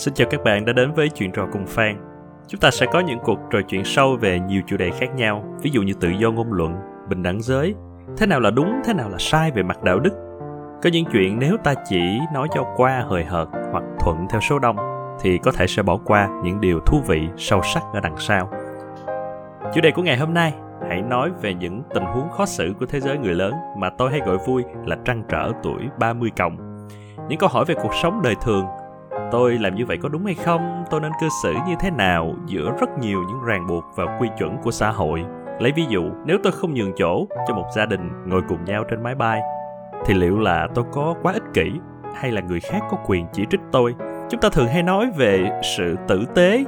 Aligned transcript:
Xin 0.00 0.14
chào 0.14 0.28
các 0.30 0.44
bạn 0.44 0.64
đã 0.64 0.72
đến 0.72 0.92
với 0.92 1.08
chuyện 1.08 1.32
trò 1.32 1.46
cùng 1.52 1.66
Phan. 1.66 1.96
Chúng 2.48 2.60
ta 2.60 2.70
sẽ 2.70 2.86
có 2.92 3.00
những 3.00 3.18
cuộc 3.24 3.38
trò 3.50 3.58
chuyện 3.68 3.84
sâu 3.84 4.16
về 4.20 4.40
nhiều 4.40 4.62
chủ 4.66 4.76
đề 4.76 4.90
khác 4.90 5.14
nhau, 5.16 5.44
ví 5.62 5.70
dụ 5.70 5.82
như 5.82 5.92
tự 6.00 6.08
do 6.08 6.30
ngôn 6.30 6.52
luận, 6.52 6.74
bình 7.08 7.22
đẳng 7.22 7.42
giới, 7.42 7.74
thế 8.16 8.26
nào 8.26 8.40
là 8.40 8.50
đúng, 8.50 8.72
thế 8.84 8.94
nào 8.94 9.08
là 9.08 9.18
sai 9.18 9.50
về 9.50 9.62
mặt 9.62 9.82
đạo 9.82 9.98
đức. 9.98 10.12
Có 10.82 10.90
những 10.92 11.04
chuyện 11.12 11.38
nếu 11.38 11.56
ta 11.64 11.74
chỉ 11.88 12.18
nói 12.34 12.48
cho 12.54 12.64
qua 12.76 13.04
hời 13.08 13.24
hợt 13.24 13.48
hoặc 13.72 13.84
thuận 14.00 14.26
theo 14.30 14.40
số 14.40 14.58
đông 14.58 14.76
thì 15.20 15.38
có 15.38 15.52
thể 15.52 15.66
sẽ 15.66 15.82
bỏ 15.82 15.96
qua 16.04 16.28
những 16.44 16.60
điều 16.60 16.80
thú 16.80 17.00
vị, 17.06 17.28
sâu 17.36 17.60
sắc 17.74 17.82
ở 17.92 18.00
đằng 18.00 18.16
sau. 18.18 18.50
Chủ 19.74 19.80
đề 19.80 19.90
của 19.90 20.02
ngày 20.02 20.16
hôm 20.16 20.34
nay 20.34 20.54
hãy 20.88 21.02
nói 21.02 21.30
về 21.42 21.54
những 21.54 21.82
tình 21.94 22.04
huống 22.04 22.30
khó 22.30 22.46
xử 22.46 22.74
của 22.80 22.86
thế 22.86 23.00
giới 23.00 23.18
người 23.18 23.34
lớn 23.34 23.52
mà 23.76 23.90
tôi 23.98 24.10
hay 24.10 24.20
gọi 24.20 24.36
vui 24.46 24.64
là 24.86 24.96
trăn 25.04 25.22
trở 25.28 25.52
tuổi 25.62 25.82
30 25.98 26.30
cộng. 26.36 26.86
Những 27.28 27.38
câu 27.38 27.48
hỏi 27.48 27.64
về 27.64 27.74
cuộc 27.82 27.94
sống 28.02 28.22
đời 28.22 28.34
thường 28.42 28.66
tôi 29.32 29.58
làm 29.58 29.74
như 29.74 29.86
vậy 29.86 29.96
có 30.02 30.08
đúng 30.08 30.24
hay 30.24 30.34
không? 30.34 30.84
Tôi 30.90 31.00
nên 31.00 31.12
cư 31.20 31.28
xử 31.42 31.54
như 31.68 31.74
thế 31.80 31.90
nào 31.90 32.34
giữa 32.46 32.72
rất 32.80 32.98
nhiều 32.98 33.18
những 33.28 33.44
ràng 33.44 33.66
buộc 33.66 33.84
và 33.94 34.18
quy 34.20 34.28
chuẩn 34.38 34.56
của 34.62 34.70
xã 34.70 34.90
hội? 34.90 35.24
Lấy 35.58 35.72
ví 35.72 35.84
dụ 35.88 36.02
nếu 36.24 36.38
tôi 36.42 36.52
không 36.52 36.74
nhường 36.74 36.92
chỗ 36.96 37.26
cho 37.48 37.54
một 37.54 37.66
gia 37.76 37.86
đình 37.86 38.10
ngồi 38.26 38.42
cùng 38.48 38.64
nhau 38.64 38.84
trên 38.90 39.02
máy 39.02 39.14
bay 39.14 39.40
thì 40.06 40.14
liệu 40.14 40.38
là 40.38 40.68
tôi 40.74 40.84
có 40.92 41.14
quá 41.22 41.32
ích 41.32 41.42
kỷ 41.54 41.72
hay 42.14 42.32
là 42.32 42.40
người 42.40 42.60
khác 42.60 42.80
có 42.90 42.96
quyền 43.06 43.26
chỉ 43.32 43.46
trích 43.50 43.60
tôi? 43.72 43.94
Chúng 44.30 44.40
ta 44.40 44.48
thường 44.48 44.68
hay 44.68 44.82
nói 44.82 45.10
về 45.16 45.60
sự 45.62 45.96
tử 46.08 46.24
tế 46.34 46.64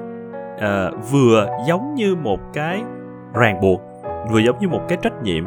uh, 0.54 1.10
vừa 1.10 1.46
giống 1.66 1.94
như 1.94 2.16
một 2.16 2.40
cái 2.52 2.82
ràng 3.34 3.60
buộc 3.60 3.80
vừa 4.30 4.38
giống 4.38 4.58
như 4.58 4.68
một 4.68 4.80
cái 4.88 4.98
trách 5.02 5.22
nhiệm. 5.22 5.44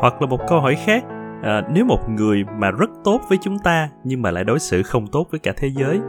Hoặc 0.00 0.22
là 0.22 0.26
một 0.26 0.40
câu 0.48 0.60
hỏi 0.60 0.74
khác 0.74 1.04
à, 1.42 1.62
nếu 1.70 1.84
một 1.84 2.08
người 2.08 2.44
mà 2.58 2.70
rất 2.70 2.90
tốt 3.04 3.20
với 3.28 3.38
chúng 3.42 3.58
ta 3.58 3.88
nhưng 4.04 4.22
mà 4.22 4.30
lại 4.30 4.44
đối 4.44 4.58
xử 4.58 4.82
không 4.82 5.06
tốt 5.06 5.26
với 5.30 5.40
cả 5.40 5.52
thế 5.56 5.68
giới 5.68 6.00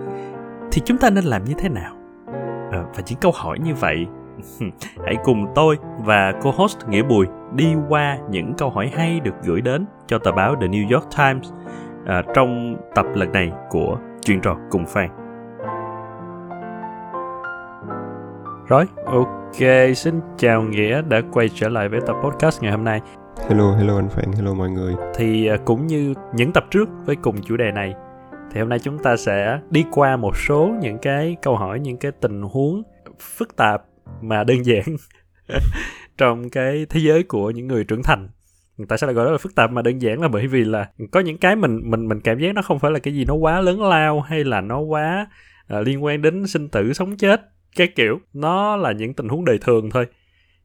thì 0.72 0.82
chúng 0.86 0.98
ta 0.98 1.10
nên 1.10 1.24
làm 1.24 1.44
như 1.44 1.54
thế 1.58 1.70
nào? 1.70 1.96
À, 2.72 2.84
và 2.96 3.04
những 3.08 3.20
câu 3.22 3.32
hỏi 3.36 3.60
như 3.60 3.74
vậy 3.74 4.06
hãy 5.06 5.16
cùng 5.24 5.46
tôi 5.56 5.78
và 6.00 6.32
co-host 6.42 6.90
nghĩa 6.90 7.04
bùi 7.04 7.26
đi 7.56 7.76
qua 7.90 8.18
những 8.30 8.54
câu 8.58 8.70
hỏi 8.70 8.92
hay 8.94 9.20
được 9.20 9.36
gửi 9.44 9.62
đến 9.62 9.86
cho 10.08 10.18
tờ 10.18 10.32
báo 10.32 10.56
The 10.62 10.68
New 10.68 10.94
York 10.94 11.08
Times 11.18 11.52
à, 12.06 12.24
trong 12.36 12.78
tập 12.96 13.06
lần 13.16 13.32
này 13.32 13.52
của 13.70 13.98
chuyện 14.22 14.42
trò 14.42 14.58
cùng 14.70 14.86
fan. 14.86 15.08
Rồi 18.68 18.86
ok 19.06 19.96
xin 19.96 20.22
chào 20.38 20.62
nghĩa 20.62 21.02
đã 21.02 21.22
quay 21.32 21.50
trở 21.54 21.70
lại 21.70 21.90
với 21.90 22.00
tập 22.08 22.16
podcast 22.24 22.62
ngày 22.62 22.72
hôm 22.72 22.84
nay. 22.84 23.02
Hello, 23.48 23.76
hello 23.76 23.96
anh 23.96 24.10
Phan, 24.10 24.32
hello 24.32 24.54
mọi 24.54 24.70
người. 24.70 24.94
Thì 25.16 25.48
à, 25.48 25.58
cũng 25.66 25.88
như 25.88 26.14
những 26.36 26.52
tập 26.54 26.66
trước 26.72 26.90
với 27.06 27.16
cùng 27.16 27.42
chủ 27.42 27.58
đề 27.58 27.72
này, 27.72 27.94
thì 28.52 28.60
hôm 28.60 28.70
nay 28.70 28.80
chúng 28.80 28.98
ta 29.04 29.18
sẽ 29.18 29.60
đi 29.70 29.86
qua 29.92 30.18
một 30.18 30.38
số 30.38 30.76
những 30.82 30.98
cái 31.02 31.36
câu 31.42 31.56
hỏi, 31.56 31.80
những 31.80 31.98
cái 31.98 32.12
tình 32.12 32.42
huống 32.42 32.84
phức 33.20 33.56
tạp 33.56 33.84
mà 34.22 34.44
đơn 34.44 34.66
giản 34.66 34.84
trong 36.18 36.50
cái 36.50 36.86
thế 36.90 37.00
giới 37.00 37.24
của 37.24 37.52
những 37.52 37.68
người 37.68 37.84
trưởng 37.84 38.04
thành. 38.04 38.30
Tại 38.88 38.98
sao 38.98 39.08
lại 39.08 39.14
gọi 39.14 39.26
đó 39.26 39.32
là 39.32 39.38
phức 39.38 39.56
tạp 39.56 39.72
mà 39.72 39.82
đơn 39.82 40.02
giản 40.02 40.22
là 40.22 40.28
bởi 40.28 40.48
vì 40.48 40.64
là 40.64 40.90
có 41.12 41.20
những 41.20 41.38
cái 41.38 41.56
mình 41.56 41.82
mình 41.84 42.08
mình 42.08 42.20
cảm 42.20 42.40
giác 42.40 42.56
nó 42.56 42.62
không 42.62 42.80
phải 42.80 42.92
là 42.92 43.00
cái 43.00 43.14
gì 43.14 43.26
nó 43.26 43.34
quá 43.34 43.62
lớn 43.62 43.82
lao 43.82 44.22
hay 44.22 44.44
là 44.44 44.62
nó 44.62 44.80
quá 44.80 45.28
uh, 45.74 45.88
liên 45.88 46.04
quan 46.04 46.22
đến 46.22 46.48
sinh 46.48 46.70
tử 46.70 46.94
sống 46.94 47.18
chết 47.18 47.42
cái 47.76 47.88
kiểu 47.96 48.20
nó 48.34 48.76
là 48.76 48.92
những 48.92 49.14
tình 49.14 49.30
huống 49.30 49.46
đời 49.46 49.58
thường 49.62 49.90
thôi 49.90 50.06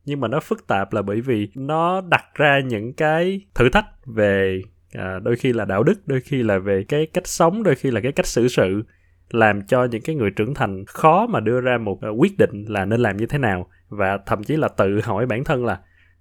nhưng 0.04 0.20
mà 0.20 0.28
nó 0.28 0.40
phức 0.40 0.66
tạp 0.66 0.92
là 0.92 1.02
bởi 1.02 1.20
vì 1.20 1.48
nó 1.54 2.00
đặt 2.00 2.24
ra 2.34 2.60
những 2.60 2.92
cái 2.92 3.40
thử 3.54 3.68
thách 3.68 3.86
về 4.06 4.62
à, 4.92 5.18
đôi 5.18 5.36
khi 5.36 5.52
là 5.52 5.64
đạo 5.64 5.82
đức 5.82 6.06
đôi 6.06 6.20
khi 6.20 6.42
là 6.42 6.58
về 6.58 6.84
cái 6.88 7.06
cách 7.06 7.26
sống 7.26 7.62
đôi 7.62 7.74
khi 7.74 7.90
là 7.90 8.00
cái 8.00 8.12
cách 8.12 8.26
xử 8.26 8.48
sự 8.48 8.82
làm 9.30 9.62
cho 9.66 9.84
những 9.84 10.02
cái 10.02 10.16
người 10.16 10.30
trưởng 10.30 10.54
thành 10.54 10.84
khó 10.86 11.26
mà 11.26 11.40
đưa 11.40 11.60
ra 11.60 11.78
một 11.78 12.00
uh, 12.10 12.20
quyết 12.20 12.38
định 12.38 12.64
là 12.68 12.84
nên 12.84 13.00
làm 13.00 13.16
như 13.16 13.26
thế 13.26 13.38
nào. 13.38 13.66
Và 13.88 14.18
thậm 14.26 14.44
chí 14.44 14.56
là 14.56 14.68
tự 14.68 15.00
hỏi 15.00 15.26
bản 15.26 15.44
thân 15.44 15.64
là 15.64 15.80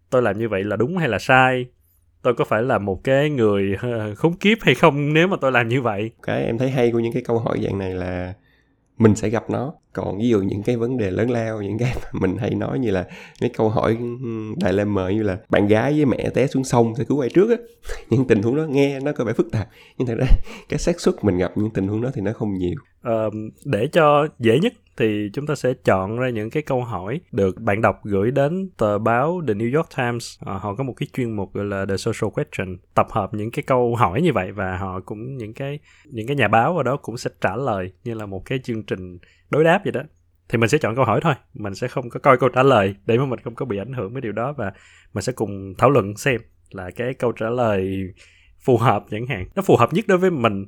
tôi 0.10 0.22
làm 0.22 0.40
như 0.40 0.50
vậy 0.50 0.64
là 0.64 0.76
đúng 0.76 0.98
hay 0.98 1.10
là 1.10 1.20
sai? 1.20 1.66
Tôi 2.22 2.34
có 2.34 2.46
phải 2.46 2.64
là 2.64 2.78
một 2.78 3.04
cái 3.04 3.30
người 3.30 3.76
uh, 3.76 4.18
khốn 4.18 4.34
kiếp 4.34 4.58
hay 4.62 4.76
không 4.76 5.14
nếu 5.14 5.28
mà 5.28 5.38
tôi 5.42 5.52
làm 5.52 5.68
như 5.68 5.82
vậy? 5.82 6.12
Cái 6.24 6.44
em 6.44 6.58
thấy 6.58 6.70
hay 6.72 6.92
của 6.92 7.00
những 7.00 7.14
cái 7.14 7.24
câu 7.26 7.40
hỏi 7.40 7.60
dạng 7.64 7.78
này 7.78 7.94
là 7.94 8.34
mình 8.98 9.16
sẽ 9.16 9.30
gặp 9.30 9.50
nó 9.50 9.74
còn 9.94 10.20
ví 10.20 10.30
dụ 10.30 10.42
những 10.42 10.64
cái 10.64 10.78
vấn 10.78 10.98
đề 10.98 11.12
lớn 11.12 11.32
lao 11.32 11.62
những 11.62 11.78
cái 11.78 11.96
mà 11.96 12.20
mình 12.20 12.38
hay 12.38 12.50
nói 12.50 12.80
như 12.80 12.92
là 12.92 13.06
mấy 13.42 13.50
câu 13.50 13.70
hỏi 13.70 13.98
đại 14.62 14.74
lê 14.74 14.86
mờ 14.86 15.10
như 15.10 15.24
là 15.24 15.38
bạn 15.50 15.68
gái 15.68 15.94
với 15.94 16.06
mẹ 16.06 16.30
té 16.34 16.48
xuống 16.48 16.64
sông 16.64 16.94
sẽ 16.98 17.04
cứu 17.04 17.20
ai 17.20 17.30
trước 17.30 17.50
á 17.50 17.56
những 18.10 18.28
tình 18.28 18.42
huống 18.42 18.56
đó 18.56 18.64
nghe 18.70 19.00
nó 19.00 19.12
có 19.12 19.24
vẻ 19.24 19.34
phức 19.34 19.52
tạp 19.52 19.68
nhưng 19.98 20.08
thật 20.08 20.16
ra 20.18 20.26
cái 20.70 20.80
xác 20.80 21.00
suất 21.00 21.16
mình 21.22 21.38
gặp 21.38 21.52
những 21.56 21.70
tình 21.70 21.88
huống 21.88 22.02
đó 22.02 22.10
thì 22.14 22.22
nó 22.22 22.34
không 22.34 22.54
nhiều 22.54 22.76
à, 23.02 23.24
để 23.66 23.88
cho 23.88 24.28
dễ 24.40 24.60
nhất 24.60 24.74
thì 24.98 25.30
chúng 25.34 25.48
ta 25.48 25.56
sẽ 25.56 25.74
chọn 25.74 26.20
ra 26.20 26.30
những 26.30 26.50
cái 26.50 26.64
câu 26.64 26.84
hỏi 26.84 27.20
được 27.32 27.62
bạn 27.62 27.82
đọc 27.82 28.00
gửi 28.04 28.32
đến 28.32 28.70
tờ 28.78 29.00
báo 29.00 29.42
The 29.48 29.54
New 29.54 29.76
York 29.78 29.90
Times. 29.98 30.40
À, 30.46 30.54
họ 30.54 30.76
có 30.76 30.84
một 30.84 30.94
cái 30.98 31.08
chuyên 31.14 31.36
mục 31.36 31.54
gọi 31.54 31.66
là 31.66 31.86
The 31.90 31.98
Social 31.98 32.32
Question, 32.34 32.78
tập 32.96 33.08
hợp 33.10 33.34
những 33.34 33.52
cái 33.52 33.64
câu 33.64 33.96
hỏi 33.96 34.22
như 34.22 34.34
vậy 34.34 34.52
và 34.52 34.78
họ 34.78 35.00
cũng 35.06 35.38
những 35.38 35.54
cái 35.54 35.80
những 36.06 36.28
cái 36.28 36.36
nhà 36.36 36.48
báo 36.48 36.78
ở 36.78 36.84
đó 36.84 36.98
cũng 36.98 37.18
sẽ 37.18 37.30
trả 37.42 37.56
lời 37.56 37.92
như 38.04 38.14
là 38.14 38.26
một 38.26 38.46
cái 38.46 38.60
chương 38.64 38.84
trình 38.84 39.18
đối 39.54 39.64
đáp 39.64 39.82
vậy 39.84 39.92
đó. 39.92 40.02
Thì 40.50 40.58
mình 40.58 40.70
sẽ 40.70 40.78
chọn 40.78 40.96
câu 40.96 41.06
hỏi 41.06 41.20
thôi, 41.24 41.34
mình 41.54 41.76
sẽ 41.76 41.88
không 41.88 42.10
có 42.10 42.20
coi 42.20 42.38
câu 42.38 42.50
trả 42.50 42.64
lời 42.64 42.96
để 43.06 43.18
mà 43.18 43.26
mình 43.26 43.40
không 43.44 43.56
có 43.56 43.66
bị 43.66 43.78
ảnh 43.78 43.94
hưởng 43.94 44.14
với 44.14 44.22
điều 44.22 44.32
đó 44.32 44.54
và 44.58 44.72
mình 45.14 45.22
sẽ 45.22 45.34
cùng 45.34 45.74
thảo 45.78 45.90
luận 45.90 46.18
xem 46.18 46.42
là 46.72 46.90
cái 46.96 47.14
câu 47.14 47.32
trả 47.32 47.50
lời 47.50 47.98
phù 48.60 48.78
hợp 48.78 49.04
chẳng 49.12 49.28
hạn, 49.28 49.46
nó 49.56 49.62
phù 49.62 49.76
hợp 49.78 49.94
nhất 49.94 50.06
đối 50.08 50.18
với 50.18 50.32
mình 50.32 50.66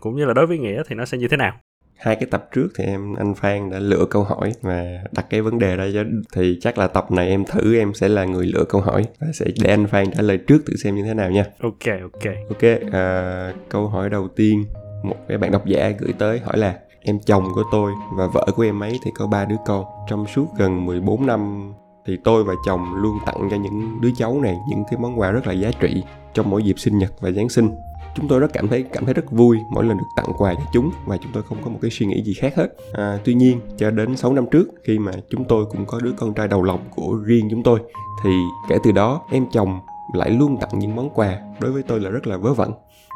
cũng 0.00 0.16
như 0.16 0.24
là 0.24 0.34
đối 0.34 0.46
với 0.46 0.58
nghĩa 0.58 0.82
thì 0.86 0.94
nó 0.94 1.04
sẽ 1.04 1.18
như 1.18 1.28
thế 1.28 1.36
nào 1.36 1.52
hai 1.96 2.16
cái 2.16 2.28
tập 2.30 2.48
trước 2.52 2.68
thì 2.76 2.84
em 2.84 3.14
anh 3.14 3.34
Phan 3.34 3.70
đã 3.70 3.78
lựa 3.78 4.06
câu 4.10 4.24
hỏi 4.24 4.52
và 4.62 4.84
đặt 5.12 5.26
cái 5.30 5.42
vấn 5.42 5.58
đề 5.58 5.76
ra 5.76 5.88
cho 5.94 6.04
thì 6.34 6.58
chắc 6.60 6.78
là 6.78 6.86
tập 6.86 7.10
này 7.10 7.28
em 7.28 7.44
thử 7.44 7.76
em 7.76 7.94
sẽ 7.94 8.08
là 8.08 8.24
người 8.24 8.46
lựa 8.46 8.64
câu 8.68 8.80
hỏi 8.80 9.04
và 9.20 9.26
sẽ 9.34 9.46
để 9.62 9.70
anh 9.70 9.86
Phan 9.86 10.10
trả 10.10 10.22
lời 10.22 10.38
trước 10.38 10.58
thử 10.66 10.76
xem 10.76 10.94
như 10.94 11.02
thế 11.04 11.14
nào 11.14 11.30
nha. 11.30 11.44
Ok 11.60 12.00
ok. 12.02 12.34
Ok, 12.48 12.92
à, 12.92 13.52
câu 13.68 13.88
hỏi 13.88 14.10
đầu 14.10 14.28
tiên 14.28 14.64
một 15.02 15.16
cái 15.28 15.38
bạn 15.38 15.50
độc 15.50 15.66
giả 15.66 15.90
gửi 15.98 16.12
tới 16.18 16.38
hỏi 16.38 16.58
là 16.58 16.78
em 17.04 17.18
chồng 17.26 17.48
của 17.54 17.62
tôi 17.72 17.92
và 18.12 18.26
vợ 18.26 18.46
của 18.56 18.62
em 18.62 18.82
ấy 18.82 19.00
thì 19.02 19.10
có 19.10 19.26
ba 19.26 19.44
đứa 19.44 19.56
con. 19.66 19.84
Trong 20.08 20.26
suốt 20.26 20.46
gần 20.56 20.86
14 20.86 21.26
năm 21.26 21.72
thì 22.06 22.16
tôi 22.24 22.44
và 22.44 22.54
chồng 22.66 22.94
luôn 22.94 23.18
tặng 23.26 23.48
cho 23.50 23.56
những 23.56 24.00
đứa 24.00 24.10
cháu 24.18 24.40
này 24.40 24.56
những 24.68 24.84
cái 24.90 25.00
món 25.00 25.20
quà 25.20 25.30
rất 25.30 25.46
là 25.46 25.52
giá 25.52 25.70
trị 25.80 26.02
trong 26.34 26.50
mỗi 26.50 26.62
dịp 26.62 26.78
sinh 26.78 26.98
nhật 26.98 27.12
và 27.20 27.30
giáng 27.30 27.48
sinh. 27.48 27.70
Chúng 28.16 28.28
tôi 28.28 28.40
rất 28.40 28.52
cảm 28.52 28.68
thấy 28.68 28.82
cảm 28.82 29.04
thấy 29.04 29.14
rất 29.14 29.30
vui 29.30 29.58
mỗi 29.70 29.84
lần 29.84 29.98
được 29.98 30.04
tặng 30.16 30.32
quà 30.38 30.54
cho 30.54 30.64
chúng 30.72 30.90
và 31.06 31.16
chúng 31.16 31.32
tôi 31.32 31.42
không 31.42 31.58
có 31.64 31.70
một 31.70 31.78
cái 31.82 31.90
suy 31.90 32.06
nghĩ 32.06 32.22
gì 32.22 32.34
khác 32.34 32.56
hết. 32.56 32.68
À, 32.92 33.18
tuy 33.24 33.34
nhiên 33.34 33.60
cho 33.76 33.90
đến 33.90 34.16
6 34.16 34.32
năm 34.32 34.46
trước 34.50 34.68
khi 34.84 34.98
mà 34.98 35.12
chúng 35.30 35.44
tôi 35.44 35.64
cũng 35.70 35.86
có 35.86 36.00
đứa 36.00 36.12
con 36.12 36.34
trai 36.34 36.48
đầu 36.48 36.62
lòng 36.62 36.80
của 36.94 37.18
riêng 37.24 37.48
chúng 37.50 37.62
tôi 37.62 37.80
thì 38.24 38.30
kể 38.68 38.78
từ 38.84 38.92
đó 38.92 39.22
em 39.30 39.46
chồng 39.52 39.80
lại 40.14 40.30
luôn 40.30 40.56
tặng 40.56 40.78
những 40.78 40.96
món 40.96 41.10
quà 41.10 41.40
đối 41.60 41.72
với 41.72 41.82
tôi 41.82 42.00
là 42.00 42.10
rất 42.10 42.26
là 42.26 42.36
vớ 42.36 42.54
vẩn 42.54 42.72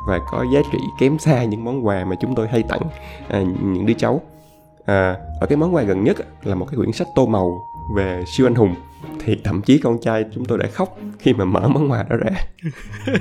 và 0.07 0.21
có 0.31 0.45
giá 0.55 0.61
trị 0.73 0.79
kém 0.99 1.19
xa 1.19 1.45
những 1.45 1.65
món 1.65 1.87
quà 1.87 2.05
mà 2.05 2.17
chúng 2.21 2.35
tôi 2.35 2.49
hay 2.49 2.63
tặng 2.63 2.83
à, 3.29 3.43
những 3.63 3.87
đứa 3.87 3.95
cháu. 3.95 4.21
À, 4.87 5.17
ở 5.41 5.47
cái 5.47 5.57
món 5.57 5.75
quà 5.75 5.83
gần 5.83 6.05
nhất 6.05 6.17
là 6.43 6.55
một 6.55 6.67
cái 6.71 6.77
quyển 6.77 6.93
sách 6.93 7.09
tô 7.15 7.27
màu 7.27 7.61
về 7.97 8.25
siêu 8.27 8.47
anh 8.47 8.55
hùng. 8.55 8.75
Thì 9.25 9.37
thậm 9.45 9.63
chí 9.63 9.79
con 9.79 9.99
trai 10.01 10.25
chúng 10.35 10.45
tôi 10.45 10.59
đã 10.59 10.67
khóc 10.73 10.99
khi 11.19 11.33
mà 11.33 11.45
mở 11.45 11.69
món 11.69 11.91
quà 11.91 12.03
đó 12.03 12.17
ra. 12.17 12.31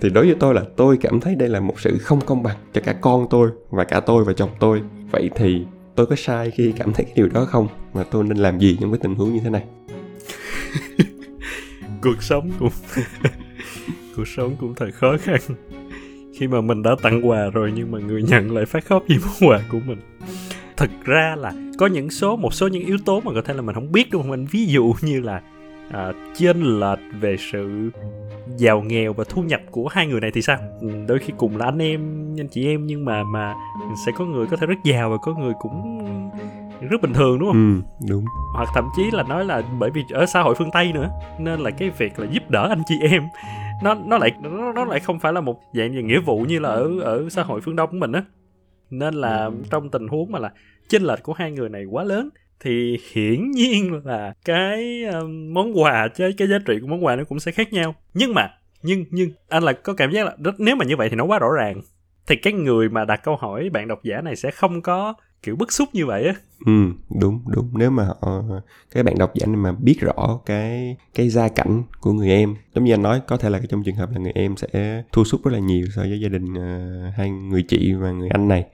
Thì 0.00 0.10
đối 0.10 0.26
với 0.26 0.36
tôi 0.40 0.54
là 0.54 0.62
tôi 0.76 0.96
cảm 1.00 1.20
thấy 1.20 1.34
đây 1.34 1.48
là 1.48 1.60
một 1.60 1.80
sự 1.80 1.98
không 1.98 2.20
công 2.20 2.42
bằng 2.42 2.56
cho 2.72 2.80
cả 2.80 2.92
con 2.92 3.26
tôi 3.30 3.50
và 3.70 3.84
cả 3.84 4.00
tôi 4.00 4.24
và 4.24 4.32
chồng 4.32 4.50
tôi. 4.58 4.82
Vậy 5.10 5.30
thì 5.34 5.64
tôi 5.94 6.06
có 6.06 6.16
sai 6.16 6.50
khi 6.50 6.72
cảm 6.76 6.92
thấy 6.92 7.04
cái 7.04 7.14
điều 7.16 7.28
đó 7.28 7.44
không? 7.44 7.68
Mà 7.94 8.04
tôi 8.10 8.24
nên 8.24 8.36
làm 8.36 8.58
gì 8.58 8.76
trong 8.80 8.92
cái 8.92 8.98
tình 9.02 9.14
huống 9.14 9.34
như 9.34 9.40
thế 9.44 9.50
này? 9.50 9.64
Cuộc 12.02 12.22
sống 12.22 12.50
cũng 12.58 12.68
cuộc 14.16 14.28
sống 14.36 14.56
cũng 14.60 14.74
thật 14.74 14.90
khó 14.94 15.16
khăn 15.20 15.40
khi 16.38 16.48
mà 16.48 16.60
mình 16.60 16.82
đã 16.82 16.90
tặng 17.02 17.28
quà 17.28 17.50
rồi 17.50 17.72
nhưng 17.74 17.90
mà 17.90 17.98
người 17.98 18.22
nhận 18.22 18.54
lại 18.54 18.66
phát 18.66 18.84
khóc 18.84 19.02
vì 19.08 19.18
món 19.18 19.50
quà 19.50 19.60
của 19.70 19.78
mình 19.86 19.98
thực 20.76 20.90
ra 21.04 21.36
là 21.38 21.52
có 21.78 21.86
những 21.86 22.10
số 22.10 22.36
một 22.36 22.54
số 22.54 22.68
những 22.68 22.86
yếu 22.86 22.98
tố 23.04 23.20
mà 23.20 23.32
có 23.34 23.42
thể 23.42 23.54
là 23.54 23.62
mình 23.62 23.74
không 23.74 23.92
biết 23.92 24.08
đúng 24.10 24.22
không 24.22 24.30
anh 24.30 24.46
ví 24.50 24.66
dụ 24.66 24.94
như 25.02 25.20
là 25.20 25.42
à, 25.90 26.12
chênh 26.34 26.80
lệch 26.80 26.98
về 27.20 27.36
sự 27.52 27.90
giàu 28.56 28.82
nghèo 28.82 29.12
và 29.12 29.24
thu 29.28 29.42
nhập 29.42 29.60
của 29.70 29.88
hai 29.88 30.06
người 30.06 30.20
này 30.20 30.30
thì 30.34 30.42
sao 30.42 30.58
ừ, 30.80 30.88
đôi 31.08 31.18
khi 31.18 31.32
cùng 31.36 31.56
là 31.56 31.64
anh 31.64 31.78
em 31.78 32.00
anh 32.38 32.48
chị 32.48 32.66
em 32.66 32.86
nhưng 32.86 33.04
mà 33.04 33.22
mà 33.24 33.54
sẽ 34.06 34.12
có 34.18 34.24
người 34.24 34.46
có 34.46 34.56
thể 34.56 34.66
rất 34.66 34.78
giàu 34.84 35.10
và 35.10 35.16
có 35.16 35.34
người 35.34 35.52
cũng 35.60 36.00
rất 36.80 37.02
bình 37.02 37.12
thường 37.12 37.38
đúng 37.38 37.48
không? 37.48 37.82
Ừ, 38.00 38.06
đúng. 38.08 38.24
Hoặc 38.54 38.68
thậm 38.74 38.88
chí 38.96 39.10
là 39.12 39.22
nói 39.22 39.44
là 39.44 39.62
bởi 39.78 39.90
vì 39.90 40.02
ở 40.12 40.26
xã 40.26 40.42
hội 40.42 40.54
phương 40.54 40.70
Tây 40.72 40.92
nữa 40.92 41.10
nên 41.38 41.60
là 41.60 41.70
cái 41.70 41.90
việc 41.90 42.18
là 42.18 42.26
giúp 42.30 42.50
đỡ 42.50 42.66
anh 42.68 42.82
chị 42.86 42.94
em 43.10 43.22
nó 43.84 43.94
nó 43.94 44.18
lại 44.18 44.30
nó, 44.42 44.72
nó 44.72 44.84
lại 44.84 45.00
không 45.00 45.20
phải 45.20 45.32
là 45.32 45.40
một 45.40 45.60
dạng 45.72 45.92
gì 45.94 46.02
nghĩa 46.02 46.20
vụ 46.20 46.38
như 46.48 46.58
là 46.58 46.68
ở 46.68 47.00
ở 47.00 47.28
xã 47.28 47.42
hội 47.42 47.60
phương 47.60 47.76
Đông 47.76 47.90
của 47.90 47.96
mình 47.96 48.12
á. 48.12 48.24
Nên 48.90 49.14
là 49.14 49.50
trong 49.70 49.90
tình 49.90 50.08
huống 50.08 50.32
mà 50.32 50.38
là 50.38 50.52
chênh 50.88 51.02
lệch 51.02 51.22
của 51.22 51.32
hai 51.32 51.50
người 51.50 51.68
này 51.68 51.84
quá 51.84 52.04
lớn 52.04 52.28
thì 52.60 52.98
hiển 53.12 53.50
nhiên 53.50 54.00
là 54.04 54.34
cái 54.44 55.04
um, 55.04 55.54
món 55.54 55.82
quà 55.82 56.08
cái 56.08 56.32
cái 56.36 56.48
giá 56.48 56.58
trị 56.66 56.74
của 56.80 56.86
món 56.86 57.04
quà 57.04 57.16
nó 57.16 57.24
cũng 57.24 57.40
sẽ 57.40 57.52
khác 57.52 57.72
nhau. 57.72 57.94
Nhưng 58.14 58.34
mà 58.34 58.50
nhưng 58.82 59.04
nhưng 59.10 59.30
anh 59.48 59.62
là 59.62 59.72
có 59.72 59.94
cảm 59.94 60.12
giác 60.12 60.26
là 60.26 60.36
nếu 60.58 60.76
mà 60.76 60.84
như 60.84 60.96
vậy 60.96 61.08
thì 61.08 61.16
nó 61.16 61.24
quá 61.24 61.38
rõ 61.38 61.48
ràng. 61.56 61.80
Thì 62.26 62.36
cái 62.36 62.52
người 62.52 62.88
mà 62.88 63.04
đặt 63.04 63.20
câu 63.24 63.36
hỏi 63.36 63.70
bạn 63.72 63.88
độc 63.88 64.02
giả 64.02 64.20
này 64.20 64.36
sẽ 64.36 64.50
không 64.50 64.82
có 64.82 65.14
kiểu 65.44 65.56
bức 65.56 65.72
xúc 65.72 65.88
như 65.92 66.06
vậy 66.06 66.24
á. 66.24 66.34
Ừ 66.66 66.72
đúng 67.20 67.40
đúng. 67.46 67.68
Nếu 67.72 67.90
mà 67.90 68.04
họ 68.04 68.42
cái 68.90 69.02
bạn 69.02 69.18
độc 69.18 69.34
giả 69.34 69.46
này 69.46 69.56
mà 69.56 69.72
biết 69.72 69.96
rõ 70.00 70.40
cái 70.46 70.96
cái 71.14 71.28
gia 71.28 71.48
cảnh 71.48 71.82
của 72.00 72.12
người 72.12 72.30
em 72.30 72.54
giống 72.74 72.84
như 72.84 72.94
anh 72.94 73.02
nói 73.02 73.20
có 73.26 73.36
thể 73.36 73.50
là 73.50 73.60
trong 73.68 73.82
trường 73.82 73.94
hợp 73.94 74.10
là 74.12 74.18
người 74.18 74.32
em 74.34 74.56
sẽ 74.56 75.02
thua 75.12 75.24
sút 75.24 75.44
rất 75.44 75.50
là 75.50 75.58
nhiều 75.58 75.86
so 75.96 76.02
với 76.02 76.20
gia 76.20 76.28
đình 76.28 76.52
uh, 76.52 77.14
hai 77.16 77.30
người 77.30 77.62
chị 77.62 77.92
và 77.94 78.10
người 78.10 78.28
anh 78.28 78.48
này 78.48 78.66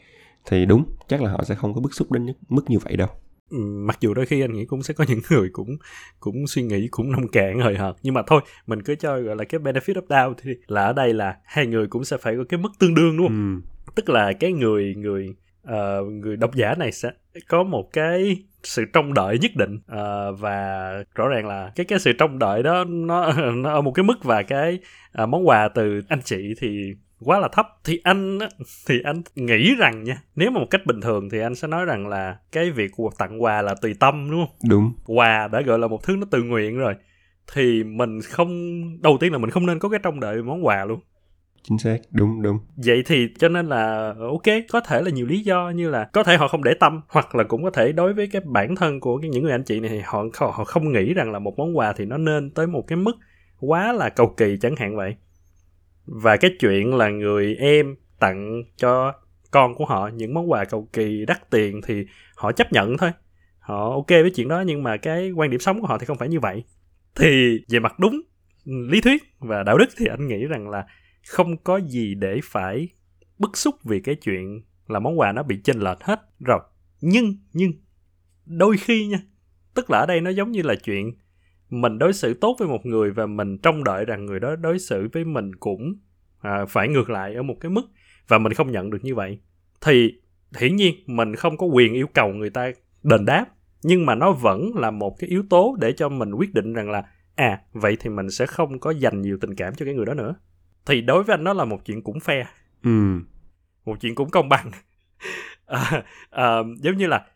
thì 0.46 0.66
đúng 0.66 0.84
chắc 1.08 1.22
là 1.22 1.30
họ 1.30 1.44
sẽ 1.44 1.54
không 1.54 1.74
có 1.74 1.80
bức 1.80 1.94
xúc 1.94 2.12
đến 2.12 2.26
mức 2.48 2.70
như 2.70 2.78
vậy 2.78 2.96
đâu. 2.96 3.08
Ừ, 3.50 3.58
mặc 3.58 3.98
dù 4.00 4.14
đôi 4.14 4.26
khi 4.26 4.40
anh 4.40 4.52
nghĩ 4.52 4.64
cũng 4.64 4.82
sẽ 4.82 4.94
có 4.94 5.04
những 5.08 5.20
người 5.30 5.48
cũng 5.52 5.76
cũng 6.20 6.46
suy 6.46 6.62
nghĩ 6.62 6.88
cũng 6.90 7.12
nông 7.12 7.28
cạn 7.28 7.60
hời 7.60 7.76
hợt 7.76 7.96
nhưng 8.02 8.14
mà 8.14 8.22
thôi 8.26 8.40
mình 8.66 8.82
cứ 8.82 8.94
cho 8.94 9.20
gọi 9.20 9.36
là 9.36 9.44
cái 9.44 9.60
benefit 9.60 9.94
of 9.94 10.26
doubt 10.26 10.38
thì 10.42 10.50
là 10.66 10.84
ở 10.84 10.92
đây 10.92 11.14
là 11.14 11.36
hai 11.44 11.66
người 11.66 11.86
cũng 11.86 12.04
sẽ 12.04 12.16
phải 12.16 12.36
có 12.36 12.44
cái 12.48 12.60
mức 12.60 12.70
tương 12.78 12.94
đương 12.94 13.16
đúng 13.16 13.26
không? 13.26 13.60
Ừ. 13.86 13.92
tức 13.94 14.08
là 14.08 14.32
cái 14.32 14.52
người 14.52 14.94
người 14.94 15.34
uh, 15.68 16.12
người 16.12 16.36
độc 16.36 16.54
giả 16.54 16.74
này 16.74 16.92
sẽ 16.92 17.10
có 17.48 17.62
một 17.62 17.92
cái 17.92 18.36
sự 18.62 18.84
trông 18.92 19.14
đợi 19.14 19.38
nhất 19.38 19.50
định. 19.56 19.74
Uh, 19.74 20.40
và 20.40 20.90
rõ 21.14 21.28
ràng 21.28 21.46
là 21.46 21.72
cái 21.74 21.86
cái 21.86 21.98
sự 21.98 22.12
trông 22.12 22.38
đợi 22.38 22.62
đó 22.62 22.84
nó 22.88 23.32
nó 23.54 23.72
ở 23.72 23.80
một 23.80 23.92
cái 23.92 24.04
mức 24.04 24.24
và 24.24 24.42
cái 24.42 24.78
uh, 25.22 25.28
món 25.28 25.48
quà 25.48 25.68
từ 25.68 26.00
anh 26.08 26.20
chị 26.24 26.54
thì 26.60 26.94
quá 27.20 27.38
là 27.38 27.48
thấp. 27.52 27.66
Thì 27.84 28.00
anh 28.04 28.38
thì 28.86 29.00
anh 29.04 29.22
nghĩ 29.34 29.74
rằng 29.78 30.04
nha 30.04 30.22
nếu 30.36 30.50
mà 30.50 30.60
một 30.60 30.68
cách 30.70 30.86
bình 30.86 31.00
thường 31.00 31.28
thì 31.30 31.40
anh 31.40 31.54
sẽ 31.54 31.68
nói 31.68 31.84
rằng 31.84 32.08
là 32.08 32.36
cái 32.52 32.70
việc 32.70 32.90
tặng 33.18 33.42
quà 33.42 33.62
là 33.62 33.74
tùy 33.82 33.94
tâm 34.00 34.30
đúng 34.30 34.46
không? 34.46 34.56
Đúng. 34.70 34.92
Quà 35.06 35.48
đã 35.48 35.60
gọi 35.60 35.78
là 35.78 35.86
một 35.86 36.02
thứ 36.02 36.16
nó 36.16 36.26
tự 36.30 36.42
nguyện 36.42 36.78
rồi 36.78 36.94
thì 37.54 37.84
mình 37.84 38.20
không 38.22 38.80
đầu 39.02 39.16
tiên 39.20 39.32
là 39.32 39.38
mình 39.38 39.50
không 39.50 39.66
nên 39.66 39.78
có 39.78 39.88
cái 39.88 40.00
trông 40.02 40.20
đợi 40.20 40.42
món 40.42 40.66
quà 40.66 40.84
luôn 40.84 41.00
chính 41.62 41.78
xác, 41.78 41.96
đúng 42.10 42.42
đúng. 42.42 42.58
Vậy 42.76 43.02
thì 43.06 43.28
cho 43.38 43.48
nên 43.48 43.66
là, 43.66 44.14
ok, 44.18 44.42
có 44.68 44.80
thể 44.80 45.02
là 45.02 45.10
nhiều 45.10 45.26
lý 45.26 45.40
do 45.40 45.70
như 45.70 45.90
là 45.90 46.04
có 46.04 46.22
thể 46.22 46.36
họ 46.36 46.48
không 46.48 46.64
để 46.64 46.74
tâm, 46.80 47.00
hoặc 47.08 47.34
là 47.34 47.44
cũng 47.44 47.62
có 47.62 47.70
thể 47.70 47.92
đối 47.92 48.14
với 48.14 48.26
cái 48.32 48.42
bản 48.44 48.76
thân 48.76 49.00
của 49.00 49.18
những 49.18 49.42
người 49.42 49.52
anh 49.52 49.64
chị 49.64 49.80
này 49.80 49.90
thì 49.90 50.00
họ 50.04 50.24
họ 50.34 50.64
không 50.64 50.92
nghĩ 50.92 51.14
rằng 51.14 51.32
là 51.32 51.38
một 51.38 51.58
món 51.58 51.78
quà 51.78 51.92
thì 51.92 52.04
nó 52.04 52.16
nên 52.16 52.50
tới 52.50 52.66
một 52.66 52.84
cái 52.86 52.96
mức 52.96 53.16
quá 53.60 53.92
là 53.92 54.08
cầu 54.08 54.34
kỳ 54.36 54.56
chẳng 54.60 54.76
hạn 54.76 54.96
vậy. 54.96 55.16
Và 56.06 56.36
cái 56.36 56.50
chuyện 56.60 56.94
là 56.94 57.08
người 57.08 57.54
em 57.54 57.96
tặng 58.20 58.62
cho 58.76 59.12
con 59.50 59.74
của 59.74 59.84
họ 59.84 60.10
những 60.14 60.34
món 60.34 60.50
quà 60.50 60.64
cầu 60.64 60.88
kỳ 60.92 61.24
đắt 61.26 61.50
tiền 61.50 61.80
thì 61.86 62.04
họ 62.36 62.52
chấp 62.52 62.72
nhận 62.72 62.96
thôi. 62.96 63.10
Họ 63.58 63.90
ok 63.90 64.08
với 64.08 64.30
chuyện 64.30 64.48
đó 64.48 64.60
nhưng 64.66 64.82
mà 64.82 64.96
cái 64.96 65.30
quan 65.30 65.50
điểm 65.50 65.60
sống 65.60 65.80
của 65.80 65.86
họ 65.86 65.98
thì 65.98 66.06
không 66.06 66.18
phải 66.18 66.28
như 66.28 66.40
vậy. 66.40 66.64
Thì 67.16 67.58
về 67.68 67.78
mặt 67.78 67.98
đúng, 67.98 68.20
lý 68.64 69.00
thuyết 69.00 69.22
và 69.38 69.62
đạo 69.62 69.78
đức 69.78 69.88
thì 69.96 70.06
anh 70.06 70.28
nghĩ 70.28 70.46
rằng 70.46 70.68
là 70.68 70.86
không 71.26 71.56
có 71.56 71.76
gì 71.76 72.14
để 72.14 72.40
phải 72.44 72.88
bức 73.38 73.56
xúc 73.56 73.74
vì 73.84 74.00
cái 74.00 74.14
chuyện 74.14 74.62
là 74.88 74.98
món 74.98 75.18
quà 75.18 75.32
nó 75.32 75.42
bị 75.42 75.60
chênh 75.64 75.78
lệch 75.78 76.02
hết. 76.02 76.20
Rồi 76.46 76.60
nhưng 77.00 77.36
nhưng 77.52 77.72
đôi 78.46 78.76
khi 78.76 79.06
nha 79.06 79.20
tức 79.74 79.90
là 79.90 79.98
ở 79.98 80.06
đây 80.06 80.20
nó 80.20 80.30
giống 80.30 80.50
như 80.50 80.62
là 80.62 80.74
chuyện 80.74 81.12
mình 81.70 81.98
đối 81.98 82.12
xử 82.12 82.34
tốt 82.34 82.56
với 82.58 82.68
một 82.68 82.86
người 82.86 83.10
và 83.10 83.26
mình 83.26 83.58
trông 83.58 83.84
đợi 83.84 84.04
rằng 84.04 84.26
người 84.26 84.40
đó 84.40 84.56
đối 84.56 84.78
xử 84.78 85.08
với 85.12 85.24
mình 85.24 85.54
cũng 85.54 85.94
à, 86.40 86.66
phải 86.68 86.88
ngược 86.88 87.10
lại 87.10 87.34
ở 87.34 87.42
một 87.42 87.56
cái 87.60 87.70
mức 87.70 87.82
và 88.28 88.38
mình 88.38 88.52
không 88.52 88.72
nhận 88.72 88.90
được 88.90 89.04
như 89.04 89.14
vậy. 89.14 89.38
Thì 89.80 90.20
hiển 90.58 90.76
nhiên 90.76 90.94
mình 91.06 91.36
không 91.36 91.56
có 91.56 91.66
quyền 91.66 91.94
yêu 91.94 92.06
cầu 92.14 92.28
người 92.28 92.50
ta 92.50 92.70
đền 93.02 93.24
đáp 93.24 93.46
nhưng 93.82 94.06
mà 94.06 94.14
nó 94.14 94.32
vẫn 94.32 94.76
là 94.76 94.90
một 94.90 95.18
cái 95.18 95.30
yếu 95.30 95.42
tố 95.50 95.76
để 95.80 95.92
cho 95.92 96.08
mình 96.08 96.32
quyết 96.34 96.54
định 96.54 96.72
rằng 96.72 96.90
là 96.90 97.04
à 97.34 97.60
vậy 97.72 97.96
thì 98.00 98.10
mình 98.10 98.30
sẽ 98.30 98.46
không 98.46 98.78
có 98.78 98.90
dành 98.90 99.22
nhiều 99.22 99.38
tình 99.40 99.54
cảm 99.54 99.74
cho 99.74 99.84
cái 99.84 99.94
người 99.94 100.06
đó 100.06 100.14
nữa 100.14 100.34
thì 100.86 101.00
đối 101.00 101.22
với 101.22 101.34
anh 101.34 101.44
nó 101.44 101.52
là 101.52 101.64
một 101.64 101.84
chuyện 101.84 102.02
cũng 102.02 102.18
fair. 102.18 102.44
Ừ. 102.82 103.20
một 103.84 104.00
chuyện 104.00 104.14
cũng 104.14 104.30
công 104.30 104.48
bằng. 104.48 104.70
À, 105.66 106.02
à, 106.30 106.56
giống 106.80 106.96
như 106.96 107.06
là 107.06 107.26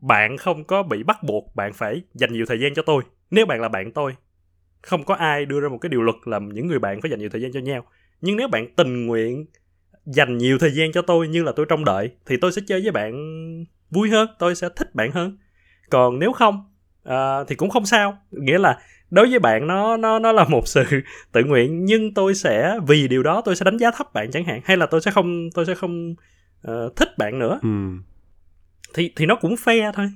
bạn 0.00 0.36
không 0.36 0.64
có 0.64 0.82
bị 0.82 1.02
bắt 1.02 1.22
buộc 1.22 1.56
bạn 1.56 1.72
phải 1.72 2.02
dành 2.14 2.32
nhiều 2.32 2.46
thời 2.48 2.60
gian 2.60 2.74
cho 2.74 2.82
tôi. 2.82 3.02
Nếu 3.30 3.46
bạn 3.46 3.60
là 3.60 3.68
bạn 3.68 3.92
tôi 3.92 4.16
không 4.82 5.04
có 5.04 5.14
ai 5.14 5.46
đưa 5.46 5.60
ra 5.60 5.68
một 5.68 5.78
cái 5.80 5.88
điều 5.88 6.02
luật 6.02 6.16
là 6.24 6.38
những 6.38 6.66
người 6.66 6.78
bạn 6.78 7.00
phải 7.00 7.10
dành 7.10 7.20
nhiều 7.20 7.28
thời 7.32 7.42
gian 7.42 7.52
cho 7.52 7.60
nhau. 7.60 7.86
Nhưng 8.20 8.36
nếu 8.36 8.48
bạn 8.48 8.74
tình 8.76 9.06
nguyện 9.06 9.46
dành 10.04 10.38
nhiều 10.38 10.58
thời 10.58 10.70
gian 10.70 10.92
cho 10.92 11.02
tôi 11.02 11.28
như 11.28 11.42
là 11.42 11.52
tôi 11.56 11.66
trông 11.68 11.84
đợi 11.84 12.10
thì 12.26 12.36
tôi 12.40 12.52
sẽ 12.52 12.62
chơi 12.66 12.80
với 12.80 12.90
bạn 12.92 13.14
vui 13.90 14.10
hơn 14.10 14.28
tôi 14.38 14.54
sẽ 14.54 14.68
thích 14.76 14.94
bạn 14.94 15.10
hơn. 15.10 15.38
Còn 15.90 16.18
nếu 16.18 16.32
không 16.32 16.72
uh, 17.08 17.48
thì 17.48 17.56
cũng 17.56 17.70
không 17.70 17.86
sao. 17.86 18.18
Nghĩa 18.30 18.58
là 18.58 18.78
đối 19.10 19.30
với 19.30 19.38
bạn 19.38 19.66
nó 19.66 19.96
nó 19.96 20.18
nó 20.18 20.32
là 20.32 20.44
một 20.44 20.68
sự 20.68 20.84
tự 21.32 21.44
nguyện 21.44 21.84
nhưng 21.84 22.14
tôi 22.14 22.34
sẽ 22.34 22.78
vì 22.86 23.08
điều 23.08 23.22
đó 23.22 23.42
tôi 23.44 23.56
sẽ 23.56 23.64
đánh 23.64 23.76
giá 23.76 23.90
thấp 23.90 24.12
bạn 24.12 24.30
chẳng 24.30 24.44
hạn 24.44 24.60
hay 24.64 24.76
là 24.76 24.86
tôi 24.86 25.00
sẽ 25.00 25.10
không 25.10 25.48
tôi 25.54 25.66
sẽ 25.66 25.74
không 25.74 26.14
uh, 26.70 26.96
thích 26.96 27.18
bạn 27.18 27.38
nữa. 27.38 27.58
Ừ. 27.62 27.68
thì 28.94 29.12
thì 29.16 29.26
nó 29.26 29.36
cũng 29.36 29.54
fair 29.54 29.92
thôi. 29.92 30.06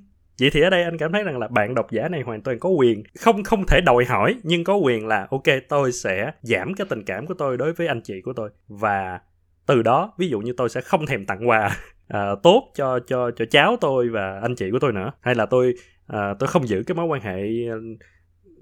Vậy 0.41 0.51
thì 0.53 0.61
ở 0.61 0.71
đây 0.71 0.83
anh 0.83 0.99
cảm 0.99 1.13
thấy 1.13 1.23
rằng 1.23 1.39
là 1.39 1.49
bạn 1.49 1.75
độc 1.75 1.91
giả 1.91 2.09
này 2.09 2.23
hoàn 2.23 2.43
toàn 2.43 2.59
có 2.59 2.69
quyền 2.69 3.03
không 3.19 3.45
không 3.45 3.65
thể 3.67 3.81
đòi 3.81 4.05
hỏi 4.05 4.37
nhưng 4.43 4.65
có 4.65 4.75
quyền 4.75 5.07
là 5.07 5.27
ok 5.31 5.43
tôi 5.69 5.93
sẽ 5.93 6.33
giảm 6.43 6.75
cái 6.75 6.87
tình 6.91 7.05
cảm 7.05 7.27
của 7.27 7.35
tôi 7.35 7.57
đối 7.57 7.73
với 7.73 7.87
anh 7.87 8.01
chị 8.01 8.21
của 8.21 8.33
tôi. 8.33 8.51
Và 8.69 9.21
từ 9.67 9.83
đó 9.83 10.13
ví 10.19 10.29
dụ 10.29 10.41
như 10.41 10.53
tôi 10.57 10.69
sẽ 10.69 10.81
không 10.81 11.07
thèm 11.07 11.27
tặng 11.27 11.49
quà 11.49 11.77
uh, 12.15 12.39
tốt 12.43 12.73
cho 12.75 13.01
cho 13.07 13.31
cho 13.31 13.45
cháu 13.51 13.77
tôi 13.81 14.09
và 14.09 14.41
anh 14.43 14.55
chị 14.55 14.71
của 14.71 14.79
tôi 14.79 14.93
nữa. 14.93 15.13
Hay 15.21 15.35
là 15.35 15.47
tôi 15.47 15.75
uh, 16.13 16.39
tôi 16.39 16.49
không 16.49 16.69
giữ 16.69 16.83
cái 16.87 16.95
mối 16.95 17.07
quan 17.07 17.23
hệ 17.23 17.43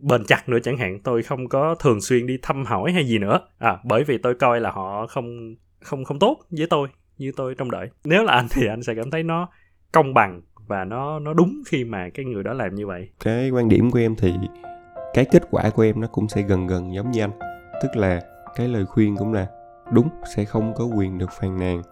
bền 0.01 0.25
chặt 0.25 0.49
nữa 0.49 0.59
chẳng 0.63 0.77
hạn. 0.77 0.99
Tôi 1.05 1.23
không 1.23 1.49
có 1.49 1.75
thường 1.75 2.01
xuyên 2.01 2.27
đi 2.27 2.39
thăm 2.43 2.65
hỏi 2.65 2.93
hay 2.93 3.07
gì 3.07 3.19
nữa. 3.19 3.41
À 3.59 3.79
bởi 3.85 4.05
vì 4.05 4.19
tôi 4.19 4.35
coi 4.35 4.61
là 4.61 4.71
họ 4.71 5.07
không 5.07 5.55
không 5.81 6.05
không 6.05 6.19
tốt 6.19 6.37
với 6.51 6.67
tôi 6.71 6.89
như 7.19 7.33
tôi 7.37 7.55
trong 7.59 7.71
đợi. 7.71 7.91
Nếu 8.05 8.25
là 8.25 8.33
anh 8.33 8.47
thì 8.51 8.67
anh 8.67 8.83
sẽ 8.83 8.95
cảm 8.95 9.11
thấy 9.11 9.23
nó 9.23 9.49
công 9.93 10.15
bằng 10.15 10.41
và 10.67 10.85
nó 10.85 11.19
nó 11.19 11.35
đúng 11.35 11.63
khi 11.67 11.85
mà 11.85 12.09
cái 12.15 12.25
người 12.25 12.43
đó 12.43 12.53
làm 12.53 12.75
như 12.75 12.87
vậy. 12.87 13.09
Cái 13.25 13.51
quan 13.51 13.69
điểm 13.69 13.91
của 13.91 13.99
em 13.99 14.15
thì 14.17 14.35
cái 15.15 15.25
kết 15.25 15.43
quả 15.51 15.71
của 15.71 15.83
em 15.83 16.01
nó 16.01 16.07
cũng 16.07 16.29
sẽ 16.29 16.43
gần 16.43 16.67
gần 16.67 16.95
giống 16.95 17.11
như 17.11 17.21
anh. 17.21 17.39
Tức 17.83 17.97
là 17.97 18.21
cái 18.57 18.69
lời 18.69 18.87
khuyên 18.87 19.17
cũng 19.17 19.33
là 19.33 19.47
đúng 19.93 20.09
sẽ 20.37 20.45
không 20.45 20.73
có 20.77 20.85
quyền 20.85 21.19
được 21.19 21.31
phàn 21.41 21.59
nàn. 21.59 21.83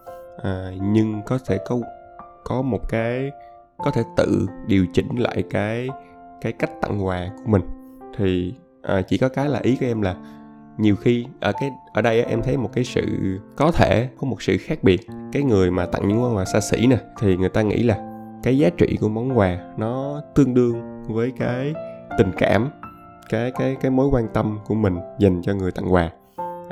À, 0.43 0.71
nhưng 0.81 1.21
có 1.25 1.39
thể 1.47 1.57
có 1.67 1.79
có 2.43 2.61
một 2.61 2.89
cái 2.89 3.31
có 3.77 3.91
thể 3.91 4.03
tự 4.17 4.47
điều 4.67 4.85
chỉnh 4.93 5.15
lại 5.17 5.43
cái 5.49 5.89
cái 6.41 6.51
cách 6.51 6.71
tặng 6.81 7.05
quà 7.05 7.29
của 7.37 7.51
mình 7.51 7.61
thì 8.17 8.53
à, 8.81 9.01
chỉ 9.01 9.17
có 9.17 9.29
cái 9.29 9.49
là 9.49 9.59
ý 9.63 9.77
của 9.79 9.85
em 9.85 10.01
là 10.01 10.15
nhiều 10.77 10.95
khi 10.95 11.25
ở 11.39 11.51
cái 11.59 11.71
ở 11.93 12.01
đây 12.01 12.23
em 12.23 12.41
thấy 12.41 12.57
một 12.57 12.69
cái 12.73 12.83
sự 12.83 13.39
có 13.55 13.71
thể 13.71 14.09
có 14.17 14.27
một 14.27 14.41
sự 14.41 14.57
khác 14.57 14.83
biệt. 14.83 15.07
Cái 15.31 15.43
người 15.43 15.71
mà 15.71 15.85
tặng 15.85 16.07
những 16.07 16.21
món 16.21 16.35
quà 16.35 16.45
xa 16.45 16.59
xỉ 16.59 16.87
nè 16.87 16.97
thì 17.19 17.37
người 17.37 17.49
ta 17.49 17.61
nghĩ 17.61 17.83
là 17.83 17.97
cái 18.43 18.57
giá 18.57 18.69
trị 18.77 18.97
của 19.01 19.09
món 19.09 19.37
quà 19.37 19.57
nó 19.77 20.21
tương 20.35 20.53
đương 20.53 21.03
với 21.07 21.31
cái 21.39 21.73
tình 22.17 22.31
cảm 22.37 22.69
cái 23.29 23.51
cái 23.51 23.75
cái 23.81 23.91
mối 23.91 24.07
quan 24.07 24.27
tâm 24.33 24.59
của 24.65 24.75
mình 24.75 24.97
dành 25.19 25.41
cho 25.41 25.53
người 25.53 25.71
tặng 25.71 25.93
quà. 25.93 26.11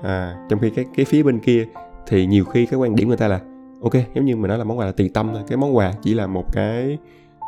À, 0.04 0.36
trong 0.50 0.60
khi 0.60 0.70
cái 0.70 0.86
cái 0.96 1.06
phía 1.06 1.24
bên 1.24 1.40
kia 1.40 1.66
thì 2.08 2.26
nhiều 2.26 2.46
khi 2.46 2.66
cái 2.66 2.80
quan 2.80 2.96
điểm 2.96 3.08
người 3.08 3.18
ta 3.18 3.28
là 3.28 3.40
ok 3.82 3.94
giống 4.16 4.26
như 4.26 4.36
mình 4.36 4.50
nói 4.50 4.58
là 4.58 4.64
món 4.64 4.80
quà 4.80 4.86
là 4.86 4.92
tùy 4.92 5.12
tâm 5.14 5.30
thôi 5.34 5.44
cái 5.48 5.58
món 5.58 5.76
quà 5.76 5.94
chỉ 6.02 6.14
là 6.14 6.28
một 6.28 6.46
cái 6.54 6.98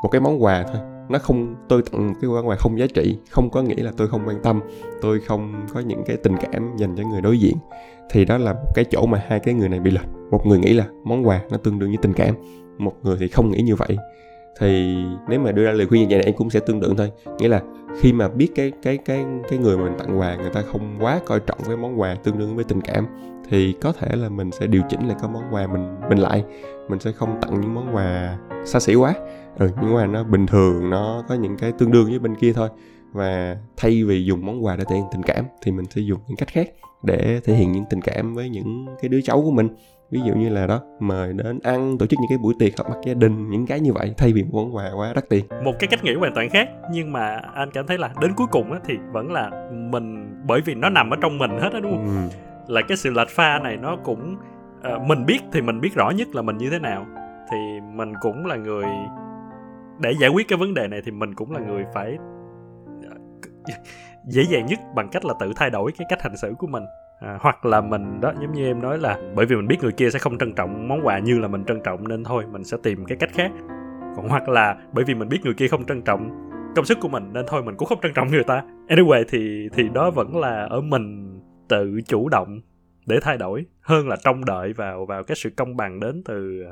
một 0.04 0.10
cái 0.12 0.22
món 0.22 0.44
quà 0.44 0.64
thôi 0.64 0.97
nó 1.10 1.20
không, 1.20 1.56
tôi 1.70 1.82
tặng 1.92 2.14
cái 2.22 2.30
quan 2.30 2.48
quà 2.48 2.56
không 2.56 2.80
giá 2.80 2.86
trị, 2.94 3.18
không 3.32 3.50
có 3.50 3.62
nghĩa 3.62 3.84
là 3.84 3.92
tôi 3.98 4.08
không 4.08 4.22
quan 4.28 4.38
tâm, 4.44 4.62
tôi 5.02 5.20
không 5.20 5.66
có 5.74 5.80
những 5.80 6.04
cái 6.08 6.18
tình 6.18 6.36
cảm 6.38 6.78
dành 6.78 6.96
cho 6.96 7.04
người 7.04 7.22
đối 7.22 7.40
diện. 7.40 7.56
Thì 8.10 8.26
đó 8.26 8.38
là 8.38 8.54
một 8.54 8.70
cái 8.76 8.86
chỗ 8.86 9.06
mà 9.06 9.24
hai 9.28 9.40
cái 9.40 9.54
người 9.54 9.70
này 9.70 9.80
bị 9.80 9.92
lệch. 9.92 10.08
Một 10.32 10.46
người 10.46 10.60
nghĩ 10.60 10.74
là 10.74 10.86
món 11.04 11.28
quà 11.28 11.42
nó 11.52 11.58
tương 11.58 11.80
đương 11.80 11.90
với 11.90 11.98
tình 12.02 12.14
cảm, 12.14 12.36
một 12.78 12.94
người 13.04 13.18
thì 13.20 13.28
không 13.28 13.52
nghĩ 13.52 13.62
như 13.62 13.76
vậy. 13.76 13.98
Thì 14.60 14.96
nếu 15.30 15.40
mà 15.40 15.52
đưa 15.52 15.66
ra 15.66 15.72
lời 15.72 15.88
khuyên 15.88 16.02
như 16.02 16.08
vậy 16.10 16.18
này 16.18 16.26
em 16.26 16.36
cũng 16.36 16.50
sẽ 16.50 16.60
tương 16.60 16.82
tự 16.82 16.94
thôi. 16.98 17.12
Nghĩa 17.40 17.48
là 17.48 17.62
khi 18.00 18.14
mà 18.14 18.28
biết 18.28 18.50
cái 18.56 18.72
cái 18.84 18.98
cái 18.98 19.26
cái 19.50 19.60
người 19.60 19.78
mà 19.78 19.84
mình 19.84 19.98
tặng 20.00 20.20
quà 20.20 20.36
người 20.36 20.50
ta 20.50 20.62
không 20.72 20.98
quá 21.00 21.20
coi 21.26 21.40
trọng 21.40 21.60
cái 21.68 21.78
món 21.78 22.00
quà 22.00 22.16
tương 22.16 22.38
đương 22.38 22.56
với 22.56 22.64
tình 22.64 22.82
cảm, 22.82 23.08
thì 23.50 23.76
có 23.82 23.92
thể 23.92 24.16
là 24.16 24.30
mình 24.30 24.52
sẽ 24.52 24.68
điều 24.68 24.82
chỉnh 24.90 25.08
lại 25.08 25.18
cái 25.22 25.30
món 25.34 25.44
quà 25.52 25.68
mình 25.68 25.96
mình 26.10 26.18
lại. 26.18 26.44
Mình 26.90 27.00
sẽ 27.00 27.12
không 27.12 27.38
tặng 27.42 27.62
những 27.62 27.74
món 27.74 27.96
quà 27.96 28.38
xa 28.66 28.80
xỉ 28.80 28.96
quá 28.96 29.14
ừ 29.60 29.70
những 29.82 29.96
quà 29.96 30.06
nó 30.06 30.24
bình 30.24 30.46
thường 30.46 30.90
nó 30.90 31.24
có 31.30 31.36
những 31.36 31.58
cái 31.58 31.72
tương 31.72 31.92
đương 31.92 32.10
với 32.10 32.20
bên 32.20 32.36
kia 32.36 32.54
thôi. 32.54 32.70
Và 33.14 33.58
thay 33.78 34.04
vì 34.04 34.26
dùng 34.26 34.46
món 34.46 34.66
quà 34.66 34.76
để 34.76 34.84
thể 34.90 34.96
hiện 34.96 35.06
tình 35.12 35.24
cảm 35.24 35.46
thì 35.62 35.72
mình 35.72 35.86
sẽ 35.90 36.02
dùng 36.02 36.20
những 36.28 36.38
cách 36.38 36.50
khác 36.50 36.68
để 37.04 37.42
thể 37.44 37.54
hiện 37.54 37.72
những 37.72 37.84
tình 37.90 38.02
cảm 38.02 38.34
với 38.34 38.50
những 38.50 38.86
cái 39.02 39.10
đứa 39.10 39.22
cháu 39.22 39.42
của 39.42 39.52
mình. 39.52 39.70
Ví 40.12 40.20
dụ 40.26 40.34
như 40.34 40.50
là 40.50 40.68
đó 40.68 40.82
mời 41.00 41.34
đến 41.34 41.60
ăn 41.64 41.98
tổ 41.98 42.06
chức 42.06 42.20
những 42.20 42.30
cái 42.30 42.38
buổi 42.38 42.54
tiệc 42.60 42.78
họp 42.78 42.90
mặt 42.90 42.96
gia 43.06 43.14
đình 43.14 43.50
những 43.50 43.66
cái 43.66 43.80
như 43.80 43.94
vậy 43.94 44.14
thay 44.18 44.34
vì 44.34 44.44
món 44.44 44.76
quà 44.76 44.92
quá 44.98 45.14
đắt 45.16 45.30
tiền. 45.30 45.46
Một 45.64 45.74
cái 45.80 45.88
cách 45.88 46.04
nghĩ 46.04 46.14
hoàn 46.14 46.36
toàn 46.36 46.50
khác 46.50 46.70
nhưng 46.92 47.12
mà 47.12 47.42
anh 47.54 47.72
cảm 47.72 47.88
thấy 47.88 47.98
là 47.98 48.10
đến 48.22 48.32
cuối 48.36 48.48
cùng 48.52 48.72
á, 48.72 48.80
thì 48.86 48.94
vẫn 49.12 49.32
là 49.32 49.70
mình 49.72 50.34
bởi 50.48 50.62
vì 50.62 50.76
nó 50.76 50.90
nằm 50.90 51.10
ở 51.10 51.18
trong 51.22 51.38
mình 51.38 51.52
hết 51.52 51.70
á 51.74 51.80
đúng 51.80 51.92
không? 51.92 52.08
Ừ. 52.08 52.74
là 52.74 52.82
cái 52.88 52.98
sự 52.98 53.10
lệch 53.10 53.30
pha 53.30 53.60
này 53.64 53.78
nó 53.78 53.98
cũng 54.04 54.36
uh, 54.96 55.02
mình 55.02 55.26
biết 55.26 55.40
thì 55.54 55.62
mình 55.62 55.82
biết 55.82 55.96
rõ 55.96 56.10
nhất 56.10 56.28
là 56.36 56.42
mình 56.42 56.58
như 56.58 56.70
thế 56.70 56.80
nào. 56.80 57.06
Thì 57.52 57.58
mình 57.94 58.14
cũng 58.22 58.46
là 58.46 58.56
người 58.56 58.86
để 60.00 60.12
giải 60.20 60.30
quyết 60.30 60.48
cái 60.48 60.58
vấn 60.58 60.74
đề 60.74 60.88
này 60.88 61.02
thì 61.06 61.12
mình 61.12 61.36
cũng 61.36 61.52
là 61.52 61.60
người 61.60 61.86
phải 61.94 62.18
ờ, 63.10 63.18
dễ 64.28 64.44
dàng 64.50 64.66
nhất 64.66 64.80
bằng 64.96 65.10
cách 65.12 65.26
là 65.26 65.34
tự 65.40 65.52
thay 65.56 65.70
đổi 65.70 65.92
cái 65.98 66.06
cách 66.10 66.22
hành 66.22 66.38
xử 66.38 66.54
của 66.60 66.68
mình. 66.68 66.84
À, 67.20 67.38
hoặc 67.42 67.66
là 67.66 67.82
mình 67.82 68.22
đó 68.22 68.34
giống 68.42 68.52
như 68.52 68.66
em 68.66 68.82
nói 68.82 68.98
là 68.98 69.18
bởi 69.36 69.46
vì 69.46 69.56
mình 69.56 69.68
biết 69.68 69.78
người 69.82 69.92
kia 69.92 70.10
sẽ 70.10 70.20
không 70.20 70.38
trân 70.38 70.54
trọng 70.54 70.88
món 70.88 71.00
quà 71.04 71.20
như 71.20 71.40
là 71.40 71.48
mình 71.48 71.64
trân 71.68 71.82
trọng 71.84 72.08
nên 72.08 72.24
thôi 72.24 72.44
mình 72.52 72.64
sẽ 72.64 72.78
tìm 72.84 73.06
cái 73.06 73.18
cách 73.18 73.30
khác. 73.34 73.52
Còn 74.16 74.30
hoặc 74.30 74.50
là 74.50 74.78
bởi 74.94 75.06
vì 75.06 75.16
mình 75.16 75.30
biết 75.30 75.40
người 75.44 75.54
kia 75.54 75.68
không 75.68 75.86
trân 75.86 76.02
trọng 76.02 76.30
công 76.76 76.86
sức 76.86 76.98
của 77.02 77.08
mình 77.08 77.34
nên 77.34 77.46
thôi 77.48 77.64
mình 77.64 77.76
cũng 77.78 77.88
không 77.88 78.00
trân 78.02 78.14
trọng 78.14 78.28
người 78.28 78.44
ta. 78.44 78.64
Anyway 78.88 79.24
thì 79.30 79.70
thì 79.74 79.90
đó 79.90 80.12
vẫn 80.12 80.38
là 80.38 80.68
ở 80.70 80.82
mình 80.82 81.40
tự 81.68 82.02
chủ 82.06 82.30
động 82.30 82.62
để 83.06 83.20
thay 83.22 83.38
đổi 83.38 83.66
hơn 83.82 84.08
là 84.08 84.16
trông 84.24 84.46
đợi 84.46 84.74
vào 84.74 85.06
vào 85.06 85.24
cái 85.24 85.36
sự 85.36 85.50
công 85.58 85.78
bằng 85.78 86.00
đến 86.00 86.22
từ 86.26 86.64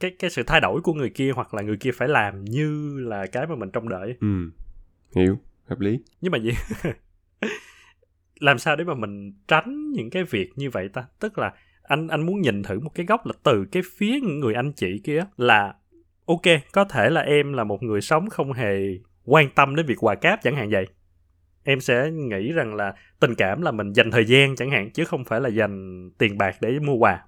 cái 0.00 0.10
cái 0.18 0.30
sự 0.30 0.42
thay 0.42 0.60
đổi 0.60 0.80
của 0.80 0.92
người 0.92 1.10
kia 1.10 1.32
hoặc 1.34 1.54
là 1.54 1.62
người 1.62 1.76
kia 1.76 1.90
phải 1.92 2.08
làm 2.08 2.44
như 2.44 2.98
là 2.98 3.26
cái 3.26 3.46
mà 3.46 3.54
mình 3.54 3.70
trông 3.70 3.88
đợi. 3.88 4.16
Ừ 4.20 4.50
hiểu 5.16 5.38
hợp 5.66 5.80
lý. 5.80 6.00
Nhưng 6.20 6.32
mà 6.32 6.38
gì 6.38 6.50
làm 8.40 8.58
sao 8.58 8.76
để 8.76 8.84
mà 8.84 8.94
mình 8.94 9.32
tránh 9.48 9.92
những 9.92 10.10
cái 10.10 10.24
việc 10.24 10.50
như 10.56 10.70
vậy 10.70 10.88
ta? 10.88 11.04
Tức 11.20 11.38
là 11.38 11.52
anh 11.82 12.08
anh 12.08 12.26
muốn 12.26 12.40
nhìn 12.40 12.62
thử 12.62 12.80
một 12.80 12.90
cái 12.94 13.06
góc 13.06 13.26
là 13.26 13.32
từ 13.42 13.64
cái 13.72 13.82
phía 13.96 14.20
người 14.20 14.54
anh 14.54 14.72
chị 14.72 15.00
kia 15.04 15.24
là 15.36 15.74
ok 16.26 16.42
có 16.72 16.84
thể 16.84 17.10
là 17.10 17.20
em 17.20 17.52
là 17.52 17.64
một 17.64 17.82
người 17.82 18.00
sống 18.00 18.30
không 18.30 18.52
hề 18.52 18.78
quan 19.24 19.50
tâm 19.54 19.76
đến 19.76 19.86
việc 19.86 20.04
quà 20.04 20.14
cáp 20.14 20.42
chẳng 20.42 20.56
hạn 20.56 20.70
vậy. 20.70 20.86
Em 21.64 21.80
sẽ 21.80 22.10
nghĩ 22.10 22.52
rằng 22.52 22.74
là 22.74 22.94
tình 23.20 23.34
cảm 23.34 23.62
là 23.62 23.70
mình 23.70 23.92
dành 23.92 24.10
thời 24.10 24.24
gian 24.24 24.56
chẳng 24.56 24.70
hạn 24.70 24.90
chứ 24.90 25.04
không 25.04 25.24
phải 25.24 25.40
là 25.40 25.48
dành 25.48 26.10
tiền 26.18 26.38
bạc 26.38 26.56
để 26.60 26.78
mua 26.78 26.94
quà 26.94 27.24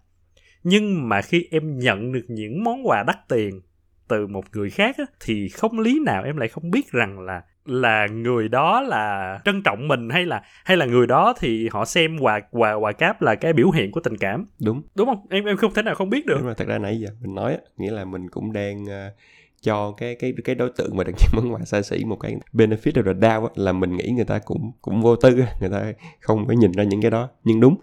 nhưng 0.65 1.09
mà 1.09 1.23
khi 1.23 1.49
em 1.51 1.79
nhận 1.79 2.13
được 2.13 2.25
những 2.29 2.65
món 2.65 2.89
quà 2.89 3.03
đắt 3.03 3.29
tiền 3.29 3.61
từ 4.09 4.27
một 4.27 4.45
người 4.53 4.71
khác 4.71 4.97
á, 4.99 5.05
thì 5.21 5.49
không 5.49 5.79
lý 5.79 6.01
nào 6.07 6.25
em 6.25 6.37
lại 6.37 6.49
không 6.49 6.71
biết 6.71 6.93
rằng 6.93 7.21
là 7.21 7.43
là 7.65 8.07
người 8.07 8.49
đó 8.49 8.81
là 8.81 9.39
trân 9.45 9.63
trọng 9.63 9.89
mình 9.89 10.09
hay 10.11 10.27
là 10.27 10.43
hay 10.65 10.77
là 10.77 10.87
người 10.87 11.07
đó 11.07 11.35
thì 11.41 11.69
họ 11.69 11.85
xem 11.85 12.19
quà 12.21 12.41
quà 12.51 12.73
quà 12.73 12.93
cáp 12.93 13.23
là 13.23 13.35
cái 13.35 13.53
biểu 13.53 13.71
hiện 13.71 13.91
của 13.91 14.01
tình 14.01 14.17
cảm. 14.17 14.47
Đúng. 14.65 14.83
Đúng 14.95 15.07
không? 15.07 15.27
Em 15.31 15.45
em 15.45 15.57
không 15.57 15.75
thể 15.75 15.83
nào 15.83 15.95
không 15.95 16.11
biết 16.11 16.27
được. 16.27 16.37
Nhưng 16.39 16.47
mà 16.47 16.55
thật 16.55 16.69
ra 16.69 16.79
nãy 16.79 17.01
giờ 17.01 17.09
mình 17.21 17.35
nói 17.35 17.59
nghĩa 17.77 17.91
là 17.91 18.05
mình 18.05 18.31
cũng 18.31 18.53
đang 18.53 18.85
uh, 18.85 19.17
cho 19.63 19.95
cái 19.97 20.15
cái 20.15 20.35
cái 20.45 20.55
đối 20.55 20.71
tượng 20.77 20.97
mà 20.97 21.05
được 21.05 21.13
nhận 21.13 21.45
món 21.45 21.55
quà 21.55 21.65
xa 21.65 21.83
xỉ 21.83 22.05
một 22.05 22.17
cái 22.17 22.37
benefit 22.53 23.03
the 23.03 23.03
doubt 23.03 23.59
là 23.59 23.73
mình 23.73 23.97
nghĩ 23.97 24.11
người 24.17 24.25
ta 24.25 24.39
cũng 24.39 24.73
cũng 24.83 25.03
vô 25.03 25.17
tư 25.17 25.45
người 25.61 25.71
ta 25.71 25.93
không 26.21 26.47
có 26.47 26.53
nhìn 26.53 26.73
ra 26.73 26.85
những 26.85 27.03
cái 27.03 27.11
đó. 27.11 27.29
Nhưng 27.45 27.61
đúng 27.61 27.77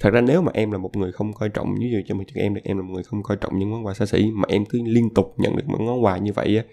thật 0.00 0.10
ra 0.10 0.20
nếu 0.20 0.42
mà 0.42 0.52
em 0.54 0.70
là 0.70 0.78
một 0.78 0.96
người 0.96 1.12
không 1.12 1.32
coi 1.32 1.48
trọng 1.48 1.74
như 1.74 1.88
dụ 1.92 1.98
cho 2.06 2.14
mình 2.14 2.26
em 2.34 2.54
được 2.54 2.60
em 2.64 2.76
là 2.76 2.82
một 2.82 2.92
người 2.94 3.02
không 3.02 3.22
coi 3.22 3.36
trọng 3.36 3.58
những 3.58 3.70
món 3.70 3.86
quà 3.86 3.94
xa 3.94 4.06
xỉ 4.06 4.30
mà 4.34 4.44
em 4.48 4.64
cứ 4.64 4.82
liên 4.84 5.14
tục 5.14 5.34
nhận 5.36 5.56
được 5.56 5.64
những 5.68 5.86
món 5.86 6.04
quà 6.04 6.18
như 6.18 6.32
vậy 6.32 6.56
á, 6.56 6.64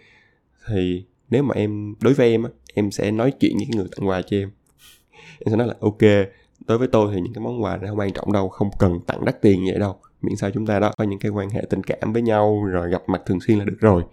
thì 0.68 1.06
nếu 1.30 1.44
mà 1.44 1.56
em, 1.56 1.96
đối 2.02 2.14
với 2.14 2.32
em 2.32 2.44
á, 2.44 2.50
em 2.74 2.92
sẽ 2.92 3.12
nói 3.12 3.32
chuyện 3.40 3.58
với 3.58 3.68
người 3.76 3.88
tặng 3.96 4.08
quà 4.08 4.22
cho 4.22 4.38
em. 4.38 4.52
Em 5.40 5.52
sẽ 5.52 5.56
nói 5.56 5.68
là, 5.68 5.74
ok, 5.80 6.02
đối 6.68 6.78
với 6.78 6.88
tôi 6.88 7.14
thì 7.14 7.22
những 7.22 7.34
cái 7.34 7.44
món 7.44 7.64
quà 7.64 7.78
này 7.78 7.90
không 7.90 8.00
quan 8.00 8.14
trọng 8.14 8.32
đâu, 8.32 8.50
không 8.50 8.70
cần 8.80 9.00
tặng 9.08 9.26
đắt 9.26 9.42
tiền 9.42 9.66
vậy 9.66 9.80
đâu, 9.80 9.96
miễn 10.22 10.36
sao 10.36 10.52
chúng 10.52 10.66
ta 10.66 10.80
đó 10.80 10.92
có 10.98 11.04
những 11.04 11.20
cái 11.20 11.32
quan 11.32 11.50
hệ 11.50 11.62
tình 11.70 11.84
cảm 11.84 12.14
với 12.14 12.22
nhau, 12.22 12.64
rồi 12.64 12.90
gặp 12.90 13.02
mặt 13.08 13.22
thường 13.26 13.40
xuyên 13.42 13.60
là 13.60 13.66
được 13.66 13.78
rồi. 13.80 14.04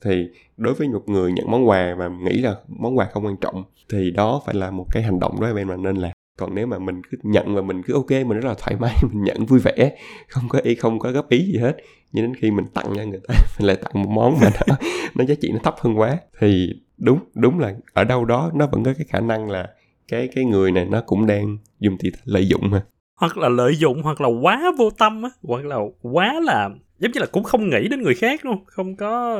Thì 0.00 0.28
đối 0.56 0.74
với 0.74 0.88
một 0.88 1.02
người 1.06 1.32
nhận 1.32 1.50
món 1.50 1.68
quà 1.68 1.94
và 1.94 2.08
nghĩ 2.08 2.38
là 2.38 2.56
món 2.68 2.98
quà 2.98 3.08
không 3.12 3.26
quan 3.26 3.36
trọng, 3.36 3.64
thì 3.92 4.10
đó 4.10 4.42
phải 4.46 4.54
là 4.54 4.70
một 4.70 4.86
cái 4.92 5.02
hành 5.02 5.20
động 5.20 5.40
đó 5.40 5.52
em 5.56 5.68
mà 5.68 5.76
nên 5.76 5.96
làm 5.96 6.12
còn 6.38 6.54
nếu 6.54 6.66
mà 6.66 6.78
mình 6.78 7.02
cứ 7.10 7.18
nhận 7.22 7.54
và 7.54 7.62
mình 7.62 7.82
cứ 7.82 7.94
ok, 7.94 8.10
mình 8.10 8.40
rất 8.40 8.44
là 8.48 8.54
thoải 8.58 8.76
mái, 8.80 8.94
mình 9.12 9.24
nhận 9.24 9.46
vui 9.46 9.60
vẻ, 9.60 9.96
không 10.28 10.48
có 10.48 10.58
ý, 10.58 10.74
không 10.74 10.98
có 10.98 11.10
góp 11.10 11.28
ý 11.28 11.52
gì 11.52 11.58
hết, 11.58 11.76
nhưng 12.12 12.24
đến 12.24 12.34
khi 12.34 12.50
mình 12.50 12.66
tặng 12.74 12.86
cho 12.96 13.04
người 13.04 13.20
ta, 13.28 13.34
mình 13.58 13.66
lại 13.66 13.76
tặng 13.76 14.02
một 14.02 14.10
món 14.10 14.38
mà 14.40 14.50
nó 14.68 14.76
nó 15.14 15.24
giá 15.24 15.34
trị 15.40 15.50
nó 15.52 15.58
thấp 15.64 15.74
hơn 15.80 15.98
quá, 15.98 16.18
thì 16.40 16.68
đúng 16.98 17.18
đúng 17.34 17.58
là 17.58 17.74
ở 17.92 18.04
đâu 18.04 18.24
đó 18.24 18.50
nó 18.54 18.66
vẫn 18.66 18.84
có 18.84 18.92
cái 18.98 19.06
khả 19.08 19.20
năng 19.20 19.50
là 19.50 19.68
cái 20.08 20.28
cái 20.34 20.44
người 20.44 20.72
này 20.72 20.84
nó 20.84 21.00
cũng 21.06 21.26
đang 21.26 21.58
dùng 21.80 21.96
thì 22.00 22.10
lợi 22.24 22.48
dụng 22.48 22.70
mà. 22.70 22.82
Hoặc 23.16 23.38
là 23.38 23.48
lợi 23.48 23.76
dụng, 23.76 24.02
hoặc 24.02 24.20
là 24.20 24.28
quá 24.28 24.72
vô 24.78 24.90
tâm 24.90 25.22
á, 25.22 25.30
hoặc 25.42 25.64
là 25.64 25.76
quá 26.02 26.40
là, 26.44 26.68
giống 26.98 27.12
như 27.12 27.20
là 27.20 27.26
cũng 27.32 27.42
không 27.42 27.70
nghĩ 27.70 27.88
đến 27.90 28.02
người 28.02 28.14
khác 28.14 28.44
luôn, 28.46 28.64
không 28.66 28.96
có 28.96 29.38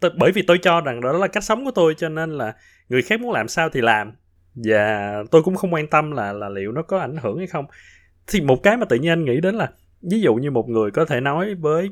ờ, 0.00 0.10
bởi 0.18 0.32
vì 0.32 0.42
tôi 0.42 0.58
cho 0.58 0.80
rằng 0.80 1.00
đó 1.00 1.12
là 1.12 1.26
cách 1.26 1.44
sống 1.44 1.64
của 1.64 1.70
tôi, 1.70 1.94
cho 1.94 2.08
nên 2.08 2.30
là 2.30 2.54
người 2.88 3.02
khác 3.02 3.20
muốn 3.20 3.32
làm 3.32 3.48
sao 3.48 3.68
thì 3.68 3.80
làm 3.80 4.12
và 4.54 5.14
tôi 5.30 5.42
cũng 5.42 5.56
không 5.56 5.74
quan 5.74 5.86
tâm 5.86 6.10
là 6.10 6.32
là 6.32 6.48
liệu 6.48 6.72
nó 6.72 6.82
có 6.82 6.98
ảnh 6.98 7.16
hưởng 7.16 7.38
hay 7.38 7.46
không. 7.46 7.64
Thì 8.26 8.40
một 8.40 8.62
cái 8.62 8.76
mà 8.76 8.84
tự 8.84 8.96
nhiên 8.96 9.10
anh 9.10 9.24
nghĩ 9.24 9.40
đến 9.40 9.54
là 9.54 9.70
ví 10.02 10.20
dụ 10.20 10.34
như 10.34 10.50
một 10.50 10.68
người 10.68 10.90
có 10.90 11.04
thể 11.04 11.20
nói 11.20 11.54
với 11.54 11.90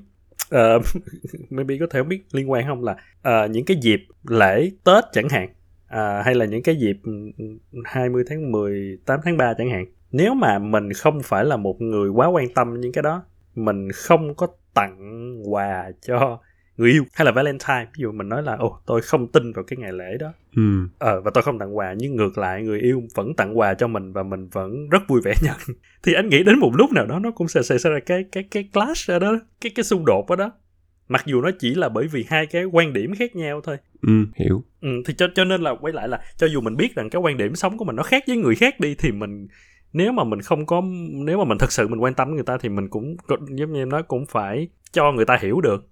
uh, 0.55 0.85
maybe 1.51 1.77
có 1.81 1.87
thể 1.91 2.01
không 2.01 2.09
biết 2.09 2.23
liên 2.33 2.51
quan 2.51 2.67
không 2.67 2.85
là 2.85 2.93
uh, 3.29 3.51
những 3.51 3.65
cái 3.65 3.77
dịp 3.83 4.01
lễ 4.29 4.71
tết 4.85 5.05
chẳng 5.13 5.29
hạn 5.29 5.49
uh, 5.87 6.25
hay 6.25 6.35
là 6.35 6.45
những 6.45 6.63
cái 6.63 6.77
dịp 6.77 6.97
ừ, 7.05 7.13
ừ, 7.39 7.45
20 7.85 8.25
tháng 8.29 8.53
10 8.53 8.99
8 9.07 9.21
tháng 9.25 9.37
3 9.37 9.55
chẳng 9.59 9.71
hạn. 9.71 9.87
Nếu 10.11 10.35
mà 10.35 10.59
mình 10.59 10.93
không 10.93 11.21
phải 11.23 11.45
là 11.45 11.57
một 11.57 11.81
người 11.81 12.09
quá 12.09 12.27
quan 12.27 12.55
tâm 12.55 12.81
những 12.81 12.93
cái 12.93 13.03
đó 13.03 13.25
mình 13.55 13.93
không 13.93 14.35
có 14.35 14.47
tặng 14.75 15.37
quà 15.45 15.91
cho 16.01 16.39
người 16.77 16.91
yêu 16.91 17.05
hay 17.15 17.27
là 17.27 17.33
Valentine. 17.33 17.85
Ví 17.85 18.03
dụ 18.03 18.13
mình 18.13 18.29
nói 18.29 18.43
là 18.43 18.57
ồ 18.57 18.79
tôi 18.87 19.03
không 19.03 19.33
tin 19.33 19.53
vào 19.53 19.65
cái 19.65 19.77
ngày 19.77 19.93
lễ 19.93 20.17
đó. 20.21 20.33
Ừ. 20.57 20.63
ờ 20.99 21.21
và 21.21 21.31
tôi 21.35 21.43
không 21.43 21.59
tặng 21.59 21.77
quà 21.77 21.95
nhưng 21.99 22.17
ngược 22.17 22.39
lại 22.39 22.63
người 22.63 22.81
yêu 22.81 23.03
vẫn 23.15 23.35
tặng 23.35 23.59
quà 23.59 23.75
cho 23.75 23.89
mình 23.89 24.13
và 24.13 24.23
mình 24.23 24.49
vẫn 24.49 24.89
rất 24.89 25.03
vui 25.09 25.21
vẻ 25.25 25.35
nhận. 25.43 25.57
Thì 26.03 26.13
anh 26.13 26.29
nghĩ 26.29 26.43
đến 26.43 26.59
một 26.59 26.73
lúc 26.75 26.93
nào 26.93 27.07
đó 27.07 27.19
nó 27.19 27.31
cũng 27.31 27.49
sẽ 27.49 27.63
xảy 27.63 27.79
ra 27.79 27.99
cái 28.07 28.25
cái 28.33 28.45
cái 28.51 28.69
clash 28.73 29.11
ở 29.11 29.19
đó 29.19 29.39
cái 29.61 29.73
cái 29.75 29.85
xung 29.85 30.05
đột 30.05 30.27
ở 30.29 30.37
đó. 30.37 30.53
Mặc 31.09 31.23
dù 31.27 31.41
nó 31.41 31.51
chỉ 31.59 31.75
là 31.75 31.89
bởi 31.89 32.07
vì 32.07 32.25
hai 32.29 32.47
cái 32.47 32.65
quan 32.65 32.93
điểm 32.93 33.15
khác 33.15 33.37
nhau 33.37 33.61
thôi. 33.65 33.77
Ừ 34.03 34.13
hiểu. 34.35 34.65
Ừ, 34.81 34.89
thì 35.07 35.15
cho 35.15 35.27
cho 35.35 35.45
nên 35.45 35.61
là 35.61 35.75
quay 35.81 35.93
lại 35.93 36.09
là 36.09 36.21
cho 36.37 36.47
dù 36.47 36.61
mình 36.61 36.77
biết 36.77 36.95
rằng 36.95 37.11
cái 37.11 37.23
quan 37.23 37.37
điểm 37.37 37.55
sống 37.55 37.79
của 37.79 37.85
mình 37.85 37.97
nó 37.97 38.03
khác 38.03 38.25
với 38.27 38.37
người 38.37 38.55
khác 38.55 38.81
đi 38.81 38.95
thì 38.99 39.13
mình 39.13 39.49
nếu 39.93 40.13
mà 40.13 40.25
mình 40.25 40.41
không 40.41 40.67
có 40.67 40.83
nếu 41.13 41.39
mà 41.39 41.45
mình 41.45 41.59
thật 41.59 41.73
sự 41.73 41.89
mình 41.89 42.03
quan 42.03 42.15
tâm 42.15 42.35
người 42.35 42.45
ta 42.45 42.59
thì 42.61 42.69
mình 42.69 42.89
cũng 42.89 43.17
giống 43.51 43.73
như 43.73 43.83
em 43.83 43.89
nói 43.89 44.03
cũng 44.03 44.27
phải 44.27 44.69
cho 44.93 45.13
người 45.13 45.25
ta 45.25 45.39
hiểu 45.41 45.61
được 45.61 45.92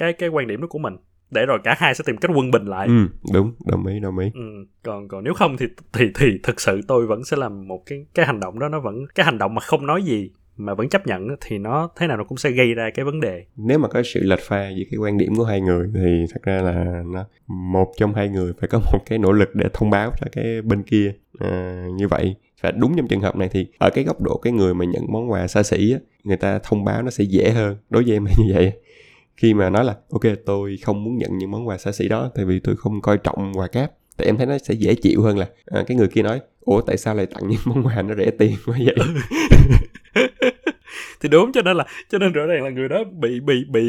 cái 0.00 0.12
cái 0.12 0.28
quan 0.28 0.46
điểm 0.46 0.60
đó 0.60 0.66
của 0.70 0.78
mình 0.78 0.96
để 1.30 1.46
rồi 1.46 1.58
cả 1.64 1.74
hai 1.78 1.94
sẽ 1.94 2.04
tìm 2.06 2.16
cách 2.16 2.30
quân 2.34 2.50
bình 2.50 2.66
lại. 2.66 2.86
Ừ 2.86 3.06
đúng 3.34 3.52
đồng 3.66 3.86
ý 3.86 4.00
đồng 4.00 4.18
ý. 4.18 4.30
Ừ, 4.34 4.40
còn 4.82 5.08
còn 5.08 5.24
nếu 5.24 5.34
không 5.34 5.56
thì 5.56 5.66
thì 5.92 6.10
thì 6.14 6.26
thực 6.42 6.60
sự 6.60 6.80
tôi 6.88 7.06
vẫn 7.06 7.24
sẽ 7.24 7.36
làm 7.36 7.68
một 7.68 7.82
cái 7.86 8.06
cái 8.14 8.26
hành 8.26 8.40
động 8.40 8.58
đó 8.58 8.68
nó 8.68 8.80
vẫn 8.80 9.06
cái 9.14 9.26
hành 9.26 9.38
động 9.38 9.54
mà 9.54 9.60
không 9.60 9.86
nói 9.86 10.02
gì 10.02 10.30
mà 10.56 10.74
vẫn 10.74 10.88
chấp 10.88 11.06
nhận 11.06 11.28
thì 11.40 11.58
nó 11.58 11.90
thế 11.96 12.06
nào 12.06 12.16
nó 12.16 12.24
cũng 12.24 12.38
sẽ 12.38 12.50
gây 12.50 12.74
ra 12.74 12.90
cái 12.94 13.04
vấn 13.04 13.20
đề. 13.20 13.44
Nếu 13.56 13.78
mà 13.78 13.88
có 13.88 14.02
sự 14.02 14.20
lệch 14.22 14.40
pha 14.40 14.68
giữa 14.68 14.84
cái 14.90 14.98
quan 14.98 15.18
điểm 15.18 15.34
của 15.34 15.44
hai 15.44 15.60
người 15.60 15.90
thì 15.94 16.24
thật 16.32 16.42
ra 16.42 16.62
là 16.62 17.02
nó 17.06 17.24
một 17.46 17.92
trong 17.96 18.14
hai 18.14 18.28
người 18.28 18.52
phải 18.60 18.68
có 18.68 18.78
một 18.92 18.98
cái 19.06 19.18
nỗ 19.18 19.32
lực 19.32 19.54
để 19.54 19.66
thông 19.72 19.90
báo 19.90 20.12
cho 20.20 20.26
cái 20.32 20.62
bên 20.62 20.82
kia 20.82 21.12
à, 21.38 21.84
như 21.96 22.08
vậy. 22.08 22.34
Và 22.62 22.70
đúng 22.70 22.96
trong 22.96 23.08
trường 23.08 23.20
hợp 23.20 23.36
này 23.36 23.48
thì 23.52 23.66
ở 23.78 23.90
cái 23.94 24.04
góc 24.04 24.20
độ 24.20 24.36
cái 24.36 24.52
người 24.52 24.74
mà 24.74 24.84
nhận 24.84 25.02
món 25.08 25.30
quà 25.30 25.46
xa 25.46 25.62
xỉ 25.62 25.92
á 25.92 25.98
người 26.24 26.36
ta 26.36 26.58
thông 26.62 26.84
báo 26.84 27.02
nó 27.02 27.10
sẽ 27.10 27.24
dễ 27.24 27.50
hơn 27.50 27.76
đối 27.90 28.02
với 28.02 28.12
em 28.12 28.24
là 28.24 28.32
như 28.38 28.52
vậy 28.54 28.72
khi 29.40 29.54
mà 29.54 29.70
nói 29.70 29.84
là 29.84 29.96
ok 30.10 30.22
tôi 30.46 30.76
không 30.82 31.04
muốn 31.04 31.18
nhận 31.18 31.38
những 31.38 31.50
món 31.50 31.68
quà 31.68 31.78
xa 31.78 31.92
xỉ 31.92 32.08
đó 32.08 32.30
tại 32.34 32.44
vì 32.44 32.60
tôi 32.60 32.76
không 32.76 33.00
coi 33.00 33.18
trọng 33.18 33.52
quà 33.54 33.66
cáp. 33.66 33.90
Thì 34.18 34.24
em 34.24 34.36
thấy 34.36 34.46
nó 34.46 34.58
sẽ 34.58 34.74
dễ 34.74 34.94
chịu 34.94 35.22
hơn 35.22 35.38
là 35.38 35.46
à, 35.66 35.84
cái 35.86 35.96
người 35.96 36.08
kia 36.08 36.22
nói 36.22 36.40
ủa 36.60 36.80
tại 36.80 36.96
sao 36.96 37.14
lại 37.14 37.26
tặng 37.26 37.48
những 37.48 37.60
món 37.64 37.86
quà 37.86 38.02
nó 38.02 38.14
rẻ 38.14 38.30
tiền 38.30 38.56
quá 38.66 38.78
vậy? 38.84 38.96
Thì 41.20 41.28
đúng 41.28 41.52
cho 41.52 41.62
nên 41.62 41.76
là 41.76 41.84
cho 42.10 42.18
nên 42.18 42.32
rõ 42.32 42.46
ràng 42.46 42.64
là 42.64 42.70
người 42.70 42.88
đó 42.88 43.04
bị 43.20 43.40
bị 43.40 43.64
bị 43.70 43.80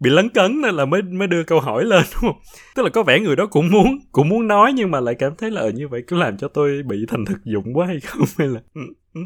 bị 0.00 0.10
lấn 0.10 0.28
cấn 0.28 0.60
nên 0.60 0.74
là 0.74 0.84
mới 0.84 1.02
mới 1.02 1.28
đưa 1.28 1.44
câu 1.44 1.60
hỏi 1.60 1.84
lên 1.84 2.04
đúng 2.14 2.32
không? 2.32 2.40
Tức 2.76 2.82
là 2.82 2.88
có 2.88 3.02
vẻ 3.02 3.20
người 3.20 3.36
đó 3.36 3.46
cũng 3.46 3.70
muốn 3.70 3.98
cũng 4.12 4.28
muốn 4.28 4.46
nói 4.46 4.72
nhưng 4.74 4.90
mà 4.90 5.00
lại 5.00 5.14
cảm 5.14 5.32
thấy 5.38 5.50
là 5.50 5.60
ờ, 5.60 5.70
như 5.70 5.88
vậy 5.88 6.02
cứ 6.06 6.16
làm 6.16 6.36
cho 6.36 6.48
tôi 6.48 6.82
bị 6.82 6.96
thành 7.08 7.24
thực 7.24 7.44
dụng 7.44 7.74
quá 7.74 7.86
hay 7.86 8.00
không? 8.00 8.22
Hay 8.38 8.48
là 8.48 8.60
ừ, 8.74 8.80
ừ. 9.14 9.20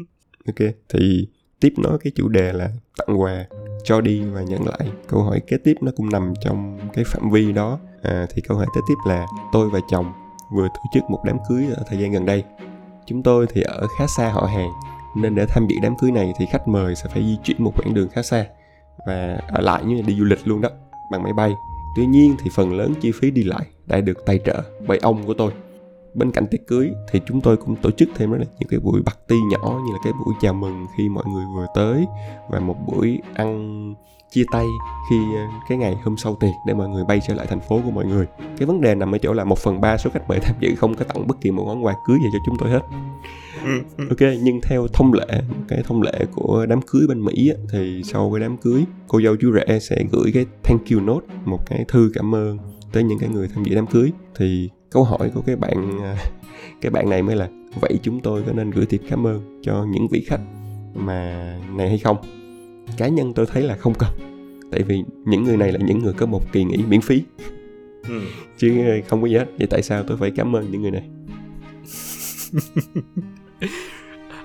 ok 0.45 0.73
thì 0.89 1.27
tiếp 1.63 1.73
nói 1.77 1.97
cái 2.03 2.11
chủ 2.15 2.27
đề 2.27 2.53
là 2.53 2.69
tặng 2.97 3.21
quà 3.21 3.45
cho 3.83 4.01
đi 4.01 4.21
và 4.21 4.41
nhận 4.41 4.67
lại. 4.67 4.91
Câu 5.07 5.23
hỏi 5.23 5.41
kế 5.47 5.57
tiếp 5.57 5.73
nó 5.81 5.91
cũng 5.95 6.09
nằm 6.09 6.33
trong 6.41 6.79
cái 6.93 7.03
phạm 7.07 7.29
vi 7.31 7.51
đó. 7.51 7.79
À, 8.01 8.25
thì 8.29 8.41
câu 8.47 8.57
hỏi 8.57 8.67
kế 8.75 8.81
tiếp 8.87 8.95
là 9.07 9.25
tôi 9.51 9.69
và 9.69 9.79
chồng 9.89 10.13
vừa 10.55 10.67
tổ 10.67 10.81
chức 10.93 11.03
một 11.09 11.19
đám 11.25 11.37
cưới 11.49 11.65
ở 11.75 11.83
thời 11.89 11.99
gian 11.99 12.11
gần 12.11 12.25
đây. 12.25 12.43
Chúng 13.07 13.23
tôi 13.23 13.45
thì 13.53 13.61
ở 13.61 13.87
khá 13.99 14.07
xa 14.07 14.29
họ 14.29 14.45
hàng 14.45 14.69
nên 15.15 15.35
để 15.35 15.45
tham 15.45 15.67
dự 15.69 15.75
đám 15.83 15.97
cưới 15.97 16.11
này 16.11 16.33
thì 16.39 16.45
khách 16.51 16.67
mời 16.67 16.95
sẽ 16.95 17.09
phải 17.09 17.23
di 17.23 17.37
chuyển 17.43 17.63
một 17.63 17.71
quãng 17.77 17.93
đường 17.93 18.09
khá 18.09 18.21
xa 18.21 18.45
và 19.07 19.39
ở 19.47 19.61
lại 19.61 19.83
như 19.83 20.01
đi 20.01 20.15
du 20.15 20.23
lịch 20.23 20.47
luôn 20.47 20.61
đó 20.61 20.69
bằng 21.11 21.23
máy 21.23 21.33
bay. 21.33 21.53
Tuy 21.95 22.05
nhiên 22.05 22.35
thì 22.43 22.49
phần 22.55 22.73
lớn 22.73 22.93
chi 23.01 23.11
phí 23.21 23.31
đi 23.31 23.43
lại 23.43 23.65
đã 23.85 24.01
được 24.01 24.25
tài 24.25 24.39
trợ 24.45 24.63
bởi 24.87 24.97
ông 24.97 25.23
của 25.23 25.33
tôi 25.33 25.51
bên 26.13 26.31
cạnh 26.31 26.47
tiệc 26.47 26.67
cưới 26.67 26.91
thì 27.11 27.21
chúng 27.25 27.41
tôi 27.41 27.57
cũng 27.57 27.75
tổ 27.75 27.91
chức 27.91 28.09
thêm 28.15 28.31
rất 28.31 28.37
là 28.37 28.45
những 28.59 28.69
cái 28.69 28.79
buổi 28.79 29.01
party 29.05 29.35
nhỏ 29.51 29.79
như 29.85 29.93
là 29.93 29.99
cái 30.03 30.13
buổi 30.25 30.33
chào 30.41 30.53
mừng 30.53 30.85
khi 30.97 31.09
mọi 31.09 31.23
người 31.33 31.45
vừa 31.55 31.65
tới 31.75 32.05
và 32.49 32.59
một 32.59 32.75
buổi 32.87 33.19
ăn 33.33 33.93
chia 34.33 34.43
tay 34.51 34.65
khi 35.09 35.17
ờ, 35.35 35.41
cái 35.69 35.77
ngày 35.77 35.95
hôm 36.03 36.17
sau 36.17 36.35
tiệc 36.39 36.53
để 36.67 36.73
mọi 36.73 36.89
người 36.89 37.03
bay 37.07 37.19
trở 37.27 37.33
lại 37.33 37.45
thành 37.49 37.59
phố 37.69 37.81
của 37.85 37.91
mọi 37.91 38.05
người. 38.05 38.25
Cái 38.57 38.65
vấn 38.65 38.81
đề 38.81 38.95
nằm 38.95 39.15
ở 39.15 39.17
chỗ 39.17 39.33
là 39.33 39.43
một 39.43 39.57
phần 39.57 39.81
ba 39.81 39.97
số 39.97 40.09
khách 40.13 40.27
mời 40.29 40.39
tham 40.39 40.55
dự 40.59 40.75
không 40.75 40.95
có 40.95 41.03
tặng 41.03 41.27
bất 41.27 41.41
kỳ 41.41 41.51
một 41.51 41.63
món 41.65 41.85
quà 41.85 41.95
cưới 42.07 42.17
gì 42.23 42.29
cho 42.33 42.39
chúng 42.45 42.55
tôi 42.59 42.69
hết. 42.69 42.81
Ừ, 43.63 43.81
ừ. 43.97 44.05
ok 44.09 44.33
nhưng 44.43 44.61
theo 44.61 44.87
thông 44.93 45.13
lệ 45.13 45.41
cái 45.67 45.83
thông 45.83 46.01
lệ 46.01 46.25
của 46.35 46.65
đám 46.69 46.81
cưới 46.81 47.07
bên 47.07 47.25
mỹ 47.25 47.49
á, 47.49 47.57
thì 47.71 48.01
sau 48.05 48.31
cái 48.33 48.41
đám 48.41 48.57
cưới 48.57 48.83
cô 49.07 49.21
dâu 49.21 49.35
chú 49.41 49.53
rể 49.53 49.79
sẽ 49.79 50.03
gửi 50.11 50.31
cái 50.33 50.45
thank 50.63 50.81
you 50.91 50.99
note 50.99 51.25
một 51.45 51.59
cái 51.65 51.85
thư 51.87 52.11
cảm 52.15 52.35
ơn 52.35 52.57
tới 52.91 53.03
những 53.03 53.19
cái 53.19 53.29
người 53.29 53.47
tham 53.55 53.63
dự 53.63 53.75
đám 53.75 53.87
cưới. 53.87 54.11
Thì 54.35 54.69
câu 54.93 55.03
hỏi 55.03 55.31
của 55.33 55.41
cái 55.41 55.55
bạn 55.55 55.99
à, 56.01 56.15
cái 56.81 56.89
bạn 56.89 57.09
này 57.09 57.23
mới 57.23 57.35
là 57.35 57.49
vậy 57.81 57.99
chúng 58.03 58.19
tôi 58.19 58.43
có 58.47 58.53
nên 58.53 58.71
gửi 58.71 58.85
thiệp 58.85 59.01
cảm 59.09 59.27
ơn 59.27 59.59
cho 59.61 59.85
những 59.89 60.07
vị 60.07 60.25
khách 60.27 60.41
mà 60.95 61.53
này 61.75 61.89
hay 61.89 61.97
không? 61.97 62.17
Cá 62.97 63.07
nhân 63.07 63.33
tôi 63.33 63.45
thấy 63.45 63.63
là 63.63 63.75
không 63.75 63.93
cần 63.99 64.09
tại 64.71 64.83
vì 64.83 65.03
những 65.25 65.43
người 65.43 65.57
này 65.57 65.71
là 65.71 65.79
những 65.85 65.99
người 65.99 66.13
có 66.13 66.25
một 66.25 66.51
kỳ 66.51 66.63
nghỉ 66.63 66.77
miễn 66.89 67.01
phí. 67.01 67.23
Ừ. 68.07 68.21
chứ 68.57 69.01
không 69.07 69.21
có 69.21 69.27
gì 69.27 69.35
hết 69.35 69.45
vậy 69.57 69.67
tại 69.67 69.81
sao 69.81 70.03
tôi 70.03 70.17
phải 70.17 70.31
cảm 70.35 70.55
ơn 70.55 70.71
những 70.71 70.81
người 70.81 70.91
này? 70.91 71.03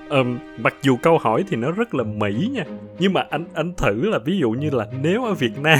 Um, 0.09 0.39
mặc 0.57 0.75
dù 0.81 0.97
câu 1.01 1.17
hỏi 1.17 1.43
thì 1.49 1.57
nó 1.57 1.71
rất 1.71 1.95
là 1.95 2.03
mỹ 2.03 2.49
nha 2.53 2.63
nhưng 2.99 3.13
mà 3.13 3.21
anh 3.29 3.45
anh 3.53 3.73
thử 3.77 4.09
là 4.09 4.19
ví 4.25 4.37
dụ 4.37 4.51
như 4.51 4.69
là 4.69 4.85
nếu 5.01 5.23
ở 5.23 5.33
Việt 5.33 5.57
Nam 5.57 5.79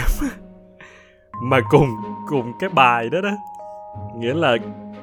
mà 1.43 1.59
cùng 1.69 1.89
cùng 2.27 2.51
cái 2.59 2.69
bài 2.69 3.09
đó 3.09 3.21
đó 3.21 3.31
nghĩa 4.17 4.33
là 4.33 4.57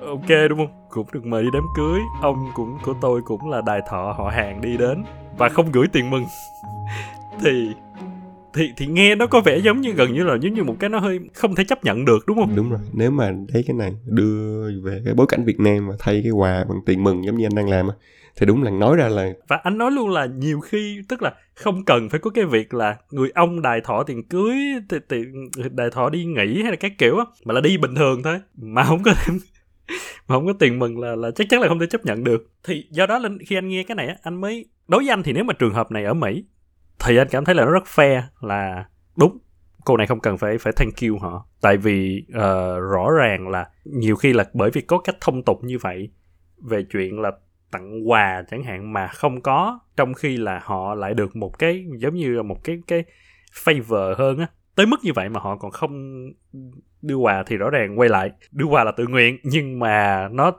ok 0.07 0.29
đúng 0.49 0.59
không? 0.59 0.89
Cũng 0.91 1.07
được 1.13 1.27
mời 1.27 1.43
đi 1.43 1.49
đám 1.53 1.67
cưới. 1.77 2.01
Ông 2.23 2.47
cũng 2.55 2.79
của 2.85 2.95
tôi 3.01 3.23
cũng 3.25 3.51
là 3.51 3.61
đài 3.67 3.81
thọ 3.89 4.15
họ 4.19 4.29
hàng 4.29 4.61
đi 4.61 4.77
đến. 4.77 5.05
Và 5.39 5.49
không 5.49 5.73
gửi 5.73 5.87
tiền 5.93 6.11
mừng. 6.11 6.25
Thì 7.41 7.71
thì 8.55 8.73
thì 8.77 8.87
nghe 8.87 9.15
nó 9.15 9.27
có 9.27 9.41
vẻ 9.41 9.59
giống 9.59 9.81
như 9.81 9.93
gần 9.93 10.15
như 10.15 10.25
là 10.25 10.37
giống 10.41 10.55
như 10.55 10.65
một 10.65 10.77
cái 10.81 10.91
nó 10.91 10.99
hơi 10.99 11.21
không 11.35 11.55
thể 11.55 11.65
chấp 11.65 11.85
nhận 11.85 12.05
được 12.05 12.19
đúng 12.27 12.37
không? 12.37 12.57
Đúng 12.57 12.71
rồi. 12.71 12.81
Nếu 12.93 13.11
mà 13.11 13.33
thấy 13.53 13.65
cái 13.67 13.77
này 13.77 13.93
đưa 14.05 14.71
về 14.83 15.03
cái 15.05 15.15
bối 15.15 15.27
cảnh 15.29 15.45
Việt 15.45 15.61
Nam 15.61 15.87
mà 15.87 15.95
thay 15.99 16.21
cái 16.23 16.33
quà 16.33 16.65
bằng 16.69 16.79
tiền 16.87 17.05
mừng 17.05 17.25
giống 17.25 17.37
như 17.37 17.47
anh 17.47 17.55
đang 17.55 17.69
làm 17.69 17.89
thì 18.37 18.47
đúng 18.47 18.63
là 18.63 18.71
nói 18.71 18.97
ra 18.97 19.09
là 19.09 19.33
và 19.49 19.57
anh 19.57 19.79
nói 19.79 19.91
luôn 19.91 20.11
là 20.11 20.27
nhiều 20.27 20.61
khi 20.61 21.01
tức 21.09 21.23
là 21.23 21.33
không 21.57 21.85
cần 21.85 22.09
phải 22.09 22.21
có 22.21 22.31
cái 22.31 22.45
việc 22.45 22.75
là 22.75 22.97
người 23.11 23.31
ông 23.35 23.63
đài 23.63 23.81
thọ 23.81 24.03
tiền 24.03 24.29
cưới 24.29 24.57
tiền 25.09 25.51
đài 25.71 25.91
thọ 25.91 26.11
đi 26.11 26.25
nghỉ 26.25 26.63
hay 26.63 26.71
là 26.71 26.77
các 26.77 26.93
kiểu 26.99 27.19
á 27.19 27.25
mà 27.45 27.55
là 27.55 27.61
đi 27.61 27.79
bình 27.79 27.95
thường 27.95 28.23
thôi 28.23 28.41
mà 28.57 28.85
không 28.85 29.03
có 29.03 29.13
mà 30.29 30.35
không 30.35 30.47
có 30.47 30.53
tiền 30.53 30.79
mừng 30.79 31.01
là 31.01 31.17
là 31.17 31.31
chắc 31.31 31.47
chắn 31.51 31.61
là 31.61 31.69
không 31.69 31.79
thể 31.79 31.87
chấp 31.87 32.05
nhận 32.05 32.25
được. 32.25 32.51
Thì 32.65 32.87
do 32.91 33.07
đó 33.07 33.19
lên 33.19 33.39
khi 33.47 33.57
anh 33.57 33.69
nghe 33.69 33.83
cái 33.83 33.95
này 33.95 34.07
á 34.07 34.17
anh 34.23 34.41
mới 34.41 34.67
đối 34.89 35.01
với 35.01 35.13
anh 35.13 35.23
thì 35.23 35.33
nếu 35.33 35.45
mà 35.45 35.55
trường 35.55 35.75
hợp 35.75 35.91
này 35.91 36.05
ở 36.05 36.15
mỹ 36.15 36.45
thì 36.99 37.17
anh 37.17 37.29
cảm 37.31 37.45
thấy 37.45 37.55
là 37.55 37.65
nó 37.65 37.71
rất 37.71 37.85
fair 37.85 38.23
là 38.41 38.85
đúng 39.17 39.39
cô 39.85 39.97
này 39.97 40.07
không 40.07 40.21
cần 40.21 40.39
phải 40.39 40.59
phải 40.59 40.73
thank 40.77 40.95
you 41.03 41.19
họ. 41.19 41.47
Tại 41.61 41.77
vì 41.77 42.27
uh, 42.29 42.43
rõ 42.93 43.11
ràng 43.19 43.49
là 43.49 43.71
nhiều 43.85 44.17
khi 44.17 44.33
là 44.33 44.45
bởi 44.55 44.71
vì 44.71 44.81
có 44.81 44.99
cách 44.99 45.17
thông 45.21 45.43
tục 45.43 45.59
như 45.65 45.79
vậy 45.79 46.11
về 46.63 46.85
chuyện 46.93 47.21
là 47.21 47.31
tặng 47.77 48.11
quà 48.11 48.43
chẳng 48.51 48.63
hạn 48.63 48.93
mà 48.93 49.07
không 49.07 49.41
có 49.41 49.79
trong 49.97 50.15
khi 50.15 50.37
là 50.37 50.61
họ 50.65 50.95
lại 50.95 51.15
được 51.15 51.37
một 51.37 51.59
cái 51.59 51.87
giống 51.99 52.15
như 52.15 52.33
là 52.33 52.43
một 52.43 52.65
cái 52.65 52.79
cái 52.87 53.05
favor 53.65 54.15
hơn 54.15 54.39
á. 54.39 54.47
Tới 54.75 54.87
mức 54.87 54.97
như 55.03 55.13
vậy 55.15 55.29
mà 55.29 55.41
họ 55.41 55.57
còn 55.57 55.71
không 55.71 56.25
đưa 57.03 57.17
quà 57.17 57.45
thì 57.47 57.57
rõ 57.57 57.71
ràng 57.71 57.99
quay 57.99 58.09
lại. 58.09 58.31
Đưa 58.53 58.65
quà 58.65 58.85
là 58.85 58.93
tự 58.93 59.07
nguyện 59.07 59.39
nhưng 59.43 59.79
mà 59.79 60.29
nó 60.33 60.53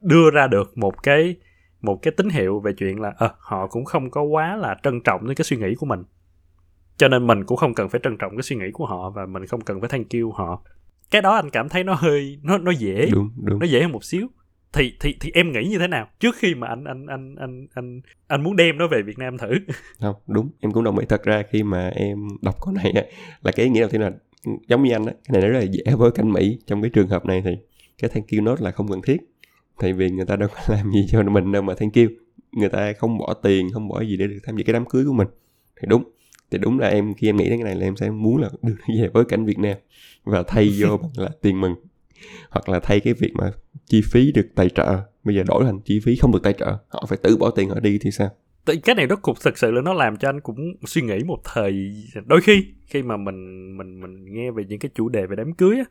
đưa 0.00 0.30
ra 0.30 0.46
được 0.46 0.78
một 0.78 1.02
cái 1.02 1.36
một 1.80 1.98
cái 2.02 2.12
tín 2.16 2.28
hiệu 2.28 2.60
về 2.60 2.72
chuyện 2.72 3.00
là 3.00 3.12
à, 3.18 3.30
họ 3.38 3.66
cũng 3.66 3.84
không 3.84 4.10
có 4.10 4.22
quá 4.22 4.56
là 4.56 4.76
trân 4.82 5.00
trọng 5.00 5.20
với 5.24 5.34
cái 5.34 5.44
suy 5.44 5.56
nghĩ 5.56 5.74
của 5.74 5.86
mình. 5.86 6.04
Cho 6.96 7.08
nên 7.08 7.26
mình 7.26 7.44
cũng 7.44 7.58
không 7.58 7.74
cần 7.74 7.88
phải 7.88 8.00
trân 8.04 8.16
trọng 8.16 8.32
cái 8.36 8.42
suy 8.42 8.56
nghĩ 8.56 8.70
của 8.72 8.86
họ 8.86 9.10
và 9.10 9.26
mình 9.26 9.46
không 9.46 9.60
cần 9.60 9.80
phải 9.80 9.88
thank 9.88 10.06
you 10.10 10.32
họ. 10.32 10.62
Cái 11.10 11.22
đó 11.22 11.34
anh 11.34 11.50
cảm 11.50 11.68
thấy 11.68 11.84
nó 11.84 11.94
hơi 11.94 12.38
nó 12.42 12.58
nó 12.58 12.70
dễ. 12.70 13.08
Đúng, 13.12 13.30
đúng. 13.42 13.58
nó 13.58 13.66
dễ 13.66 13.82
hơn 13.82 13.92
một 13.92 14.04
xíu 14.04 14.28
thì 14.72 14.92
thì 15.00 15.16
thì 15.20 15.30
em 15.34 15.52
nghĩ 15.52 15.68
như 15.70 15.78
thế 15.78 15.86
nào? 15.86 16.08
Trước 16.20 16.36
khi 16.38 16.54
mà 16.54 16.66
anh 16.66 16.84
anh 16.84 17.06
anh 17.06 17.34
anh 17.38 17.66
anh 17.74 18.00
anh 18.26 18.42
muốn 18.42 18.56
đem 18.56 18.78
nó 18.78 18.86
về 18.88 19.02
Việt 19.02 19.18
Nam 19.18 19.38
thử. 19.38 19.48
Không 20.00 20.14
đúng 20.26 20.50
em 20.60 20.72
cũng 20.72 20.84
đồng 20.84 20.98
ý. 20.98 21.06
Thật 21.08 21.22
ra 21.22 21.42
khi 21.50 21.62
mà 21.62 21.88
em 21.88 22.28
đọc 22.42 22.54
câu 22.60 22.74
này 22.74 22.92
là 23.42 23.52
cái 23.52 23.66
ý 23.66 23.70
nghĩa 23.70 23.80
đầu 23.80 23.88
tiên 23.88 24.00
là 24.00 24.10
giống 24.68 24.82
như 24.82 24.92
anh 24.92 25.06
á 25.06 25.12
cái 25.12 25.32
này 25.32 25.42
nó 25.42 25.48
rất 25.48 25.58
là 25.58 25.64
dễ 25.64 25.94
với 25.96 26.10
cảnh 26.10 26.32
Mỹ. 26.32 26.58
Trong 26.66 26.82
cái 26.82 26.90
trường 26.90 27.08
hợp 27.08 27.26
này 27.26 27.42
thì 27.44 27.50
cái 28.02 28.10
thank 28.14 28.26
you 28.30 28.40
note 28.40 28.64
là 28.64 28.70
không 28.70 28.88
cần 28.88 29.00
thiết. 29.02 29.16
Tại 29.78 29.92
vì 29.92 30.10
người 30.10 30.26
ta 30.26 30.36
đâu 30.36 30.48
có 30.54 30.60
làm 30.74 30.90
gì 30.90 31.06
cho 31.10 31.22
mình 31.22 31.52
đâu 31.52 31.62
mà 31.62 31.74
thank 31.74 31.94
you. 31.94 32.04
Người 32.52 32.68
ta 32.68 32.92
không 32.92 33.18
bỏ 33.18 33.34
tiền 33.34 33.70
không 33.72 33.88
bỏ 33.88 34.00
gì 34.00 34.16
để 34.16 34.26
được 34.26 34.38
tham 34.46 34.56
dự 34.56 34.64
cái 34.64 34.72
đám 34.72 34.84
cưới 34.84 35.04
của 35.04 35.12
mình. 35.12 35.28
Thì 35.80 35.86
đúng 35.88 36.04
thì 36.50 36.58
đúng 36.58 36.78
là 36.78 36.88
em 36.88 37.14
khi 37.14 37.28
em 37.28 37.36
nghĩ 37.36 37.48
đến 37.48 37.58
cái 37.58 37.64
này 37.64 37.74
là 37.74 37.86
em 37.86 37.96
sẽ 37.96 38.10
muốn 38.10 38.36
là 38.42 38.48
đưa 38.62 38.72
nó 38.88 38.94
về 39.02 39.08
với 39.12 39.24
cảnh 39.24 39.44
Việt 39.44 39.58
Nam 39.58 39.76
và 40.24 40.42
thay 40.46 40.70
vô 40.80 40.96
bằng 40.96 41.10
là 41.16 41.28
tiền 41.42 41.60
mừng 41.60 41.74
hoặc 42.50 42.68
là 42.68 42.80
thay 42.80 43.00
cái 43.00 43.14
việc 43.14 43.32
mà 43.34 43.50
chi 43.86 44.02
phí 44.10 44.32
được 44.32 44.48
tài 44.54 44.68
trợ. 44.68 45.02
Bây 45.24 45.34
giờ 45.34 45.42
đổi 45.46 45.64
thành 45.64 45.80
chi 45.80 46.00
phí 46.04 46.16
không 46.16 46.32
được 46.32 46.42
tài 46.42 46.52
trợ 46.52 46.78
họ 46.88 47.04
phải 47.08 47.18
tự 47.22 47.36
bỏ 47.36 47.50
tiền 47.50 47.68
họ 47.68 47.80
đi 47.80 47.98
thì 48.00 48.10
sao? 48.10 48.30
Cái 48.84 48.94
này 48.94 49.06
nó 49.06 49.16
cục 49.16 49.40
thực 49.40 49.58
sự 49.58 49.70
là 49.70 49.80
nó 49.82 49.92
làm 49.92 50.16
cho 50.16 50.28
anh 50.28 50.40
cũng 50.40 50.76
suy 50.86 51.02
nghĩ 51.02 51.18
một 51.26 51.38
thời 51.44 51.94
đôi 52.26 52.40
khi 52.40 52.66
khi 52.86 53.02
mà 53.02 53.16
mình 53.16 53.76
mình 53.76 54.00
mình 54.00 54.24
nghe 54.34 54.50
về 54.50 54.64
những 54.68 54.78
cái 54.78 54.90
chủ 54.94 55.08
đề 55.08 55.26
về 55.26 55.36
đám 55.36 55.52
cưới 55.52 55.76
á 55.76 55.84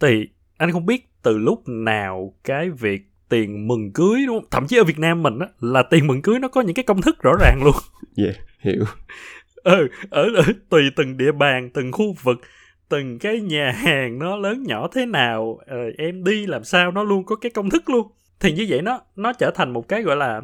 thì 0.00 0.28
anh 0.56 0.72
không 0.72 0.86
biết 0.86 1.08
từ 1.22 1.38
lúc 1.38 1.68
nào 1.68 2.34
cái 2.44 2.70
việc 2.70 3.02
tiền 3.28 3.68
mừng 3.68 3.92
cưới 3.92 4.24
đúng 4.26 4.40
không? 4.40 4.48
Thậm 4.50 4.66
chí 4.66 4.76
ở 4.76 4.84
Việt 4.84 4.98
Nam 4.98 5.22
mình 5.22 5.38
á 5.38 5.46
là 5.60 5.82
tiền 5.82 6.06
mừng 6.06 6.22
cưới 6.22 6.38
nó 6.38 6.48
có 6.48 6.60
những 6.60 6.74
cái 6.74 6.82
công 6.82 7.02
thức 7.02 7.22
rõ 7.22 7.32
ràng 7.40 7.60
luôn. 7.64 7.74
Yeah 8.16 8.36
hiểu. 8.60 8.84
Ừ 9.54 9.88
ở, 10.10 10.28
ở 10.36 10.42
tùy 10.68 10.82
từng 10.96 11.16
địa 11.16 11.32
bàn 11.32 11.70
từng 11.74 11.92
khu 11.92 12.14
vực 12.22 12.40
từng 12.88 13.18
cái 13.18 13.40
nhà 13.40 13.70
hàng 13.70 14.18
nó 14.18 14.36
lớn 14.36 14.62
nhỏ 14.62 14.88
thế 14.92 15.06
nào 15.06 15.58
ờ, 15.66 15.76
em 15.98 16.24
đi 16.24 16.46
làm 16.46 16.64
sao 16.64 16.90
nó 16.90 17.02
luôn 17.02 17.24
có 17.24 17.36
cái 17.36 17.50
công 17.50 17.70
thức 17.70 17.90
luôn. 17.90 18.12
Thì 18.40 18.52
như 18.52 18.66
vậy 18.68 18.82
nó 18.82 19.00
nó 19.16 19.32
trở 19.32 19.50
thành 19.54 19.72
một 19.72 19.88
cái 19.88 20.02
gọi 20.02 20.16
là 20.16 20.40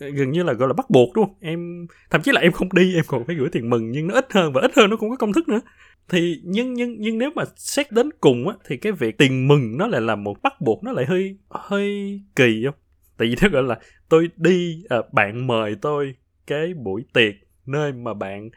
ờ, 0.00 0.08
gần 0.08 0.30
như 0.30 0.42
là 0.42 0.52
gọi 0.52 0.68
là 0.68 0.74
bắt 0.74 0.90
buộc 0.90 1.14
đúng 1.14 1.24
không? 1.24 1.34
Em 1.40 1.86
thậm 2.10 2.22
chí 2.22 2.32
là 2.32 2.40
em 2.40 2.52
không 2.52 2.68
đi 2.72 2.94
em 2.94 3.04
còn 3.06 3.24
phải 3.24 3.36
gửi 3.36 3.48
tiền 3.52 3.70
mừng 3.70 3.90
nhưng 3.90 4.06
nó 4.06 4.14
ít 4.14 4.32
hơn 4.32 4.52
và 4.52 4.60
ít 4.60 4.70
hơn 4.76 4.90
nó 4.90 4.96
cũng 4.96 5.10
có 5.10 5.16
công 5.16 5.32
thức 5.32 5.48
nữa. 5.48 5.60
Thì 6.08 6.40
nhưng 6.44 6.74
nhưng 6.74 6.96
nhưng 6.98 7.18
nếu 7.18 7.30
mà 7.34 7.44
xét 7.56 7.92
đến 7.92 8.10
cùng 8.20 8.48
á 8.48 8.54
thì 8.66 8.76
cái 8.76 8.92
việc 8.92 9.18
tiền 9.18 9.48
mừng 9.48 9.78
nó 9.78 9.86
lại 9.86 10.00
là 10.00 10.16
một 10.16 10.42
bắt 10.42 10.60
buộc 10.60 10.84
nó 10.84 10.92
lại 10.92 11.04
hơi 11.06 11.36
hơi 11.50 12.20
kỳ 12.36 12.62
không? 12.64 12.74
Tại 13.18 13.28
vì 13.28 13.34
nó 13.42 13.48
gọi 13.48 13.62
là 13.62 13.78
tôi 14.08 14.28
đi 14.36 14.82
à, 14.88 14.96
bạn 15.12 15.46
mời 15.46 15.76
tôi 15.82 16.14
cái 16.46 16.74
buổi 16.74 17.04
tiệc 17.12 17.34
nơi 17.66 17.92
mà 17.92 18.14
bạn 18.14 18.50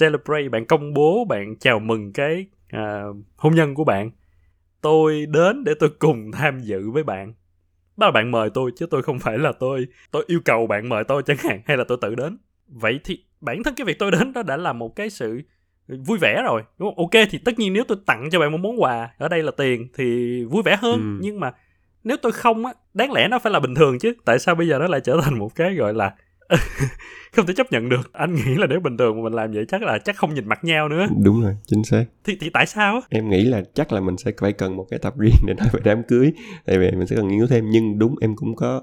celebrate 0.00 0.48
bạn 0.48 0.66
công 0.66 0.94
bố 0.94 1.24
bạn 1.28 1.56
chào 1.60 1.80
mừng 1.80 2.12
cái 2.12 2.46
à, 2.72 3.02
hôn 3.36 3.54
nhân 3.54 3.74
của 3.74 3.84
bạn. 3.84 4.10
Tôi 4.80 5.26
đến 5.26 5.64
để 5.64 5.74
tôi 5.80 5.90
cùng 5.98 6.32
tham 6.32 6.60
dự 6.60 6.90
với 6.90 7.02
bạn. 7.02 7.34
Đó 7.96 8.06
là 8.06 8.10
bạn 8.10 8.30
mời 8.30 8.50
tôi 8.54 8.70
chứ 8.76 8.86
tôi 8.86 9.02
không 9.02 9.18
phải 9.18 9.38
là 9.38 9.52
tôi 9.52 9.86
tôi 10.10 10.24
yêu 10.26 10.40
cầu 10.44 10.66
bạn 10.66 10.88
mời 10.88 11.04
tôi 11.04 11.22
chẳng 11.22 11.36
hạn 11.36 11.62
hay 11.66 11.76
là 11.76 11.84
tôi 11.88 11.98
tự 12.00 12.14
đến. 12.14 12.38
Vậy 12.66 13.00
thì 13.04 13.24
bản 13.40 13.62
thân 13.62 13.74
cái 13.74 13.84
việc 13.84 13.98
tôi 13.98 14.10
đến 14.10 14.32
đó 14.32 14.42
đã 14.42 14.56
là 14.56 14.72
một 14.72 14.96
cái 14.96 15.10
sự 15.10 15.40
vui 15.88 16.18
vẻ 16.18 16.42
rồi 16.42 16.62
đúng 16.78 16.88
không? 16.88 16.98
Ok 16.98 17.28
thì 17.30 17.38
tất 17.38 17.58
nhiên 17.58 17.72
nếu 17.72 17.84
tôi 17.88 17.98
tặng 18.06 18.28
cho 18.32 18.40
bạn 18.40 18.52
một 18.52 18.58
món 18.58 18.82
quà 18.82 19.10
ở 19.18 19.28
đây 19.28 19.42
là 19.42 19.52
tiền 19.56 19.88
thì 19.94 20.44
vui 20.44 20.62
vẻ 20.62 20.76
hơn. 20.80 21.00
Ừ. 21.00 21.18
nhưng 21.20 21.40
mà 21.40 21.52
nếu 22.04 22.16
tôi 22.22 22.32
không 22.32 22.66
á 22.66 22.72
đáng 22.94 23.12
lẽ 23.12 23.28
nó 23.28 23.38
phải 23.38 23.52
là 23.52 23.60
bình 23.60 23.74
thường 23.74 23.98
chứ. 23.98 24.14
Tại 24.24 24.38
sao 24.38 24.54
bây 24.54 24.68
giờ 24.68 24.78
nó 24.78 24.86
lại 24.86 25.00
trở 25.00 25.20
thành 25.22 25.38
một 25.38 25.54
cái 25.54 25.74
gọi 25.74 25.94
là 25.94 26.14
không 27.32 27.46
thể 27.46 27.54
chấp 27.54 27.72
nhận 27.72 27.88
được. 27.88 28.12
Anh 28.12 28.34
nghĩ 28.34 28.54
là 28.54 28.66
nếu 28.66 28.80
bình 28.80 28.96
thường 28.96 29.16
mà 29.16 29.22
mình 29.22 29.32
làm 29.32 29.52
vậy 29.52 29.64
chắc 29.68 29.82
là 29.82 29.98
chắc 29.98 30.16
không 30.16 30.34
nhìn 30.34 30.48
mặt 30.48 30.64
nhau 30.64 30.88
nữa. 30.88 31.06
Đúng 31.24 31.42
rồi 31.42 31.56
chính 31.66 31.84
xác. 31.84 32.04
Thì 32.24 32.36
thì 32.40 32.50
tại 32.50 32.66
sao 32.66 33.00
em 33.10 33.30
nghĩ 33.30 33.44
là 33.44 33.62
chắc 33.74 33.92
là 33.92 34.00
mình 34.00 34.16
sẽ 34.16 34.32
phải 34.40 34.52
cần 34.52 34.76
một 34.76 34.86
cái 34.90 34.98
tập 34.98 35.18
riêng 35.18 35.34
để 35.46 35.54
nói 35.54 35.68
về 35.72 35.80
đám 35.84 36.02
cưới. 36.02 36.32
Tại 36.66 36.78
vì 36.78 36.90
mình 36.90 37.06
sẽ 37.06 37.16
cần 37.16 37.28
nghiên 37.28 37.38
cứu 37.38 37.46
thêm. 37.46 37.70
Nhưng 37.70 37.98
đúng 37.98 38.14
em 38.20 38.36
cũng 38.36 38.56
có 38.56 38.82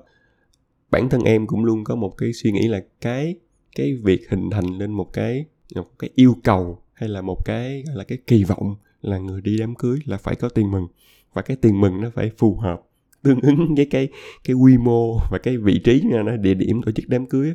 bản 0.91 1.09
thân 1.09 1.23
em 1.23 1.47
cũng 1.47 1.65
luôn 1.65 1.83
có 1.83 1.95
một 1.95 2.13
cái 2.17 2.33
suy 2.33 2.51
nghĩ 2.51 2.67
là 2.67 2.81
cái 3.01 3.35
cái 3.75 3.93
việc 4.03 4.29
hình 4.29 4.49
thành 4.49 4.65
lên 4.77 4.91
một 4.91 5.13
cái 5.13 5.45
một 5.75 5.99
cái 5.99 6.09
yêu 6.15 6.35
cầu 6.43 6.83
hay 6.93 7.09
là 7.09 7.21
một 7.21 7.45
cái 7.45 7.83
gọi 7.87 7.95
là 7.95 8.03
cái 8.03 8.17
kỳ 8.27 8.43
vọng 8.43 8.75
là 9.01 9.17
người 9.17 9.41
đi 9.41 9.57
đám 9.59 9.75
cưới 9.75 9.99
là 10.05 10.17
phải 10.17 10.35
có 10.35 10.49
tiền 10.49 10.71
mừng. 10.71 10.87
Và 11.33 11.41
cái 11.41 11.57
tiền 11.61 11.81
mừng 11.81 12.01
nó 12.01 12.09
phải 12.15 12.31
phù 12.37 12.55
hợp 12.55 12.81
tương 13.23 13.41
ứng 13.41 13.75
với 13.75 13.85
cái 13.85 14.07
cái 14.43 14.53
quy 14.53 14.77
mô 14.77 15.19
và 15.31 15.37
cái 15.37 15.57
vị 15.57 15.79
trí 15.83 16.03
nó 16.25 16.37
địa 16.37 16.53
điểm 16.53 16.81
tổ 16.85 16.91
chức 16.91 17.05
đám 17.07 17.25
cưới 17.25 17.53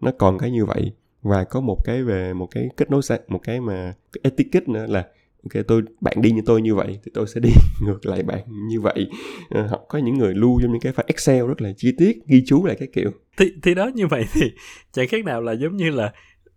nó 0.00 0.12
còn 0.18 0.38
cái 0.38 0.50
như 0.50 0.64
vậy. 0.64 0.92
Và 1.22 1.44
có 1.44 1.60
một 1.60 1.84
cái 1.84 2.02
về 2.02 2.34
một 2.34 2.48
cái 2.50 2.68
kết 2.76 2.90
nối 2.90 3.02
sang 3.02 3.20
một 3.28 3.40
cái 3.42 3.60
mà 3.60 3.94
cái 4.12 4.20
etiquette 4.22 4.72
nữa 4.72 4.86
là 4.88 5.06
ok 5.42 5.64
tôi 5.68 5.82
bạn 6.00 6.22
đi 6.22 6.30
như 6.30 6.42
tôi 6.46 6.62
như 6.62 6.74
vậy 6.74 6.98
thì 7.04 7.10
tôi 7.14 7.26
sẽ 7.26 7.40
đi 7.40 7.50
ngược 7.82 8.06
lại 8.06 8.22
bạn 8.22 8.40
như 8.68 8.80
vậy. 8.80 9.10
Ờ, 9.50 9.62
à, 9.62 9.66
họ 9.70 9.84
có 9.88 9.98
những 9.98 10.18
người 10.18 10.34
lưu 10.34 10.60
trong 10.62 10.72
những 10.72 10.80
cái 10.80 10.92
file 10.92 11.04
excel 11.06 11.46
rất 11.46 11.62
là 11.62 11.72
chi 11.76 11.92
tiết 11.98 12.18
ghi 12.26 12.42
chú 12.46 12.64
lại 12.64 12.76
cái 12.78 12.88
kiểu. 12.92 13.10
Thì 13.36 13.52
thì 13.62 13.74
đó 13.74 13.90
như 13.94 14.06
vậy 14.06 14.24
thì 14.32 14.52
chẳng 14.92 15.08
khác 15.08 15.24
nào 15.24 15.40
là 15.40 15.52
giống 15.52 15.76
như 15.76 15.90
là 15.90 16.12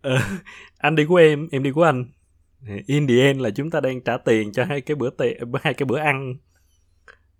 uh, 0.08 0.20
anh 0.78 0.94
đi 0.94 1.04
của 1.04 1.16
em 1.16 1.48
em 1.50 1.62
đi 1.62 1.70
của 1.70 1.82
anh. 1.82 2.04
In 2.86 3.06
the 3.06 3.14
end 3.14 3.40
là 3.40 3.50
chúng 3.50 3.70
ta 3.70 3.80
đang 3.80 4.00
trả 4.00 4.16
tiền 4.16 4.52
cho 4.52 4.64
hai 4.64 4.80
cái 4.80 4.94
bữa 4.94 5.10
tiệc 5.10 5.36
hai 5.62 5.74
cái 5.74 5.86
bữa 5.86 5.98
ăn 5.98 6.34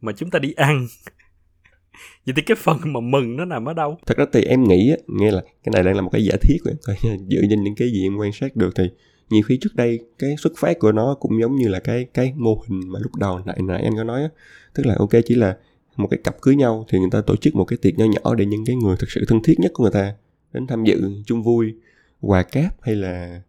mà 0.00 0.12
chúng 0.12 0.30
ta 0.30 0.38
đi 0.38 0.52
ăn. 0.52 0.86
Vậy 2.26 2.34
thì 2.36 2.42
cái 2.42 2.56
phần 2.60 2.78
mà 2.84 3.00
mừng 3.00 3.36
nó 3.36 3.44
nằm 3.44 3.68
ở 3.68 3.74
đâu? 3.74 3.98
Thật 4.06 4.18
ra 4.18 4.24
thì 4.32 4.42
em 4.42 4.64
nghĩ 4.64 4.90
á, 4.90 4.96
nghe 5.06 5.30
là 5.30 5.40
cái 5.40 5.70
này 5.72 5.82
đang 5.82 5.96
là 5.96 6.02
một 6.02 6.10
cái 6.12 6.24
giả 6.24 6.36
thiết 6.40 6.56
của 6.64 6.70
em 6.70 6.76
thôi 6.86 6.96
dựa 7.28 7.40
trên 7.50 7.64
những 7.64 7.74
cái 7.74 7.90
gì 7.90 8.06
em 8.06 8.16
quan 8.16 8.32
sát 8.32 8.56
được 8.56 8.70
thì 8.76 8.84
nhiều 9.30 9.42
khi 9.46 9.58
trước 9.60 9.74
đây 9.74 9.98
cái 10.18 10.36
xuất 10.38 10.52
phát 10.56 10.78
của 10.78 10.92
nó 10.92 11.16
cũng 11.20 11.40
giống 11.40 11.56
như 11.56 11.68
là 11.68 11.80
cái 11.80 12.06
cái 12.14 12.32
mô 12.36 12.64
hình 12.68 12.80
mà 12.92 12.98
lúc 13.02 13.16
đầu 13.16 13.40
nãy 13.46 13.58
nãy 13.62 13.82
anh 13.82 13.96
có 13.96 14.04
nói 14.04 14.22
á. 14.22 14.28
Tức 14.74 14.86
là 14.86 14.94
ok, 14.98 15.10
chỉ 15.24 15.34
là 15.34 15.56
một 15.96 16.08
cái 16.10 16.20
cặp 16.24 16.40
cưới 16.40 16.56
nhau 16.56 16.84
thì 16.88 16.98
người 16.98 17.10
ta 17.10 17.20
tổ 17.20 17.36
chức 17.36 17.54
một 17.54 17.64
cái 17.64 17.76
tiệc 17.82 17.98
nho 17.98 18.04
nhỏ 18.04 18.34
để 18.34 18.46
những 18.46 18.64
cái 18.64 18.76
người 18.76 18.96
thực 18.96 19.10
sự 19.10 19.24
thân 19.28 19.42
thiết 19.42 19.60
nhất 19.60 19.72
của 19.74 19.82
người 19.84 19.92
ta 19.92 20.14
đến 20.52 20.66
tham 20.66 20.84
dự 20.84 21.10
chung 21.26 21.42
vui, 21.42 21.74
quà 22.20 22.42
cáp 22.42 22.76
hay 22.80 22.94
là 22.94 23.42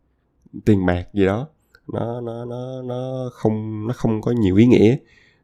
tiền 0.66 0.86
bạc 0.86 1.08
gì 1.14 1.26
đó. 1.26 1.48
Nó 1.94 2.22
nó 2.22 2.46
nó 2.46 2.82
nó 2.82 3.30
không 3.34 3.88
nó 3.88 3.94
không 3.94 4.22
có 4.22 4.32
nhiều 4.32 4.56
ý 4.56 4.66
nghĩa 4.66 4.98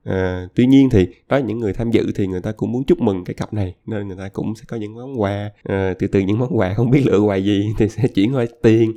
à, 0.05 0.47
tuy 0.55 0.65
nhiên 0.65 0.89
thì 0.89 1.07
đó 1.29 1.37
những 1.37 1.59
người 1.59 1.73
tham 1.73 1.91
dự 1.91 2.11
thì 2.15 2.27
người 2.27 2.41
ta 2.41 2.51
cũng 2.51 2.71
muốn 2.71 2.83
chúc 2.83 3.01
mừng 3.01 3.23
cái 3.23 3.33
cặp 3.33 3.53
này 3.53 3.75
nên 3.85 4.07
người 4.07 4.17
ta 4.17 4.29
cũng 4.29 4.55
sẽ 4.55 4.63
có 4.67 4.77
những 4.77 4.95
món 4.95 5.21
quà. 5.21 5.51
À, 5.63 5.93
từ 5.99 6.07
từ 6.07 6.19
những 6.19 6.39
món 6.39 6.57
quà 6.57 6.73
không 6.73 6.91
biết 6.91 7.03
lựa 7.05 7.19
quà 7.19 7.35
gì 7.35 7.73
thì 7.77 7.89
sẽ 7.89 8.07
chuyển 8.07 8.35
qua 8.35 8.45
tiền. 8.61 8.91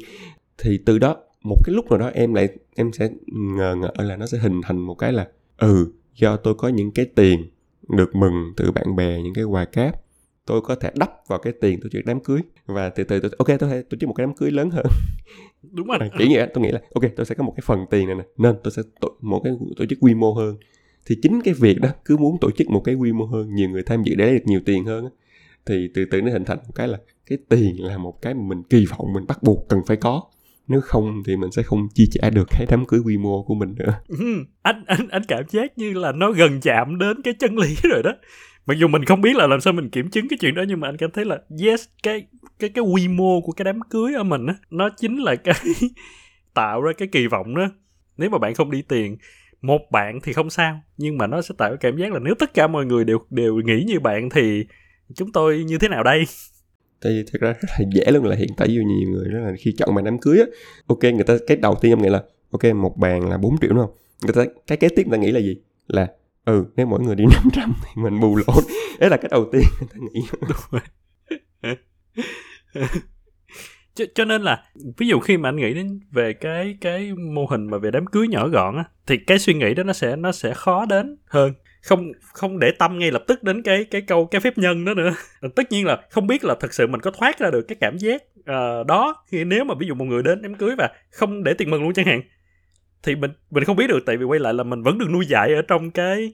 Thì 0.59 0.79
từ 0.87 0.99
đó 0.99 1.17
một 1.43 1.57
cái 1.65 1.75
lúc 1.75 1.91
nào 1.91 1.99
đó 1.99 2.11
em 2.15 2.35
lại 2.35 2.49
em 2.77 2.93
sẽ 2.93 3.09
ngờ 3.27 3.77
ngợ 3.81 3.93
là 3.99 4.17
nó 4.17 4.27
sẽ 4.27 4.39
hình 4.39 4.61
thành 4.63 4.79
một 4.79 4.95
cái 4.95 5.13
là 5.13 5.29
ừ 5.59 5.93
do 6.15 6.37
tôi 6.37 6.55
có 6.55 6.69
những 6.69 6.91
cái 6.91 7.07
tiền 7.07 7.51
được 7.89 8.17
mừng 8.17 8.53
từ 8.57 8.73
bạn 8.73 8.97
bè 8.97 9.23
những 9.23 9.35
cái 9.35 9.45
quà 9.45 9.65
cáp 9.65 10.03
tôi 10.49 10.61
có 10.61 10.75
thể 10.75 10.91
đắp 10.95 11.29
vào 11.29 11.39
cái 11.39 11.53
tiền 11.61 11.81
tổ 11.81 11.89
chức 11.89 12.05
đám 12.05 12.21
cưới. 12.21 12.41
Và 12.67 12.89
từ 12.89 13.05
từ 13.05 13.21
tôi 13.21 13.31
ok 13.39 13.47
tôi 13.61 13.71
thể 13.71 13.83
tổ 13.83 13.97
chức 14.01 14.09
một 14.09 14.15
cái 14.15 14.27
đám 14.27 14.35
cưới 14.37 14.51
lớn 14.51 14.71
hơn. 14.71 14.87
Đúng 15.73 15.87
rồi. 15.87 15.99
À, 16.01 16.09
kiểu 16.19 16.29
như 16.29 16.47
tôi 16.55 16.65
nghĩ 16.65 16.71
là 16.71 16.81
ok 16.95 17.05
tôi 17.17 17.27
sẽ 17.27 17.35
có 17.35 17.45
một 17.45 17.53
cái 17.57 17.63
phần 17.67 17.87
tiền 17.91 18.07
này 18.07 18.17
nè 18.17 18.25
nên 18.37 18.57
tôi 18.63 18.73
sẽ 18.77 18.83
tổ, 19.01 19.09
một 19.21 19.41
cái 19.45 19.53
tổ 19.77 19.87
chức 19.87 19.99
quy 20.01 20.15
mô 20.15 20.33
hơn 20.33 20.57
thì 21.09 21.17
chính 21.23 21.41
cái 21.45 21.55
việc 21.55 21.81
đó 21.81 21.89
cứ 22.05 22.17
muốn 22.17 22.37
tổ 22.41 22.51
chức 22.51 22.71
một 22.71 22.81
cái 22.85 22.95
quy 22.95 23.13
mô 23.13 23.25
hơn 23.25 23.55
nhiều 23.55 23.69
người 23.69 23.83
tham 23.83 24.03
dự 24.03 24.15
để 24.15 24.33
được 24.33 24.47
nhiều 24.47 24.61
tiền 24.65 24.85
hơn 24.85 25.09
thì 25.67 25.89
từ 25.95 26.05
từ 26.11 26.23
nó 26.23 26.33
hình 26.33 26.45
thành 26.45 26.59
một 26.67 26.73
cái 26.75 26.89
là 26.89 26.99
cái 27.27 27.39
tiền 27.49 27.85
là 27.85 27.99
một 27.99 28.23
cái 28.23 28.35
mình 28.35 28.63
kỳ 28.63 28.87
vọng 28.87 29.13
mình 29.13 29.27
bắt 29.27 29.43
buộc 29.43 29.69
cần 29.69 29.81
phải 29.87 29.97
có. 29.97 30.23
Nếu 30.69 30.81
không 30.81 31.23
thì 31.27 31.37
mình 31.37 31.53
sẽ 31.53 31.63
không 31.63 31.89
chi 31.95 32.09
trả 32.11 32.31
được 32.31 32.49
cái 32.51 32.67
đám 32.69 32.87
cưới 32.87 33.01
quy 33.01 33.17
mô 33.17 33.43
của 33.43 33.55
mình 33.55 33.75
nữa. 33.79 34.01
Ừ, 34.09 34.45
anh 34.63 34.85
anh 34.87 35.09
anh 35.09 35.23
cảm 35.29 35.45
giác 35.49 35.79
như 35.79 35.93
là 35.95 36.13
nó 36.13 36.33
gần 36.33 36.61
chạm 36.61 36.99
đến 36.99 37.23
cái 37.23 37.35
chân 37.39 37.59
lý 37.59 37.77
rồi 37.83 38.03
đó. 38.03 38.13
Mặc 38.67 38.75
dù 38.79 38.89
mình 38.89 39.05
không 39.05 39.21
biết 39.21 39.37
là 39.37 39.47
làm 39.47 39.61
sao 39.61 39.73
mình 39.73 39.91
kiểm 39.91 40.11
chứng 40.11 40.29
cái 40.29 40.39
chuyện 40.41 40.55
đó 40.55 40.65
nhưng 40.69 40.81
mà 40.81 40.89
anh 40.89 40.97
cảm 40.97 41.11
thấy 41.11 41.25
là 41.25 41.39
yes 41.63 41.85
cái 42.03 42.27
cái 42.59 42.71
cái 42.71 42.85
quy 42.85 43.09
mô 43.09 43.41
của 43.41 43.53
cái 43.53 43.65
đám 43.65 43.81
cưới 43.91 44.15
ở 44.15 44.23
mình 44.23 44.47
á 44.47 44.55
nó 44.71 44.89
chính 44.97 45.17
là 45.17 45.37
cái 45.37 45.55
tạo 46.55 46.83
ra 46.83 46.93
cái 46.99 47.09
kỳ 47.13 47.27
vọng 47.27 47.55
đó. 47.55 47.71
Nếu 48.17 48.31
mà 48.31 48.39
bạn 48.39 48.55
không 48.55 48.71
đi 48.71 48.83
tiền 48.83 49.17
một 49.63 49.81
bạn 49.91 50.19
thì 50.23 50.33
không 50.33 50.51
sao 50.51 50.81
nhưng 50.97 51.19
mà 51.19 51.27
nó 51.27 51.43
sẽ 51.43 51.55
tạo 51.59 51.77
cảm 51.81 51.97
giác 51.97 52.13
là 52.13 52.19
nếu 52.19 52.35
tất 52.39 52.55
cả 52.55 52.67
mọi 52.67 52.87
người 52.87 53.05
đều 53.05 53.19
đều 53.31 53.55
nghĩ 53.57 53.85
như 53.87 54.01
bạn 54.01 54.29
thì 54.31 54.67
chúng 55.15 55.33
tôi 55.33 55.65
như 55.65 55.79
thế 55.79 55.89
nào 55.89 56.03
đây? 56.03 56.25
Tại 57.03 57.13
vì 57.13 57.25
thật 57.33 57.39
ra 57.41 57.53
rất 57.53 57.69
là 57.79 57.85
dễ 57.95 58.11
luôn 58.13 58.25
là 58.25 58.37
hiện 58.37 58.49
tại 58.57 58.69
nhiều 58.69 58.83
nhiều 58.83 59.11
người 59.11 59.29
đó 59.33 59.39
là 59.39 59.53
khi 59.59 59.75
chọn 59.79 59.95
bàn 59.95 60.05
đám 60.05 60.19
cưới 60.19 60.39
á 60.39 60.45
ok 60.87 61.03
người 61.03 61.25
ta 61.27 61.37
cái 61.47 61.57
đầu 61.57 61.75
tiên 61.81 61.93
em 61.93 62.03
nghĩ 62.03 62.09
là 62.09 62.23
ok 62.51 62.65
một 62.75 62.97
bàn 62.97 63.29
là 63.31 63.39
4 63.39 63.59
triệu 63.61 63.71
đúng 63.71 63.79
không? 63.79 63.95
Người 64.25 64.35
ta 64.35 64.53
cái 64.67 64.79
kế 64.79 64.89
tiếp 64.89 65.07
người 65.07 65.19
ta 65.19 65.23
nghĩ 65.23 65.33
là 65.33 65.41
gì? 65.41 65.57
Là 65.87 66.09
ừ 66.45 66.65
nếu 66.77 66.87
mỗi 66.87 67.01
người 67.01 67.15
đi 67.15 67.25
500 67.45 67.75
thì 67.85 68.03
mình 68.03 68.21
bù 68.21 68.37
lỗ. 68.37 68.55
Đấy 69.01 69.11
là 69.11 69.17
cái 69.17 69.29
đầu 69.31 69.49
tiên 69.53 69.63
người 69.81 69.89
ta 69.93 69.97
nghĩ. 70.01 70.21
Đúng 70.41 70.81
rồi 71.63 71.77
cho, 73.99 74.05
cho 74.15 74.25
nên 74.25 74.43
là 74.43 74.65
ví 74.97 75.09
dụ 75.09 75.21
khi 75.21 75.37
mà 75.37 75.49
anh 75.49 75.57
nghĩ 75.57 75.75
đến 75.75 76.01
về 76.11 76.33
cái 76.33 76.77
cái 76.81 77.13
mô 77.13 77.47
hình 77.47 77.71
mà 77.71 77.79
về 77.79 77.91
đám 77.91 78.07
cưới 78.07 78.29
nhỏ 78.29 78.49
gọn 78.49 78.77
á 78.77 78.85
thì 79.07 79.17
cái 79.17 79.39
suy 79.39 79.55
nghĩ 79.55 79.75
đó 79.75 79.83
nó 79.83 79.93
sẽ 79.93 80.17
nó 80.17 80.33
sẽ 80.33 80.55
khó 80.55 80.87
đến 80.87 81.17
hơn. 81.27 81.53
Không 81.83 82.13
không 82.33 82.59
để 82.59 82.71
tâm 82.79 82.99
ngay 82.99 83.11
lập 83.11 83.25
tức 83.27 83.43
đến 83.43 83.63
cái 83.63 83.85
cái 83.85 84.01
câu 84.01 84.27
cái 84.27 84.41
phép 84.41 84.59
nhân 84.59 84.85
đó 84.85 84.95
nữa. 84.95 85.11
Tất 85.57 85.73
nhiên 85.73 85.87
là 85.87 85.99
không 86.11 86.27
biết 86.27 86.45
là 86.45 86.55
thật 86.61 86.75
sự 86.75 86.87
mình 86.87 87.01
có 87.01 87.11
thoát 87.11 87.39
ra 87.39 87.51
được 87.51 87.63
cái 87.69 87.77
cảm 87.81 87.99
giác 87.99 88.23
uh, 88.41 88.87
đó 88.87 89.25
khi 89.27 89.45
nếu 89.45 89.65
mà 89.65 89.75
ví 89.81 89.87
dụ 89.87 89.95
một 89.95 90.05
người 90.05 90.23
đến 90.23 90.43
đám 90.43 90.55
cưới 90.55 90.75
và 90.79 90.89
không 91.11 91.45
để 91.45 91.55
tiền 91.55 91.71
mừng 91.71 91.83
luôn 91.83 91.93
chẳng 91.93 92.07
hạn 92.07 92.23
thì 93.03 93.17
mình 93.17 93.31
mình 93.51 93.65
không 93.65 93.77
biết 93.77 93.87
được. 93.87 94.01
Tại 94.07 94.17
vì 94.17 94.25
quay 94.25 94.41
lại 94.41 94.55
là 94.55 94.63
mình 94.63 94.83
vẫn 94.83 94.99
được 94.99 95.11
nuôi 95.11 95.27
dạy 95.27 95.55
ở 95.55 95.63
trong 95.63 95.91
cái 95.91 96.33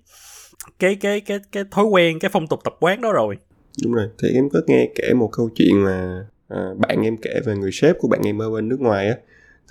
cái 0.78 0.94
cái 0.94 1.20
cái 1.20 1.38
cái 1.52 1.64
thói 1.70 1.84
quen 1.84 2.18
cái 2.18 2.30
phong 2.32 2.46
tục 2.46 2.60
tập 2.64 2.74
quán 2.80 3.00
đó 3.00 3.12
rồi. 3.12 3.36
Đúng 3.84 3.92
rồi. 3.92 4.06
Thì 4.22 4.28
em 4.34 4.48
có 4.52 4.60
nghe 4.66 4.88
kể 4.94 5.14
một 5.14 5.30
câu 5.32 5.50
chuyện 5.56 5.84
mà 5.84 6.26
à, 6.48 6.58
bạn 6.78 7.02
em 7.02 7.16
kể 7.16 7.40
về 7.44 7.56
người 7.56 7.72
sếp 7.72 7.96
của 7.98 8.08
bạn 8.08 8.20
em 8.24 8.38
ở 8.38 8.50
bên 8.50 8.68
nước 8.68 8.80
ngoài 8.80 9.08
á 9.08 9.16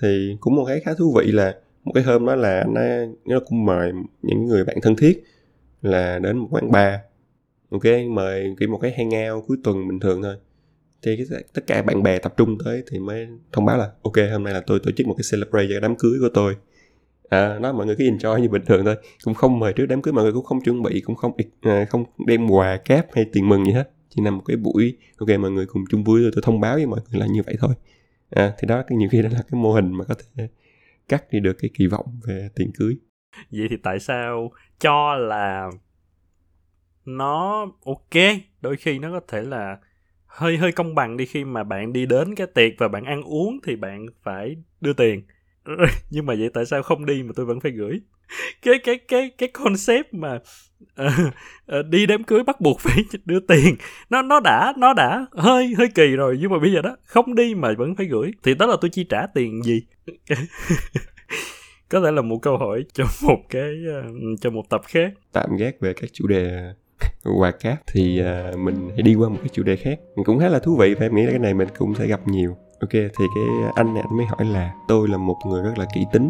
thì 0.02 0.38
cũng 0.40 0.56
một 0.56 0.66
cái 0.66 0.80
khá 0.80 0.94
thú 0.94 1.16
vị 1.18 1.32
là 1.32 1.56
một 1.84 1.92
cái 1.96 2.04
hôm 2.04 2.26
đó 2.26 2.36
là 2.36 2.66
nó 2.70 2.82
nó 3.26 3.40
cũng 3.40 3.66
mời 3.66 3.92
những 4.22 4.48
người 4.48 4.66
bạn 4.66 4.78
thân 4.82 4.96
thiết 4.96 5.24
là 5.82 6.20
đến 6.20 6.38
một 6.38 6.48
quán 6.52 6.72
bar 6.72 6.94
ok 7.74 7.84
mời 8.10 8.56
kiểu 8.60 8.70
một 8.70 8.80
cái 8.82 8.92
hangout 8.98 9.44
cuối 9.48 9.58
tuần 9.64 9.88
bình 9.88 10.00
thường 10.00 10.24
thôi. 10.24 10.36
Thì 11.02 11.16
cái, 11.18 11.44
tất 11.54 11.68
cả 11.68 11.82
bạn 11.82 12.04
bè 12.04 12.20
tập 12.20 12.34
trung 12.38 12.58
tới 12.66 12.84
thì 12.92 13.00
mới 13.00 13.28
thông 13.52 13.66
báo 13.66 13.78
là 13.78 13.92
ok 14.04 14.14
hôm 14.32 14.44
nay 14.44 14.54
là 14.54 14.62
tôi 14.68 14.80
tổ 14.84 14.92
chức 14.92 15.08
một 15.08 15.16
cái 15.18 15.24
celebrate 15.32 15.68
cho 15.74 15.80
đám 15.80 15.96
cưới 15.96 16.18
của 16.22 16.30
tôi. 16.34 16.56
À, 17.30 17.60
nói 17.60 17.74
mọi 17.74 17.86
người 17.86 17.96
cứ 17.96 18.04
enjoy 18.04 18.38
như 18.40 18.50
bình 18.50 18.66
thường 18.66 18.86
thôi 18.86 18.96
cũng 19.24 19.34
không 19.34 19.60
mời 19.60 19.74
trước 19.74 19.86
đám 19.86 20.02
cưới 20.02 20.14
mọi 20.14 20.24
người 20.24 20.34
cũng 20.34 20.46
không 20.46 20.62
chuẩn 20.62 20.84
bị 20.84 21.02
cũng 21.02 21.16
không 21.16 21.32
à, 21.62 21.86
không 21.90 22.06
đem 22.28 22.48
quà 22.50 22.78
cáp 22.78 23.08
hay 23.12 23.26
tiền 23.34 23.50
mừng 23.50 23.66
gì 23.66 23.72
hết 23.72 23.90
chỉ 24.16 24.22
là 24.22 24.32
một 24.32 24.42
cái 24.46 24.58
buổi 24.58 24.98
ok 25.18 25.30
mọi 25.40 25.52
người 25.52 25.66
cùng 25.66 25.84
chung 25.90 26.04
vui 26.04 26.22
rồi 26.22 26.32
tôi 26.36 26.42
thông 26.46 26.60
báo 26.60 26.76
với 26.76 26.86
mọi 26.86 27.00
người 27.10 27.20
là 27.20 27.26
như 27.26 27.42
vậy 27.46 27.56
thôi. 27.60 27.74
À, 28.30 28.54
thì 28.58 28.68
đó 28.68 28.84
nhiều 28.90 29.10
khi 29.12 29.22
đó 29.22 29.30
là 29.32 29.44
cái 29.52 29.62
mô 29.62 29.74
hình 29.74 29.92
mà 29.92 30.06
có 30.06 30.16
thể 30.16 30.48
cắt 31.08 31.24
đi 31.32 31.40
được 31.40 31.54
cái 31.60 31.72
kỳ 31.74 31.88
vọng 31.88 32.20
về 32.28 32.50
tiền 32.56 32.72
cưới. 32.78 32.98
Vậy 33.52 33.68
thì 33.70 33.78
tại 33.84 34.00
sao 34.00 34.52
cho 34.80 35.16
là 35.16 35.70
nó 37.06 37.66
ok? 37.86 38.24
Đôi 38.62 38.78
khi 38.78 39.00
nó 39.00 39.12
có 39.12 39.22
thể 39.28 39.42
là 39.42 39.78
hơi 40.26 40.58
hơi 40.58 40.72
công 40.72 40.96
bằng 40.96 41.18
đi 41.18 41.26
khi 41.26 41.46
mà 41.46 41.64
bạn 41.64 41.94
đi 41.94 42.06
đến 42.06 42.36
cái 42.36 42.48
tiệc 42.48 42.74
và 42.78 42.88
bạn 42.88 43.04
ăn 43.04 43.24
uống 43.24 43.60
thì 43.64 43.76
bạn 43.76 44.06
phải 44.24 44.56
đưa 44.82 44.94
tiền. 44.94 45.22
nhưng 46.10 46.26
mà 46.26 46.34
vậy 46.40 46.50
tại 46.54 46.66
sao 46.66 46.84
không 46.84 47.06
đi 47.06 47.24
mà 47.24 47.32
tôi 47.36 47.46
vẫn 47.46 47.60
phải 47.60 47.72
gửi? 47.72 48.02
Cái 48.62 48.80
cái 48.84 48.98
cái 49.08 49.32
cái 49.38 49.50
concept 49.50 50.14
mà 50.14 50.40
uh, 51.02 51.12
uh, 51.80 51.86
đi 51.90 52.06
đám 52.06 52.24
cưới 52.24 52.44
bắt 52.44 52.62
buộc 52.62 52.80
phải 52.80 52.98
đưa 53.26 53.40
tiền 53.40 53.76
nó 54.10 54.22
nó 54.22 54.40
đã 54.40 54.74
nó 54.78 54.94
đã 54.94 55.26
hơi 55.32 55.74
hơi 55.78 55.88
kỳ 55.96 56.08
rồi. 56.08 56.38
Nhưng 56.42 56.52
mà 56.52 56.60
bây 56.60 56.74
giờ 56.74 56.82
đó 56.82 56.96
không 57.04 57.36
đi 57.36 57.56
mà 57.56 57.70
vẫn 57.78 57.96
phải 57.96 58.06
gửi. 58.06 58.32
Thì 58.44 58.54
đó 58.54 58.66
là 58.66 58.76
tôi 58.82 58.90
chi 58.90 59.04
trả 59.10 59.28
tiền 59.34 59.64
gì? 59.64 59.82
Có 61.90 62.02
thể 62.02 62.12
là 62.12 62.22
một 62.22 62.38
câu 62.42 62.58
hỏi 62.58 62.86
cho 62.94 63.06
một 63.24 63.40
cái 63.50 63.72
uh, 64.00 64.40
cho 64.42 64.50
một 64.50 64.70
tập 64.70 64.82
khác. 64.88 65.14
Tạm 65.32 65.58
gác 65.58 65.80
về 65.80 65.94
các 65.94 66.10
chủ 66.14 66.28
đề 66.28 66.74
quà 67.40 67.52
cáp 67.52 67.78
thì 67.88 68.22
uh, 68.22 68.60
mình 68.60 68.90
hãy 68.90 69.02
đi 69.02 69.16
qua 69.16 69.30
một 69.30 69.38
cái 69.40 69.50
chủ 69.54 69.64
đề 69.64 69.76
khác. 69.76 70.00
Cũng 70.26 70.40
khá 70.40 70.50
là 70.50 70.60
thú 70.60 70.78
vị 70.78 70.94
và 70.94 71.06
em 71.06 71.16
nghĩ 71.16 71.24
là 71.24 71.30
cái 71.30 71.40
này 71.40 71.54
mình 71.54 71.68
cũng 71.78 71.96
sẽ 71.96 72.08
gặp 72.08 72.28
nhiều 72.28 72.58
ok 72.80 72.92
thì 72.92 73.26
cái 73.36 73.44
anh 73.76 73.94
này 73.94 74.04
anh 74.10 74.18
mới 74.18 74.26
hỏi 74.26 74.46
là 74.46 74.74
tôi 74.88 75.08
là 75.08 75.18
một 75.18 75.38
người 75.46 75.64
rất 75.64 75.78
là 75.78 75.86
kỹ 75.94 76.06
tính. 76.12 76.30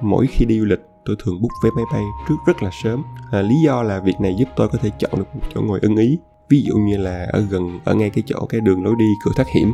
Mỗi 0.00 0.26
khi 0.26 0.44
đi 0.44 0.58
du 0.58 0.64
lịch 0.64 0.80
tôi 1.04 1.16
thường 1.24 1.40
book 1.42 1.52
vé 1.64 1.70
máy 1.76 1.84
bay 1.92 2.02
trước 2.28 2.34
rất 2.46 2.62
là 2.62 2.70
sớm. 2.82 3.02
À, 3.32 3.42
lý 3.42 3.54
do 3.64 3.82
là 3.82 4.00
việc 4.00 4.20
này 4.20 4.34
giúp 4.38 4.48
tôi 4.56 4.68
có 4.68 4.78
thể 4.78 4.90
chọn 4.98 5.10
được 5.16 5.34
một 5.34 5.40
chỗ 5.54 5.60
ngồi 5.62 5.78
ưng 5.82 5.96
ý. 5.96 6.18
Ví 6.48 6.62
dụ 6.62 6.74
như 6.76 6.96
là 6.96 7.26
ở 7.32 7.40
gần 7.50 7.80
ở 7.84 7.94
ngay 7.94 8.10
cái 8.10 8.24
chỗ 8.26 8.46
cái 8.48 8.60
đường 8.60 8.84
lối 8.84 8.94
đi 8.98 9.06
cửa 9.24 9.32
thoát 9.36 9.48
hiểm. 9.48 9.72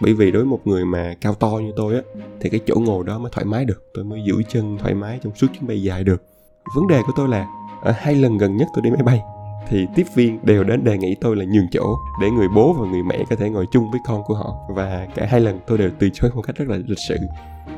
Bởi 0.00 0.14
vì 0.14 0.30
đối 0.30 0.42
với 0.42 0.50
một 0.50 0.60
người 0.64 0.84
mà 0.84 1.14
cao 1.20 1.34
to 1.34 1.48
như 1.48 1.72
tôi 1.76 1.94
á 1.94 2.00
thì 2.40 2.50
cái 2.50 2.60
chỗ 2.66 2.74
ngồi 2.74 3.04
đó 3.04 3.18
mới 3.18 3.30
thoải 3.34 3.44
mái 3.44 3.64
được. 3.64 3.84
Tôi 3.94 4.04
mới 4.04 4.20
giữ 4.26 4.42
chân 4.48 4.78
thoải 4.78 4.94
mái 4.94 5.20
trong 5.22 5.34
suốt 5.34 5.46
chuyến 5.52 5.66
bay 5.66 5.82
dài 5.82 6.04
được. 6.04 6.22
Vấn 6.76 6.86
đề 6.88 7.02
của 7.06 7.12
tôi 7.16 7.28
là 7.28 7.46
ở 7.82 7.92
hai 7.96 8.14
lần 8.14 8.38
gần 8.38 8.56
nhất 8.56 8.68
tôi 8.74 8.82
đi 8.82 8.90
máy 8.90 9.02
bay 9.02 9.20
thì 9.68 9.86
tiếp 9.94 10.06
viên 10.14 10.38
đều 10.42 10.64
đến 10.64 10.84
đề 10.84 10.98
nghị 10.98 11.14
tôi 11.20 11.36
là 11.36 11.44
nhường 11.44 11.66
chỗ 11.70 11.96
để 12.20 12.30
người 12.30 12.48
bố 12.54 12.72
và 12.72 12.90
người 12.90 13.02
mẹ 13.02 13.24
có 13.30 13.36
thể 13.36 13.50
ngồi 13.50 13.66
chung 13.72 13.90
với 13.90 14.00
con 14.06 14.22
của 14.26 14.34
họ. 14.34 14.54
Và 14.68 15.08
cả 15.14 15.26
hai 15.30 15.40
lần 15.40 15.60
tôi 15.66 15.78
đều 15.78 15.90
từ 15.98 16.08
chối 16.12 16.30
một 16.34 16.42
cách 16.42 16.56
rất 16.56 16.68
là 16.68 16.76
lịch 16.76 16.98
sự. 17.08 17.16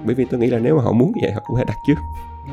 Bởi 0.05 0.15
vì 0.15 0.25
tôi 0.25 0.41
nghĩ 0.41 0.47
là 0.47 0.59
nếu 0.59 0.77
mà 0.77 0.83
họ 0.83 0.93
muốn 0.93 1.13
vậy, 1.23 1.33
họ 1.33 1.41
cũng 1.47 1.57
phải 1.57 1.65
đặt 1.65 1.77
trước. 1.87 1.95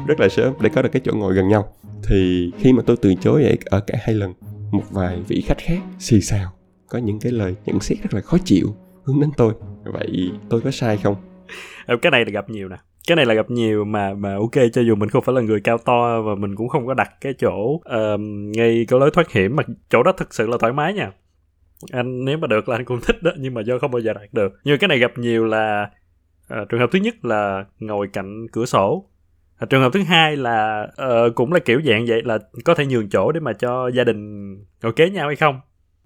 Rất 0.08 0.20
là 0.20 0.30
sớm 0.30 0.54
để 0.62 0.70
có 0.70 0.82
được 0.82 0.90
cái 0.92 1.02
chỗ 1.06 1.13
ngồi 1.16 1.34
gần 1.34 1.48
nhau. 1.48 1.66
Thì 2.10 2.52
khi 2.58 2.74
mà 2.74 2.84
tôi 2.86 2.98
từ 3.02 3.13
chối 3.16 3.44
vậy, 3.44 3.58
ở 3.66 3.80
cả 3.80 3.98
hai 4.02 4.16
lần, 4.16 4.34
một 4.72 4.84
vài 4.92 5.22
vị 5.28 5.44
khách 5.48 5.58
khác 5.58 5.80
xì 6.00 6.22
xào, 6.22 6.52
có 6.88 7.00
những 7.00 7.20
cái 7.20 7.32
lời 7.32 7.56
nhận 7.66 7.80
xét 7.80 7.98
rất 8.04 8.13
là 8.13 8.22
khó 8.22 8.38
chịu 8.46 8.76
hướng 9.04 9.20
đến 9.20 9.30
tôi. 9.38 9.54
Vậy 9.84 10.32
tôi 10.50 10.62
có 10.62 10.72
sai 10.72 10.98
không? 10.98 11.16
Cái 12.02 12.12
này 12.12 12.26
là 12.26 12.32
gặp 12.32 12.50
nhiều 12.50 12.70
nè 12.70 12.78
cái 13.08 13.15
này 13.15 13.26
là 13.26 13.34
gặp 13.34 13.50
nhiều 13.50 13.86
mà 13.86 14.13
mà 14.13 14.36
ok 14.36 14.72
cho 14.74 14.82
dù 14.82 14.96
mình 14.96 15.10
không 15.10 15.24
phải 15.24 15.36
là 15.36 15.41
người 15.41 15.62
cao 15.62 15.78
to 15.78 16.22
và 16.22 16.36
mình 16.36 16.56
cũng 16.56 16.70
không 16.70 16.88
có 16.88 16.93
đặt 16.93 17.12
cái 17.22 17.34
chỗ 17.34 17.74
uh, 17.74 18.20
ngay 18.58 18.86
cái 18.88 19.00
lối 19.00 19.12
thoát 19.12 19.32
hiểm 19.32 19.56
mà 19.56 19.63
chỗ 19.89 20.04
đó 20.04 20.12
thực 20.12 20.34
sự 20.34 20.48
là 20.48 20.58
thoải 20.60 20.74
mái 20.74 20.93
nha. 20.93 21.12
Anh 21.91 22.26
nếu 22.26 22.38
mà 22.38 22.48
được 22.48 22.70
là 22.70 22.76
anh 22.76 22.86
cũng 22.86 23.00
thích 23.08 23.24
đó 23.24 23.32
nhưng 23.38 23.54
mà 23.54 23.62
do 23.62 23.80
không 23.80 23.91
bao 23.91 24.00
giờ 24.00 24.13
đạt 24.13 24.34
được. 24.34 24.54
Nhưng 24.63 24.80
cái 24.80 24.88
này 24.88 25.00
gặp 25.00 25.12
nhiều 25.17 25.46
là 25.46 25.89
uh, 26.62 26.70
trường 26.70 26.80
hợp 26.80 26.89
thứ 26.91 27.00
nhất 27.00 27.26
là 27.26 27.65
ngồi 27.80 28.08
cạnh 28.13 28.48
cửa 28.52 28.65
sổ. 28.65 29.06
Uh, 29.63 29.70
trường 29.70 29.82
hợp 29.82 29.93
thứ 29.93 30.04
hai 30.04 30.38
là 30.38 30.88
uh, 31.04 31.36
cũng 31.36 31.54
là 31.54 31.60
kiểu 31.60 31.82
dạng 31.86 32.06
vậy 32.08 32.22
là 32.26 32.38
có 32.65 32.76
thể 32.76 32.86
nhường 32.86 33.10
chỗ 33.10 33.32
để 33.32 33.39
mà 33.39 33.54
cho 33.54 33.88
gia 33.88 34.04
đình 34.04 34.54
ngồi 34.84 34.93
kế 34.93 35.10
nhau 35.10 35.28
hay 35.28 35.36
không 35.36 35.60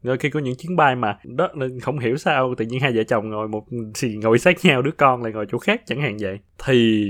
rồi 0.04 0.18
khi 0.18 0.30
có 0.30 0.40
những 0.40 0.56
chuyến 0.56 0.76
bay 0.76 0.96
mà 0.96 1.18
đó 1.24 1.50
không 1.82 2.00
hiểu 2.00 2.18
sao 2.18 2.56
tự 2.58 2.66
nhiên 2.66 2.80
hai 2.80 2.92
vợ 2.92 3.04
chồng 3.04 3.30
ngồi 3.30 3.48
một, 3.48 3.66
thì 4.00 4.16
ngồi 4.16 4.40
sát 4.40 4.66
nhau 4.66 4.82
đứa 4.82 4.92
con 4.92 5.24
lại 5.24 5.34
ngồi 5.34 5.46
chỗ 5.52 5.58
khác, 5.58 5.82
chẳng 5.86 6.02
hạn 6.02 6.18
vậy. 6.20 6.40
Thì 6.66 7.08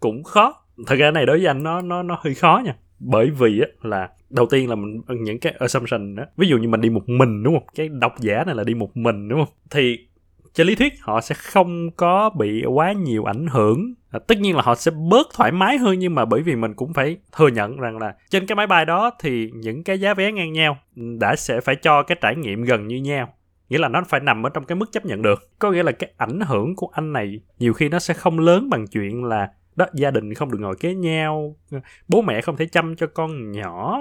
cũng 0.00 0.22
khó. 0.22 0.54
Thật 0.86 0.96
ra 0.96 1.10
này 1.10 1.26
đối 1.26 1.38
với 1.38 1.46
anh 1.46 1.62
nó 1.62 1.80
nó 1.80 2.02
nó 2.02 2.18
hơi 2.20 2.34
khó 2.34 2.62
nha. 2.64 2.76
Bởi 2.98 3.30
vì 3.30 3.60
á, 3.60 3.66
là 3.82 4.08
đầu 4.30 4.46
tiên 4.50 4.68
là 4.68 4.74
mình 4.74 5.00
những 5.20 5.38
cái 5.38 5.54
assumption 5.58 6.14
đó. 6.14 6.24
Ví 6.36 6.48
dụ 6.48 6.58
như 6.58 6.68
mình 6.68 6.80
đi 6.80 6.90
một 6.90 7.08
mình, 7.08 7.42
đúng 7.42 7.54
không? 7.54 7.66
Cái 7.74 7.88
độc 7.88 8.14
giả 8.20 8.44
này 8.46 8.54
là 8.54 8.64
đi 8.64 8.74
một 8.74 8.96
mình, 8.96 9.28
đúng 9.28 9.38
không? 9.38 9.54
Thì 9.70 9.98
trên 10.54 10.66
lý 10.66 10.74
thuyết 10.74 10.92
họ 11.00 11.20
sẽ 11.20 11.34
không 11.34 11.90
có 11.90 12.30
bị 12.30 12.64
quá 12.64 12.92
nhiều 12.92 13.24
ảnh 13.24 13.46
hưởng. 13.46 13.94
À, 14.10 14.18
tất 14.26 14.38
nhiên 14.38 14.56
là 14.56 14.62
họ 14.62 14.74
sẽ 14.74 14.90
bớt 15.10 15.26
thoải 15.34 15.52
mái 15.52 15.78
hơn 15.78 15.98
nhưng 15.98 16.14
mà 16.14 16.24
bởi 16.24 16.42
vì 16.42 16.56
mình 16.56 16.74
cũng 16.74 16.92
phải 16.92 17.16
thừa 17.36 17.48
nhận 17.48 17.76
rằng 17.76 17.98
là 17.98 18.14
trên 18.30 18.46
cái 18.46 18.56
máy 18.56 18.66
bay 18.66 18.84
đó 18.84 19.10
thì 19.20 19.50
những 19.54 19.84
cái 19.84 20.00
giá 20.00 20.14
vé 20.14 20.32
ngang 20.32 20.52
nhau 20.52 20.78
đã 20.94 21.36
sẽ 21.36 21.60
phải 21.60 21.76
cho 21.76 22.02
cái 22.02 22.18
trải 22.20 22.36
nghiệm 22.36 22.62
gần 22.62 22.86
như 22.86 22.96
nhau. 22.96 23.34
Nghĩa 23.68 23.78
là 23.78 23.88
nó 23.88 24.02
phải 24.08 24.20
nằm 24.20 24.46
ở 24.46 24.50
trong 24.50 24.64
cái 24.64 24.76
mức 24.76 24.92
chấp 24.92 25.06
nhận 25.06 25.22
được. 25.22 25.58
Có 25.58 25.70
nghĩa 25.70 25.82
là 25.82 25.92
cái 25.92 26.10
ảnh 26.16 26.40
hưởng 26.40 26.76
của 26.76 26.88
anh 26.92 27.12
này 27.12 27.40
nhiều 27.58 27.72
khi 27.72 27.88
nó 27.88 27.98
sẽ 27.98 28.14
không 28.14 28.38
lớn 28.38 28.70
bằng 28.70 28.86
chuyện 28.86 29.24
là 29.24 29.48
đó 29.76 29.86
gia 29.94 30.10
đình 30.10 30.34
không 30.34 30.50
được 30.50 30.58
ngồi 30.60 30.76
kế 30.76 30.94
nhau 30.94 31.56
bố 32.08 32.22
mẹ 32.22 32.40
không 32.40 32.56
thể 32.56 32.66
chăm 32.66 32.96
cho 32.96 33.06
con 33.06 33.52
nhỏ 33.52 34.00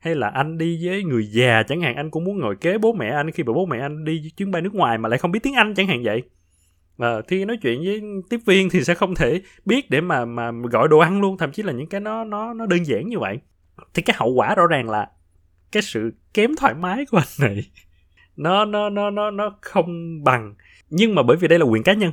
hay 0.00 0.14
là 0.14 0.28
anh 0.28 0.58
đi 0.58 0.86
với 0.86 1.04
người 1.04 1.26
già 1.26 1.62
chẳng 1.62 1.80
hạn 1.80 1.96
anh 1.96 2.10
cũng 2.10 2.24
muốn 2.24 2.38
ngồi 2.38 2.56
kế 2.56 2.78
bố 2.78 2.92
mẹ 2.92 3.08
anh 3.08 3.30
khi 3.30 3.42
mà 3.42 3.52
bố 3.52 3.66
mẹ 3.66 3.78
anh 3.78 4.04
đi 4.04 4.30
chuyến 4.36 4.50
bay 4.50 4.62
nước 4.62 4.74
ngoài 4.74 4.98
mà 4.98 5.08
lại 5.08 5.18
không 5.18 5.32
biết 5.32 5.40
tiếng 5.42 5.54
anh 5.54 5.74
chẳng 5.74 5.86
hạn 5.86 6.02
vậy. 6.04 6.22
À, 6.98 7.14
thì 7.28 7.44
nói 7.44 7.56
chuyện 7.62 7.84
với 7.84 8.02
tiếp 8.30 8.40
viên 8.46 8.70
thì 8.70 8.84
sẽ 8.84 8.94
không 8.94 9.14
thể 9.14 9.42
biết 9.64 9.90
để 9.90 10.00
mà 10.00 10.24
mà 10.24 10.50
gọi 10.70 10.88
đồ 10.88 10.98
ăn 10.98 11.20
luôn 11.20 11.38
thậm 11.38 11.52
chí 11.52 11.62
là 11.62 11.72
những 11.72 11.86
cái 11.86 12.00
nó 12.00 12.24
nó 12.24 12.54
nó 12.54 12.66
đơn 12.66 12.86
giản 12.86 13.08
như 13.08 13.18
vậy. 13.18 13.38
Thì 13.94 14.02
cái 14.02 14.16
hậu 14.18 14.32
quả 14.32 14.54
rõ 14.54 14.66
ràng 14.66 14.90
là 14.90 15.10
cái 15.72 15.82
sự 15.82 16.12
kém 16.34 16.56
thoải 16.56 16.74
mái 16.74 17.06
của 17.10 17.18
anh 17.18 17.48
này 17.48 17.64
nó 18.36 18.64
nó 18.64 18.90
nó 18.90 19.10
nó 19.10 19.30
nó 19.30 19.56
không 19.60 20.24
bằng. 20.24 20.54
Nhưng 20.90 21.14
mà 21.14 21.22
bởi 21.22 21.36
vì 21.36 21.48
đây 21.48 21.58
là 21.58 21.64
quyền 21.64 21.82
cá 21.82 21.92
nhân 21.92 22.12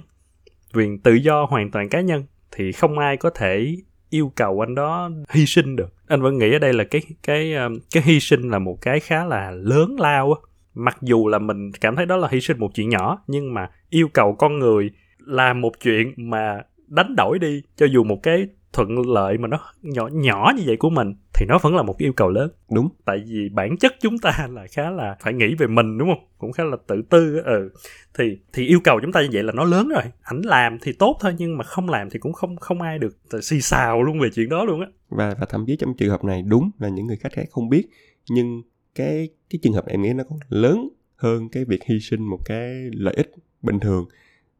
quyền 0.73 0.99
tự 0.99 1.13
do 1.13 1.45
hoàn 1.45 1.71
toàn 1.71 1.89
cá 1.89 2.01
nhân 2.01 2.23
thì 2.51 2.71
không 2.71 2.99
ai 2.99 3.17
có 3.17 3.29
thể 3.29 3.75
yêu 4.09 4.31
cầu 4.35 4.63
anh 4.63 4.75
đó 4.75 5.09
hy 5.29 5.45
sinh 5.45 5.75
được 5.75 5.94
anh 6.07 6.21
vẫn 6.21 6.37
nghĩ 6.37 6.53
ở 6.53 6.59
đây 6.59 6.73
là 6.73 6.83
cái 6.83 7.01
cái 7.23 7.53
ờ, 7.53 7.69
cái 7.91 8.03
hy 8.05 8.19
sinh 8.19 8.49
là 8.49 8.59
một 8.59 8.77
cái 8.81 8.99
khá 8.99 9.25
là 9.25 9.51
lớn 9.51 9.95
lao 9.99 10.33
á. 10.33 10.39
Mặc 10.73 10.97
dù 11.01 11.27
là 11.27 11.39
mình 11.39 11.71
cảm 11.81 11.95
thấy 11.95 12.05
đó 12.05 12.17
là 12.17 12.27
hy 12.31 12.41
sinh 12.41 12.59
một 12.59 12.71
chuyện 12.75 12.89
nhỏ, 12.89 13.23
nhưng 13.27 13.53
mà 13.53 13.69
yêu 13.89 14.07
cầu 14.13 14.35
con 14.35 14.59
người 14.59 14.89
làm 15.19 15.61
một 15.61 15.71
chuyện 15.83 16.13
mà 16.17 16.61
đánh 16.87 17.15
đổi 17.15 17.39
đi, 17.39 17.61
cho 17.75 17.85
dù 17.85 18.03
một 18.03 18.19
cái 18.23 18.47
thuận 18.73 19.09
lợi 19.13 19.37
mà 19.37 19.47
nó 19.47 19.59
nhỏ 19.81 20.07
nhỏ 20.11 20.51
như 20.57 20.63
vậy 20.65 20.77
của 20.77 20.89
mình 20.89 21.15
thì 21.37 21.45
nó 21.45 21.59
vẫn 21.61 21.75
là 21.75 21.83
một 21.83 21.97
yêu 21.97 22.13
cầu 22.13 22.29
lớn. 22.29 22.51
Đúng. 22.71 22.89
Tại 23.05 23.23
vì 23.27 23.49
bản 23.49 23.77
chất 23.77 23.93
chúng 23.99 24.17
ta 24.17 24.47
là 24.51 24.67
khá 24.71 24.89
là 24.89 25.17
phải 25.19 25.33
nghĩ 25.33 25.55
về 25.55 25.67
mình 25.67 25.97
đúng 25.97 26.09
không? 26.09 26.27
Cũng 26.37 26.51
khá 26.51 26.63
là 26.63 26.77
tự 26.87 27.01
tư 27.09 27.41
ừ. 27.45 27.69
Thì 28.17 28.37
thì 28.53 28.67
yêu 28.67 28.79
cầu 28.83 28.99
chúng 29.01 29.11
ta 29.11 29.21
như 29.21 29.29
vậy 29.33 29.43
là 29.43 29.53
nó 29.55 29.63
lớn 29.63 29.87
rồi. 29.87 30.03
Ảnh 30.21 30.41
làm 30.41 30.77
thì 30.81 30.93
tốt 30.93 31.17
thôi 31.21 31.35
nhưng 31.37 31.57
mà 31.57 31.63
không 31.63 31.89
làm 31.89 32.09
thì 32.09 32.19
cũng 32.19 32.33
không 32.33 32.55
không 32.55 32.81
ai 32.81 32.99
được 32.99 33.17
xì 33.41 33.61
xào 33.61 34.03
luôn 34.03 34.19
về 34.19 34.29
chuyện 34.35 34.49
đó 34.49 34.65
luôn 34.65 34.81
á. 34.81 34.87
Và 35.09 35.35
và 35.39 35.45
thậm 35.49 35.65
chí 35.65 35.75
trong 35.75 35.93
trường 35.97 36.09
hợp 36.09 36.23
này 36.23 36.41
đúng 36.41 36.71
là 36.79 36.89
những 36.89 37.07
người 37.07 37.17
khách 37.17 37.31
khác 37.31 37.45
không 37.51 37.69
biết 37.69 37.87
nhưng 38.29 38.61
cái 38.95 39.29
cái 39.49 39.59
trường 39.61 39.73
hợp 39.73 39.85
này 39.85 39.93
em 39.93 40.01
nghĩ 40.01 40.13
nó 40.13 40.23
còn 40.29 40.39
lớn 40.49 40.89
hơn 41.15 41.49
cái 41.49 41.65
việc 41.65 41.83
hy 41.85 41.99
sinh 41.99 42.21
một 42.21 42.39
cái 42.45 42.89
lợi 42.93 43.13
ích 43.13 43.31
bình 43.61 43.79
thường. 43.79 44.05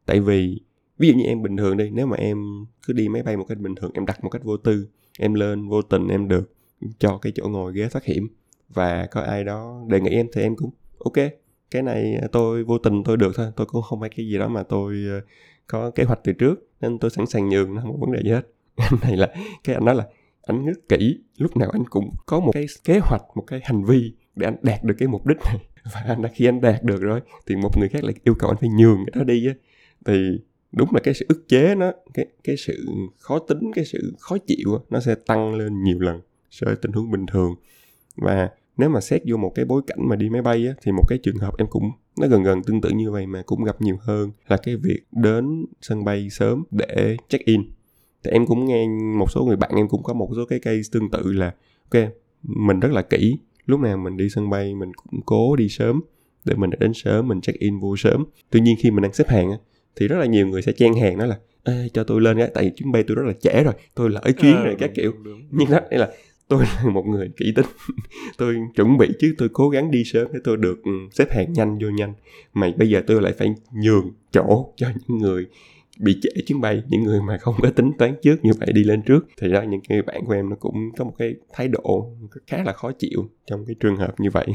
Tại 0.06 0.20
vì 0.20 0.60
ví 0.98 1.08
dụ 1.08 1.14
như 1.14 1.24
em 1.24 1.42
bình 1.42 1.56
thường 1.56 1.76
đi 1.76 1.90
nếu 1.90 2.06
mà 2.06 2.16
em 2.16 2.38
cứ 2.86 2.92
đi 2.92 3.08
máy 3.08 3.22
bay 3.22 3.36
một 3.36 3.44
cách 3.48 3.58
bình 3.58 3.74
thường 3.74 3.90
em 3.94 4.06
đặt 4.06 4.24
một 4.24 4.30
cách 4.30 4.44
vô 4.44 4.56
tư 4.56 4.88
em 5.18 5.34
lên 5.34 5.68
vô 5.68 5.82
tình 5.82 6.08
em 6.08 6.28
được 6.28 6.52
cho 6.98 7.18
cái 7.18 7.32
chỗ 7.36 7.48
ngồi 7.48 7.72
ghế 7.72 7.88
thoát 7.88 8.04
hiểm. 8.04 8.28
Và 8.68 9.06
có 9.10 9.20
ai 9.20 9.44
đó 9.44 9.84
đề 9.88 10.00
nghị 10.00 10.10
em 10.10 10.26
thì 10.32 10.42
em 10.42 10.56
cũng, 10.56 10.70
ok, 10.98 11.14
cái 11.70 11.82
này 11.82 12.20
tôi 12.32 12.64
vô 12.64 12.78
tình 12.78 13.04
tôi 13.04 13.16
được 13.16 13.32
thôi, 13.36 13.46
tôi 13.56 13.66
cũng 13.66 13.82
không 13.82 14.00
phải 14.00 14.10
cái 14.16 14.26
gì 14.26 14.38
đó 14.38 14.48
mà 14.48 14.62
tôi 14.62 14.96
ờ, 15.10 15.20
có 15.66 15.90
kế 15.90 16.04
hoạch 16.04 16.20
từ 16.24 16.32
trước, 16.32 16.68
nên 16.80 16.98
tôi 16.98 17.10
sẵn 17.10 17.26
sàng 17.26 17.48
nhường, 17.48 17.74
nó 17.74 17.82
không 17.82 17.92
có 17.92 17.98
vấn 18.00 18.12
đề 18.12 18.22
gì 18.22 18.30
hết. 18.30 18.46
Anh 18.76 19.00
này 19.02 19.16
là, 19.16 19.34
cái 19.64 19.74
anh 19.74 19.84
nói 19.84 19.94
là, 19.94 20.06
anh 20.42 20.66
rất 20.66 20.88
kỹ, 20.88 21.18
lúc 21.36 21.56
nào 21.56 21.70
anh 21.70 21.84
cũng 21.90 22.10
có 22.26 22.40
một 22.40 22.52
cái 22.52 22.66
kế 22.84 22.98
hoạch, 22.98 23.22
một 23.34 23.44
cái 23.46 23.60
hành 23.64 23.84
vi 23.84 24.12
để 24.36 24.46
anh 24.46 24.56
đạt 24.62 24.84
được 24.84 24.94
cái 24.98 25.08
mục 25.08 25.26
đích 25.26 25.38
này. 25.44 25.56
Và 25.94 26.00
anh 26.06 26.22
đã, 26.22 26.28
khi 26.34 26.46
anh 26.46 26.60
đạt 26.60 26.82
được 26.82 27.00
rồi, 27.00 27.20
thì 27.46 27.56
một 27.56 27.78
người 27.78 27.88
khác 27.88 28.04
lại 28.04 28.14
yêu 28.24 28.34
cầu 28.38 28.50
anh 28.50 28.56
phải 28.60 28.68
nhường 28.68 28.96
cái 28.96 29.12
đó 29.14 29.24
đi 29.24 29.46
á. 29.46 29.54
Thì 30.04 30.40
đúng 30.72 30.88
là 30.94 31.00
cái 31.00 31.14
sự 31.14 31.26
ức 31.28 31.48
chế 31.48 31.74
nó, 31.74 31.92
cái 32.14 32.26
cái 32.44 32.56
sự 32.56 32.86
khó 33.18 33.38
tính, 33.38 33.72
cái 33.74 33.84
sự 33.84 34.14
khó 34.18 34.38
chịu 34.46 34.78
nó 34.90 35.00
sẽ 35.00 35.14
tăng 35.14 35.54
lên 35.54 35.82
nhiều 35.82 36.00
lần 36.00 36.20
so 36.50 36.64
với 36.64 36.76
tình 36.76 36.92
huống 36.92 37.10
bình 37.10 37.26
thường. 37.26 37.54
Và 38.16 38.48
nếu 38.76 38.88
mà 38.88 39.00
xét 39.00 39.22
vô 39.26 39.36
một 39.36 39.52
cái 39.54 39.64
bối 39.64 39.82
cảnh 39.86 39.98
mà 40.00 40.16
đi 40.16 40.28
máy 40.28 40.42
bay 40.42 40.66
á, 40.66 40.74
thì 40.82 40.92
một 40.92 41.04
cái 41.08 41.18
trường 41.22 41.36
hợp 41.36 41.58
em 41.58 41.66
cũng 41.70 41.90
nó 42.20 42.26
gần 42.28 42.42
gần 42.42 42.62
tương 42.62 42.80
tự 42.80 42.90
như 42.90 43.10
vậy 43.10 43.26
mà 43.26 43.42
cũng 43.46 43.64
gặp 43.64 43.80
nhiều 43.80 43.96
hơn 44.00 44.30
là 44.48 44.56
cái 44.56 44.76
việc 44.76 45.00
đến 45.12 45.66
sân 45.80 46.04
bay 46.04 46.30
sớm 46.30 46.64
để 46.70 47.16
check 47.28 47.44
in. 47.44 47.62
Thì 48.24 48.30
em 48.30 48.46
cũng 48.46 48.66
nghe 48.66 48.86
một 49.18 49.30
số 49.30 49.44
người 49.44 49.56
bạn 49.56 49.70
em 49.76 49.88
cũng 49.88 50.02
có 50.02 50.14
một 50.14 50.30
số 50.36 50.44
cái 50.44 50.58
case 50.58 50.82
tương 50.92 51.10
tự 51.10 51.32
là 51.32 51.54
ok 51.90 52.04
mình 52.42 52.80
rất 52.80 52.92
là 52.92 53.02
kỹ 53.02 53.38
lúc 53.66 53.80
nào 53.80 53.96
mình 53.96 54.16
đi 54.16 54.28
sân 54.28 54.50
bay 54.50 54.74
mình 54.74 54.92
cũng 54.94 55.20
cố 55.26 55.56
đi 55.56 55.68
sớm 55.68 56.00
để 56.44 56.54
mình 56.56 56.70
đến 56.78 56.94
sớm 56.94 57.28
mình 57.28 57.40
check 57.40 57.58
in 57.58 57.78
vô 57.78 57.96
sớm. 57.96 58.24
Tuy 58.50 58.60
nhiên 58.60 58.76
khi 58.78 58.90
mình 58.90 59.02
đang 59.02 59.12
xếp 59.12 59.28
hàng 59.28 59.50
á, 59.50 59.56
thì 59.96 60.08
rất 60.08 60.16
là 60.16 60.26
nhiều 60.26 60.46
người 60.46 60.62
sẽ 60.62 60.72
chen 60.72 60.94
hàng 60.94 61.18
nói 61.18 61.28
là 61.28 61.38
Ê, 61.64 61.88
cho 61.92 62.04
tôi 62.04 62.20
lên 62.20 62.38
cái 62.38 62.50
tại 62.54 62.64
vì 62.64 62.70
chuyến 62.76 62.92
bay 62.92 63.04
tôi 63.06 63.14
rất 63.14 63.22
là 63.26 63.32
trễ 63.32 63.64
rồi 63.64 63.74
tôi 63.94 64.10
lỡ 64.10 64.20
chuyến 64.40 64.56
à, 64.56 64.64
rồi 64.64 64.76
các 64.78 64.90
kiểu. 64.94 65.12
đúng, 65.12 65.24
đúng. 65.24 65.42
nhưng 65.50 65.70
đó 65.70 65.80
đây 65.90 66.00
là 66.00 66.10
tôi 66.48 66.64
là 66.64 66.90
một 66.90 67.06
người 67.06 67.30
kỹ 67.36 67.52
tính. 67.56 67.66
Tôi 68.38 68.56
chuẩn 68.74 68.98
bị 68.98 69.08
chứ, 69.18 69.34
tôi 69.38 69.48
cố 69.52 69.68
gắng 69.68 69.90
đi 69.90 70.04
sớm 70.04 70.28
để 70.32 70.40
tôi 70.44 70.56
được 70.56 70.82
ừ, 70.84 70.90
xếp 71.12 71.30
hàng 71.30 71.52
nhanh, 71.52 71.78
vô 71.78 71.88
nhanh. 71.88 72.14
Mà 72.52 72.72
bây 72.76 72.88
giờ 72.88 73.02
tôi 73.06 73.22
lại 73.22 73.32
phải 73.38 73.54
nhường 73.72 74.10
chỗ 74.30 74.72
cho 74.76 74.88
những 74.94 75.18
người 75.18 75.46
bị 75.98 76.18
trễ 76.22 76.30
chuyến 76.46 76.60
bay, 76.60 76.82
những 76.88 77.02
người 77.02 77.20
mà 77.20 77.38
không 77.38 77.54
có 77.62 77.70
tính 77.70 77.92
toán 77.98 78.14
trước 78.22 78.44
như 78.44 78.50
vậy 78.58 78.68
đi 78.72 78.84
lên 78.84 79.02
trước. 79.02 79.26
Thì 79.40 79.52
đó 79.52 79.62
những 79.62 79.80
người 79.88 80.02
bạn 80.02 80.24
của 80.26 80.32
em 80.32 80.50
nó 80.50 80.56
cũng 80.56 80.90
có 80.96 81.04
một 81.04 81.14
cái 81.18 81.34
thái 81.52 81.68
độ 81.68 82.10
khá 82.46 82.62
là 82.62 82.72
khó 82.72 82.92
chịu 82.92 83.28
trong 83.46 83.64
cái 83.66 83.76
trường 83.80 83.96
hợp 83.96 84.20
như 84.20 84.30
vậy. 84.30 84.46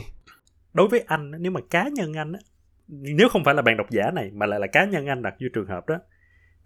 Đối 0.74 0.88
với 0.88 1.04
anh 1.08 1.32
nếu 1.40 1.52
mà 1.52 1.62
cá 1.70 1.90
nhân 1.94 2.14
anh 2.14 2.34
á, 2.34 2.40
nếu 2.88 3.30
không 3.30 3.44
phải 3.46 3.56
là 3.56 3.62
bạn 3.62 3.78
độc 3.78 3.92
giả 3.92 4.12
này, 4.14 4.32
mà 4.34 4.46
lại 4.46 4.60
là 4.60 4.68
cá 4.68 4.86
nhân 4.86 5.06
anh 5.06 5.22
đặt 5.22 5.34
vô 5.42 5.48
trường 5.54 5.68
hợp 5.68 5.88
đó, 5.88 6.00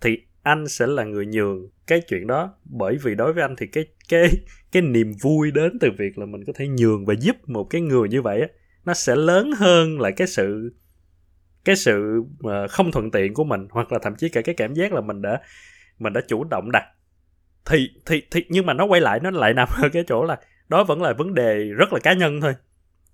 thì 0.01 0.17
anh 0.43 0.67
sẽ 0.67 0.87
là 0.87 1.03
người 1.03 1.25
nhường 1.25 1.69
cái 1.87 2.01
chuyện 2.07 2.27
đó. 2.27 2.53
Bởi 2.65 2.97
vì 3.03 3.15
đối 3.15 3.33
với 3.33 3.41
anh 3.41 3.55
thì 3.57 3.67
cái 3.67 3.85
cái 4.09 4.29
cái 4.71 4.81
niềm 4.81 5.11
vui 5.21 5.51
đến 5.51 5.79
từ 5.79 5.89
việc 5.97 6.17
là 6.17 6.25
mình 6.25 6.43
có 6.47 6.53
thể 6.55 6.67
nhường 6.67 7.05
và 7.05 7.13
giúp 7.19 7.35
một 7.49 7.63
cái 7.63 7.81
người 7.81 8.09
như 8.09 8.21
vậy 8.21 8.41
á 8.41 8.47
nó 8.85 8.93
sẽ 8.93 9.15
lớn 9.15 9.51
hơn 9.57 9.99
là 9.99 10.11
cái 10.11 10.27
sự 10.27 10.71
cái 11.65 11.75
sự 11.75 12.23
ờ, 12.43 12.67
không 12.67 12.91
thuận 12.91 13.11
tiện 13.11 13.33
của 13.33 13.43
mình 13.43 13.67
hoặc 13.71 13.91
là 13.91 13.99
thậm 14.01 14.15
chí 14.15 14.29
cả 14.29 14.41
cái 14.41 14.55
cảm 14.55 14.73
giác 14.73 14.93
là 14.93 15.01
mình 15.01 15.21
đã 15.21 15.41
mình 15.99 16.13
đã 16.13 16.21
chủ 16.27 16.43
động 16.43 16.71
đặt. 16.71 16.83
Thì 17.65 17.89
thì 18.05 18.21
thì 18.31 18.45
nhưng 18.49 18.65
mà 18.65 18.73
nó 18.73 18.85
quay 18.85 19.01
lại 19.01 19.19
nó 19.19 19.31
lại 19.31 19.53
nằm 19.53 19.67
ở 19.81 19.89
cái 19.89 20.03
chỗ 20.07 20.23
là 20.23 20.37
đó 20.69 20.83
vẫn 20.83 21.01
là 21.01 21.13
vấn 21.13 21.33
đề 21.33 21.63
rất 21.77 21.93
là 21.93 21.99
cá 21.99 22.13
nhân 22.13 22.41
thôi. 22.41 22.55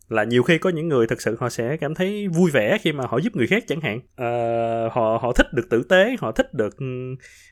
Là 0.10 0.24
nhiều 0.24 0.44
khi 0.44 0.58
có 0.58 0.70
những 0.70 0.88
người 0.88 1.08
thực 1.08 1.22
sự 1.22 1.38
họ 1.40 1.50
sẽ 1.50 1.78
cảm 1.78 1.96
thấy 1.96 2.28
vui 2.28 2.52
vẻ 2.52 2.78
khi 2.82 2.92
mà 2.92 3.04
họ 3.08 3.18
giúp 3.18 3.36
người 3.36 3.48
khác 3.48 3.64
chẳng 3.68 3.82
hạn. 3.82 4.00
À, 4.16 4.32
họ 4.92 5.20
họ 5.22 5.34
thích 5.34 5.54
được 5.54 5.70
tử 5.70 5.84
tế 5.90 6.16
họ 6.20 6.32
thích 6.32 6.54
được 6.54 6.76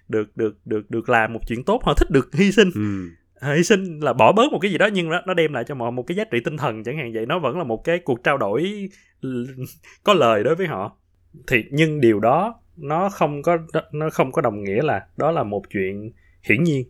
được 0.08 0.38
được 0.38 0.58
được 0.66 0.92
được 0.92 1.10
làm 1.10 1.34
một 1.34 1.40
chuyện 1.48 1.64
tốt 1.64 1.82
họ 1.84 1.94
thích 1.94 2.12
được 2.12 2.30
hy 2.34 2.52
sinh. 2.52 2.72
Ừ 2.76 3.10
hy 3.42 3.64
sinh 3.64 4.00
là 4.00 4.14
bỏ 4.14 4.32
bớt 4.32 4.52
một 4.52 4.60
cái 4.62 4.72
gì 4.72 4.78
đó 4.78 4.88
nhưng 4.94 5.10
nó 5.10 5.22
nó 5.26 5.34
đem 5.34 5.54
lại 5.54 5.64
cho 5.64 5.76
họ 5.76 5.92
một 5.92 6.04
cái 6.04 6.18
giá 6.18 6.24
trị 6.24 6.40
tinh 6.44 6.58
thần 6.58 6.84
chẳng 6.84 6.98
hạn 6.98 7.14
vậy. 7.14 7.26
Nó 7.26 7.40
vẫn 7.40 7.58
là 7.58 7.64
một 7.64 7.84
cái 7.84 8.00
cuộc 8.00 8.24
trao 8.24 8.38
đổi 8.38 8.90
có 10.04 10.14
lời 10.14 10.44
đối 10.44 10.56
với 10.56 10.68
họ. 10.68 10.98
Thì, 11.48 11.64
nhưng 11.72 12.02
điều 12.02 12.20
đó 12.20 12.62
nó 12.78 13.10
không 13.10 13.42
có, 13.42 13.58
nó 13.92 14.10
không 14.10 14.32
có 14.32 14.42
đồng 14.42 14.64
nghĩa 14.64 14.82
là 14.82 15.08
đó 15.18 15.32
là 15.32 15.44
một 15.44 15.62
chuyện 15.70 16.12
hiển 16.44 16.64
nhiên. 16.64 16.84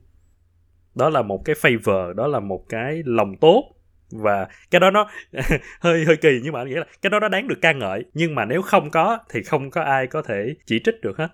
Đó 0.95 1.09
là 1.09 1.21
một 1.21 1.41
cái 1.45 1.55
favor, 1.55 2.13
đó 2.13 2.27
là 2.27 2.39
một 2.39 2.65
cái 2.69 3.01
lòng 3.05 3.37
tốt. 3.37 3.63
Và 4.11 4.47
cái 4.71 4.79
đó 4.79 4.91
nó 4.91 5.09
hơi 5.79 6.05
hơi 6.05 6.17
kỳ 6.17 6.39
nhưng 6.43 6.53
mà 6.53 6.63
nghĩa 6.63 6.79
là 6.79 6.85
cái 7.01 7.09
đó 7.09 7.19
nó 7.19 7.27
đáng 7.29 7.47
được 7.47 7.61
ca 7.61 7.71
ngợi. 7.71 8.05
Nhưng 8.13 8.35
mà 8.35 8.45
nếu 8.45 8.61
không 8.61 8.89
có 8.91 9.19
thì 9.29 9.43
không 9.43 9.69
có 9.69 9.81
ai 9.81 10.07
có 10.07 10.21
thể 10.21 10.55
chỉ 10.65 10.79
trích 10.83 11.01
được 11.01 11.17
hết 11.17 11.27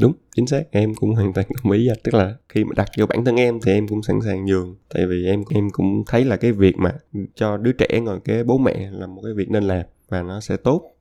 đúng, 0.00 0.12
chính 0.36 0.46
xác. 0.46 0.62
Em 0.70 0.94
cũng 0.94 1.14
hoàn 1.14 1.32
toàn 1.32 1.46
đồng 1.62 1.72
ý 1.72 1.88
tức 2.04 2.14
là 2.14 2.34
khi 2.48 2.64
mà 2.64 2.70
đặt 2.76 2.88
vô 2.98 3.06
bản 3.06 3.24
thân 3.24 3.36
em 3.36 3.60
thì 3.60 3.72
em 3.72 3.88
cũng 3.88 4.02
sẵn 4.02 4.20
sàng 4.24 4.44
nhường. 4.44 4.76
Tại 4.94 5.06
vì 5.06 5.26
em 5.26 5.42
em 5.50 5.70
cũng 5.70 6.02
thấy 6.06 6.24
là 6.24 6.36
cái 6.36 6.52
việc 6.52 6.76
mà 6.78 6.92
cho 7.34 7.56
đứa 7.56 7.72
trẻ 7.72 8.00
ngồi 8.00 8.20
kế 8.20 8.42
bố 8.42 8.58
mẹ 8.58 8.90
là 8.92 9.06
một 9.06 9.22
cái 9.24 9.32
việc 9.34 9.50
nên 9.50 9.64
làm 9.64 9.82
và 10.08 10.22
nó 10.22 10.40
sẽ 10.40 10.56
tốt 10.56 10.96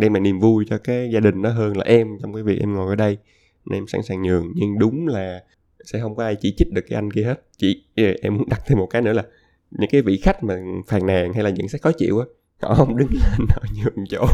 đem 0.00 0.14
lại 0.14 0.20
niềm 0.20 0.40
vui 0.40 0.64
cho 0.68 0.78
cái 0.78 1.10
gia 1.12 1.20
đình 1.20 1.42
đó 1.42 1.50
hơn 1.50 1.76
là 1.76 1.84
em 1.84 2.08
trong 2.22 2.34
cái 2.34 2.42
việc 2.42 2.60
em 2.60 2.74
ngồi 2.74 2.88
ở 2.88 2.94
đây. 2.94 3.18
Nên 3.66 3.78
em 3.78 3.86
sẵn 3.86 4.02
sàng 4.02 4.22
nhường. 4.22 4.52
Nhưng 4.54 4.78
đúng 4.78 5.08
là 5.08 5.42
sẽ 5.84 6.00
không 6.00 6.16
có 6.16 6.24
ai 6.24 6.36
chỉ 6.40 6.54
trích 6.56 6.72
được 6.72 6.82
cái 6.88 6.98
anh 6.98 7.10
kia 7.10 7.22
hết. 7.22 7.42
Chỉ 7.58 7.84
em 8.22 8.36
muốn 8.36 8.48
đặt 8.48 8.60
thêm 8.66 8.78
một 8.78 8.86
cái 8.86 9.02
nữa 9.02 9.12
là 9.12 9.22
những 9.70 9.90
cái 9.90 10.02
vị 10.02 10.20
khách 10.22 10.44
mà 10.44 10.54
phàn 10.86 11.06
nàn 11.06 11.32
hay 11.32 11.44
là 11.44 11.50
những 11.50 11.68
sách 11.68 11.82
khó 11.82 11.92
chịu 11.92 12.18
á, 12.18 12.26
họ 12.60 12.74
không 12.74 12.96
đứng 12.96 13.08
lên 13.10 13.46
họ 13.48 13.62
nhường 13.74 14.06
chỗ 14.08 14.26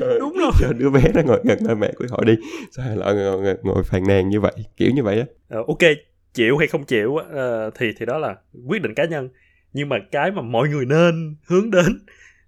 cho, 0.00 0.18
đúng 0.18 0.36
rồi. 0.38 0.50
Cho 0.60 0.72
đứa 0.72 0.90
bé 0.90 1.02
nó 1.14 1.22
ngồi 1.22 1.40
gần 1.44 1.58
ba 1.66 1.74
mẹ 1.74 1.92
của 1.96 2.04
họ 2.10 2.24
đi. 2.24 2.34
Sao 2.70 2.96
lại 2.96 3.14
ngồi, 3.14 3.40
ngồi, 3.42 3.56
ngồi 3.62 3.82
phàn 3.84 4.02
nàn 4.08 4.28
như 4.28 4.40
vậy? 4.40 4.52
Kiểu 4.76 4.90
như 4.94 5.02
vậy 5.02 5.18
á. 5.18 5.26
Ờ, 5.48 5.58
ok 5.68 5.82
chịu 6.36 6.56
hay 6.56 6.68
không 6.68 6.84
chịu 6.84 7.10
uh, 7.10 7.74
thì 7.78 7.92
thì 7.98 8.06
đó 8.06 8.18
là 8.18 8.36
quyết 8.66 8.82
định 8.82 8.94
cá 8.94 9.04
nhân. 9.04 9.28
Nhưng 9.72 9.88
mà 9.88 9.96
cái 10.12 10.30
mà 10.30 10.42
mọi 10.42 10.68
người 10.68 10.86
nên 10.86 11.36
hướng 11.46 11.70
đến 11.70 11.98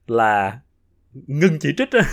là 0.06 0.58
ngưng 1.26 1.58
chỉ 1.58 1.68
trích 1.76 1.90
á. 1.90 2.02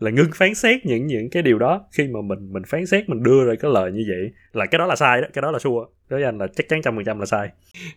Là 0.00 0.10
ngưng 0.10 0.30
phán 0.34 0.54
xét 0.54 0.86
những 0.86 1.06
những 1.06 1.30
cái 1.30 1.42
điều 1.42 1.58
đó. 1.58 1.86
Khi 1.92 2.08
mà 2.08 2.20
mình 2.20 2.52
mình 2.52 2.62
phán 2.66 2.86
xét 2.86 3.08
mình 3.08 3.22
đưa 3.22 3.44
ra 3.44 3.54
cái 3.60 3.70
lời 3.70 3.92
như 3.92 4.04
vậy 4.08 4.30
là 4.52 4.66
cái 4.66 4.78
đó 4.78 4.86
là 4.86 4.96
sai 4.96 5.20
đó 5.20 5.28
cái 5.32 5.42
đó 5.42 5.50
là 5.50 5.58
xua. 5.58 5.86
Đối 6.08 6.20
với 6.20 6.24
anh 6.24 6.38
là 6.38 6.46
chắc 6.56 6.68
chắn 6.68 6.80
trăm 6.82 6.96
phần 6.96 7.04
trăm 7.04 7.18
là 7.18 7.26
sai. 7.26 7.48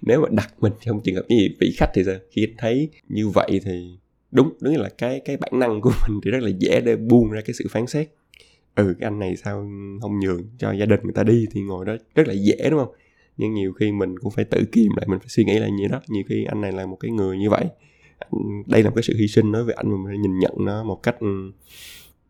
Nếu 0.01 0.21
mà 0.21 0.27
đặt 0.31 0.53
mình 0.59 0.73
trong 0.81 1.01
trường 1.03 1.15
hợp 1.15 1.23
như 1.27 1.49
vị 1.59 1.75
khách 1.77 1.89
thì 1.93 2.03
sao? 2.03 2.15
Khi 2.31 2.47
thấy 2.57 2.89
như 3.07 3.29
vậy 3.29 3.61
thì 3.65 3.97
đúng 4.31 4.53
đúng 4.61 4.75
là 4.75 4.89
cái 4.97 5.21
cái 5.25 5.37
bản 5.37 5.59
năng 5.59 5.81
của 5.81 5.91
mình 6.07 6.19
thì 6.23 6.31
rất 6.31 6.43
là 6.43 6.49
dễ 6.59 6.81
để 6.81 6.95
buông 6.95 7.31
ra 7.31 7.41
cái 7.45 7.53
sự 7.53 7.65
phán 7.69 7.87
xét. 7.87 8.09
Ừ 8.75 8.95
cái 8.99 9.07
anh 9.07 9.19
này 9.19 9.35
sao 9.35 9.69
không 10.01 10.19
nhường 10.19 10.43
cho 10.57 10.71
gia 10.71 10.85
đình 10.85 10.99
người 11.03 11.13
ta 11.13 11.23
đi 11.23 11.45
thì 11.51 11.61
ngồi 11.61 11.85
đó 11.85 11.95
rất 12.15 12.27
là 12.27 12.33
dễ 12.33 12.69
đúng 12.69 12.79
không? 12.79 12.93
Nhưng 13.37 13.53
nhiều 13.53 13.73
khi 13.73 13.91
mình 13.91 14.19
cũng 14.19 14.31
phải 14.31 14.45
tự 14.45 14.65
kiềm 14.71 14.91
lại 14.97 15.05
mình 15.07 15.19
phải 15.19 15.29
suy 15.29 15.43
nghĩ 15.43 15.59
lại 15.59 15.71
như 15.71 15.87
đó. 15.87 16.01
Nhiều 16.07 16.23
khi 16.29 16.43
anh 16.43 16.61
này 16.61 16.71
là 16.71 16.85
một 16.85 16.97
cái 16.99 17.11
người 17.11 17.37
như 17.37 17.49
vậy 17.49 17.65
đây 18.67 18.83
là 18.83 18.89
một 18.89 18.95
cái 18.95 19.03
sự 19.03 19.15
hy 19.19 19.27
sinh 19.27 19.51
đối 19.51 19.63
với 19.63 19.73
anh 19.73 19.91
mà 19.91 20.09
mình 20.09 20.21
nhìn 20.21 20.39
nhận 20.39 20.51
nó 20.57 20.83
một 20.83 21.03
cách 21.03 21.15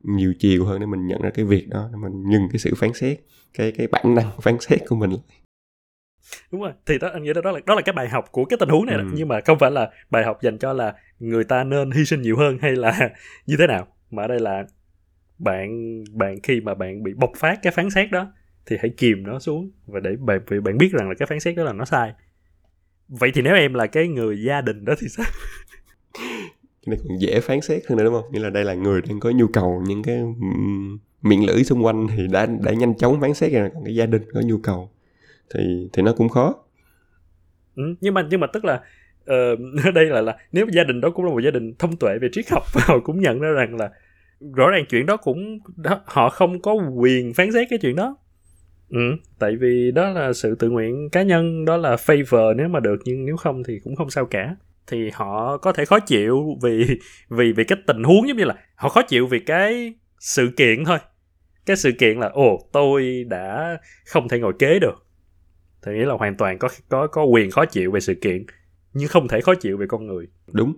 nhiều 0.03 0.33
chiều 0.39 0.65
hơn 0.65 0.79
để 0.79 0.85
mình 0.85 1.07
nhận 1.07 1.21
ra 1.21 1.29
cái 1.29 1.45
việc 1.45 1.69
đó 1.69 1.89
để 1.91 1.97
mình 1.97 2.29
ngừng 2.29 2.47
cái 2.51 2.59
sự 2.59 2.73
phán 2.77 2.93
xét 2.93 3.19
cái 3.53 3.71
cái 3.71 3.87
bản 3.87 4.15
năng 4.15 4.31
phán 4.41 4.57
xét 4.59 4.79
của 4.87 4.95
mình. 4.95 5.11
Đúng 6.51 6.61
rồi 6.61 6.71
thì 6.85 6.97
đó 6.97 7.09
anh 7.13 7.23
nghĩ 7.23 7.33
đó, 7.33 7.41
đó 7.41 7.51
là 7.51 7.59
đó 7.65 7.75
là 7.75 7.81
cái 7.81 7.93
bài 7.93 8.09
học 8.09 8.31
của 8.31 8.45
cái 8.45 8.57
tình 8.59 8.69
huống 8.69 8.85
này 8.85 8.95
ừ. 8.95 9.03
nhưng 9.13 9.27
mà 9.27 9.39
không 9.45 9.59
phải 9.59 9.71
là 9.71 9.89
bài 10.09 10.23
học 10.23 10.41
dành 10.41 10.57
cho 10.57 10.73
là 10.73 10.93
người 11.21 11.43
ta 11.43 11.63
nên 11.63 11.91
hy 11.91 12.05
sinh 12.05 12.21
nhiều 12.21 12.37
hơn 12.37 12.57
hay 12.61 12.75
là 12.75 13.09
như 13.45 13.57
thế 13.57 13.67
nào? 13.67 13.87
Mà 14.11 14.23
ở 14.23 14.27
đây 14.27 14.39
là 14.39 14.65
bạn 15.39 16.03
bạn 16.13 16.41
khi 16.43 16.61
mà 16.61 16.73
bạn 16.73 17.03
bị 17.03 17.13
bộc 17.13 17.31
phát 17.37 17.59
cái 17.61 17.73
phán 17.73 17.89
xét 17.89 18.11
đó 18.11 18.33
thì 18.65 18.77
hãy 18.79 18.91
kìm 18.97 19.23
nó 19.23 19.39
xuống 19.39 19.71
và 19.85 19.99
để 19.99 20.15
bạn 20.19 20.39
vì 20.47 20.59
bạn 20.59 20.77
biết 20.77 20.91
rằng 20.91 21.09
là 21.09 21.15
cái 21.19 21.25
phán 21.25 21.39
xét 21.39 21.55
đó 21.55 21.63
là 21.63 21.73
nó 21.73 21.85
sai. 21.85 22.13
Vậy 23.07 23.31
thì 23.33 23.41
nếu 23.41 23.55
em 23.55 23.73
là 23.73 23.87
cái 23.87 24.07
người 24.07 24.43
gia 24.43 24.61
đình 24.61 24.85
đó 24.85 24.93
thì 24.99 25.07
sao? 25.09 25.25
Cái 26.85 26.95
này 26.95 26.97
còn 27.03 27.17
dễ 27.19 27.39
phán 27.39 27.61
xét 27.61 27.81
hơn 27.87 27.97
nữa 27.97 28.03
đúng 28.03 28.13
không? 28.13 28.31
Nghĩa 28.31 28.39
là 28.39 28.49
đây 28.49 28.63
là 28.63 28.73
người 28.73 29.01
đang 29.01 29.19
có 29.19 29.29
nhu 29.29 29.47
cầu 29.47 29.83
những 29.87 30.03
cái 30.03 30.23
miệng 31.21 31.45
lưỡi 31.45 31.63
xung 31.63 31.85
quanh 31.85 32.07
thì 32.07 32.27
đã 32.27 32.45
đã 32.45 32.73
nhanh 32.73 32.97
chóng 32.97 33.21
phán 33.21 33.33
xét 33.33 33.51
rồi 33.51 33.69
còn 33.73 33.83
cái 33.85 33.95
gia 33.95 34.05
đình 34.05 34.21
có 34.33 34.41
nhu 34.41 34.57
cầu 34.57 34.91
thì 35.55 35.89
thì 35.93 36.01
nó 36.01 36.13
cũng 36.13 36.29
khó. 36.29 36.55
Ừ, 37.75 37.83
nhưng 38.01 38.13
mà 38.13 38.27
nhưng 38.29 38.39
mà 38.39 38.47
tức 38.53 38.65
là 38.65 38.81
uh, 39.23 39.59
đây 39.93 40.05
là 40.05 40.21
là 40.21 40.37
nếu 40.51 40.65
gia 40.73 40.83
đình 40.83 41.01
đó 41.01 41.09
cũng 41.09 41.25
là 41.25 41.31
một 41.31 41.39
gia 41.39 41.51
đình 41.51 41.73
thông 41.79 41.95
tuệ 41.95 42.17
về 42.21 42.29
triết 42.31 42.49
học 42.51 42.63
và 42.73 42.81
họ 42.85 42.99
cũng 42.99 43.21
nhận 43.21 43.39
ra 43.39 43.49
rằng 43.49 43.75
là 43.75 43.89
rõ 44.55 44.69
ràng 44.69 44.85
chuyện 44.89 45.05
đó 45.05 45.17
cũng 45.17 45.59
đó, 45.75 46.01
họ 46.05 46.29
không 46.29 46.61
có 46.61 46.73
quyền 46.73 47.33
phán 47.33 47.51
xét 47.51 47.67
cái 47.69 47.79
chuyện 47.79 47.95
đó. 47.95 48.17
Ừ, 48.89 48.99
tại 49.39 49.55
vì 49.55 49.91
đó 49.91 50.09
là 50.09 50.33
sự 50.33 50.55
tự 50.55 50.69
nguyện 50.69 51.09
cá 51.11 51.23
nhân 51.23 51.65
đó 51.65 51.77
là 51.77 51.95
favor 51.95 52.55
nếu 52.55 52.67
mà 52.67 52.79
được 52.79 52.97
nhưng 53.05 53.25
nếu 53.25 53.37
không 53.37 53.63
thì 53.63 53.79
cũng 53.83 53.95
không 53.95 54.09
sao 54.09 54.25
cả. 54.25 54.55
Thì 54.87 55.09
họ 55.13 55.57
có 55.57 55.71
thể 55.71 55.85
khó 55.85 55.99
chịu 55.99 56.57
vì 56.61 56.85
vì 57.29 57.51
vì 57.51 57.63
cái 57.63 57.77
tình 57.87 58.03
huống 58.03 58.27
giống 58.27 58.37
như 58.37 58.43
là 58.43 58.55
họ 58.75 58.89
khó 58.89 59.01
chịu 59.01 59.27
vì 59.27 59.39
cái 59.39 59.93
sự 60.19 60.49
kiện 60.57 60.85
thôi. 60.85 60.97
Cái 61.65 61.75
sự 61.75 61.91
kiện 61.91 62.19
là 62.19 62.27
ồ 62.27 62.69
tôi 62.71 63.25
đã 63.29 63.77
không 64.05 64.27
thể 64.27 64.39
ngồi 64.39 64.53
kế 64.59 64.79
được. 64.79 65.05
Thì 65.85 65.91
nghĩa 65.91 66.05
là 66.05 66.13
hoàn 66.13 66.35
toàn 66.35 66.57
có 66.57 66.69
có 66.89 67.07
có 67.07 67.23
quyền 67.23 67.51
khó 67.51 67.65
chịu 67.65 67.91
về 67.91 67.99
sự 67.99 68.13
kiện 68.13 68.45
nhưng 68.93 69.09
không 69.09 69.27
thể 69.27 69.41
khó 69.41 69.53
chịu 69.55 69.77
về 69.77 69.85
con 69.89 70.07
người. 70.07 70.27
Đúng. 70.53 70.73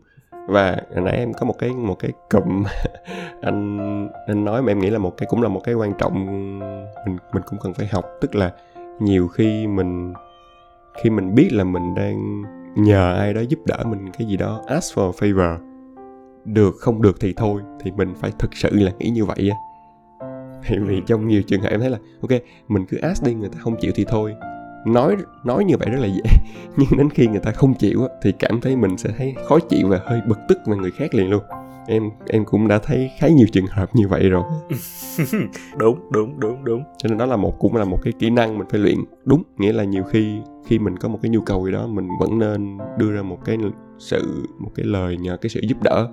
Và 0.48 0.78
hồi 0.94 1.02
nãy 1.02 1.18
em 1.18 1.34
có 1.34 1.46
một 1.46 1.56
cái 1.60 1.70
một 1.70 2.00
cái 2.00 2.12
cụm 2.30 2.64
anh 3.42 3.78
anh 4.28 4.46
nói 4.46 4.62
mà 4.62 4.72
em 4.72 4.80
nghĩ 4.80 4.90
là 4.90 5.00
một 5.00 5.18
cái 5.18 5.28
cũng 5.30 5.42
là 5.42 5.50
một 5.50 5.62
cái 5.64 5.76
quan 5.76 5.94
trọng 5.98 6.26
mình 7.06 7.18
mình 7.34 7.44
cũng 7.46 7.60
cần 7.64 7.74
phải 7.74 7.88
học. 7.88 8.06
Tức 8.22 8.36
là 8.36 8.52
nhiều 9.00 9.28
khi 9.28 9.68
mình 9.68 10.14
khi 11.04 11.10
mình 11.10 11.36
biết 11.36 11.50
là 11.52 11.64
mình 11.64 11.96
đang 11.96 12.44
nhờ 12.76 13.14
ai 13.14 13.34
đó 13.34 13.42
giúp 13.42 13.60
đỡ 13.66 13.84
mình 13.86 14.12
cái 14.18 14.28
gì 14.28 14.38
đó 14.38 14.62
ask 14.68 14.98
for 14.98 15.12
a 15.12 15.12
favor 15.12 15.58
được 16.46 16.76
không 16.80 17.02
được 17.02 17.20
thì 17.20 17.34
thôi 17.38 17.62
thì 17.80 17.92
mình 17.92 18.14
phải 18.16 18.32
thực 18.40 18.56
sự 18.56 18.70
là 18.74 18.92
nghĩ 19.00 19.10
như 19.10 19.26
vậy 19.26 19.52
á. 19.52 19.58
Thì 20.64 20.78
vì 20.80 21.02
trong 21.08 21.28
nhiều 21.28 21.42
trường 21.44 21.62
hợp 21.62 21.70
em 21.70 21.80
thấy 21.80 21.90
là 21.90 21.98
ok 22.22 22.42
mình 22.68 22.86
cứ 22.90 22.98
ask 22.98 23.24
đi 23.24 23.34
người 23.34 23.50
ta 23.50 23.60
không 23.60 23.76
chịu 23.80 23.92
thì 23.96 24.06
thôi 24.08 24.36
nói 24.86 25.16
nói 25.44 25.64
như 25.66 25.78
vậy 25.78 25.90
rất 25.90 26.00
là 26.00 26.08
dễ 26.08 26.24
nhưng 26.78 26.98
đến 26.98 27.10
khi 27.10 27.28
người 27.28 27.40
ta 27.40 27.52
không 27.52 27.74
chịu 27.74 28.08
thì 28.22 28.32
cảm 28.32 28.62
thấy 28.62 28.76
mình 28.76 28.98
sẽ 28.98 29.10
thấy 29.18 29.36
khó 29.46 29.60
chịu 29.60 29.88
và 29.88 30.00
hơi 30.06 30.22
bực 30.28 30.40
tức 30.50 30.58
về 30.66 30.78
người 30.78 30.92
khác 30.92 31.14
liền 31.16 31.30
luôn. 31.30 31.44
Em 31.88 32.10
em 32.28 32.46
cũng 32.46 32.68
đã 32.68 32.80
thấy 32.80 33.12
khá 33.20 33.28
nhiều 33.28 33.48
trường 33.52 33.68
hợp 33.68 33.96
như 33.96 34.08
vậy 34.08 34.30
rồi. 34.30 34.44
Đúng 35.78 36.00
đúng 36.12 36.40
đúng 36.40 36.64
đúng. 36.64 36.84
Cho 36.98 37.10
nên 37.10 37.18
đó 37.18 37.26
là 37.26 37.36
một 37.36 37.60
cũng 37.60 37.76
là 37.76 37.86
một 37.86 38.00
cái 38.04 38.14
kỹ 38.20 38.30
năng 38.30 38.58
mình 38.58 38.68
phải 38.70 38.80
luyện. 38.80 38.98
Đúng 39.26 39.44
nghĩa 39.58 39.74
là 39.74 39.84
nhiều 39.84 40.04
khi 40.04 40.40
khi 40.66 40.80
mình 40.80 40.98
có 40.98 41.10
một 41.10 41.20
cái 41.22 41.30
nhu 41.30 41.42
cầu 41.42 41.66
gì 41.66 41.72
đó 41.72 41.88
mình 41.88 42.08
vẫn 42.20 42.40
nên 42.40 42.78
đưa 42.98 43.12
ra 43.12 43.22
một 43.22 43.38
cái 43.46 43.58
sự 44.00 44.48
một 44.60 44.70
cái 44.76 44.86
lời 44.86 45.18
nhờ 45.18 45.38
cái 45.38 45.50
sự 45.50 45.60
giúp 45.64 45.78
đỡ. 45.84 46.08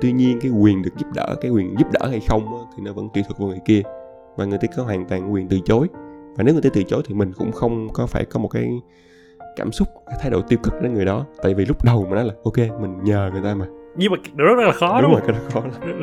Tuy 0.00 0.12
nhiên 0.12 0.38
cái 0.40 0.50
quyền 0.50 0.82
được 0.82 0.90
giúp 0.96 1.06
đỡ 1.14 1.36
cái 1.40 1.50
quyền 1.50 1.74
giúp 1.78 1.88
đỡ 1.92 2.08
hay 2.08 2.20
không 2.28 2.66
thì 2.76 2.82
nó 2.82 2.92
vẫn 2.92 3.08
tùy 3.14 3.22
thuộc 3.28 3.38
vào 3.38 3.48
người 3.48 3.60
kia. 3.64 3.82
Và 4.36 4.44
người 4.44 4.58
ta 4.58 4.68
có 4.76 4.82
hoàn 4.82 5.04
toàn 5.04 5.32
quyền 5.32 5.48
từ 5.48 5.58
chối 5.64 5.88
và 6.40 6.44
nếu 6.44 6.54
người 6.54 6.62
ta 6.62 6.70
từ 6.72 6.82
chối 6.82 7.02
thì 7.06 7.14
mình 7.14 7.32
cũng 7.38 7.52
không 7.52 7.88
có 7.92 8.06
phải 8.06 8.24
có 8.24 8.40
một 8.40 8.48
cái 8.48 8.80
cảm 9.56 9.72
xúc 9.72 9.88
cái 10.06 10.18
thái 10.20 10.30
độ 10.30 10.40
tiêu 10.40 10.58
cực 10.62 10.82
đến 10.82 10.94
người 10.94 11.04
đó. 11.04 11.26
Tại 11.42 11.54
vì 11.54 11.64
lúc 11.64 11.84
đầu 11.84 12.06
mà 12.10 12.16
nói 12.16 12.24
là 12.24 12.34
ok 12.44 12.80
mình 12.80 13.04
nhờ 13.04 13.30
người 13.32 13.42
ta 13.42 13.54
mà. 13.54 13.66
Nhưng 13.96 14.12
mà 14.12 14.18
rất 14.36 14.58
là 14.58 14.72
khó 14.72 15.00
đúng, 15.00 15.10
đúng 15.10 15.20
rồi 15.20 15.20
cái 15.26 15.36
đó 15.36 15.42
khó 15.52 15.60
lắm. 15.60 16.02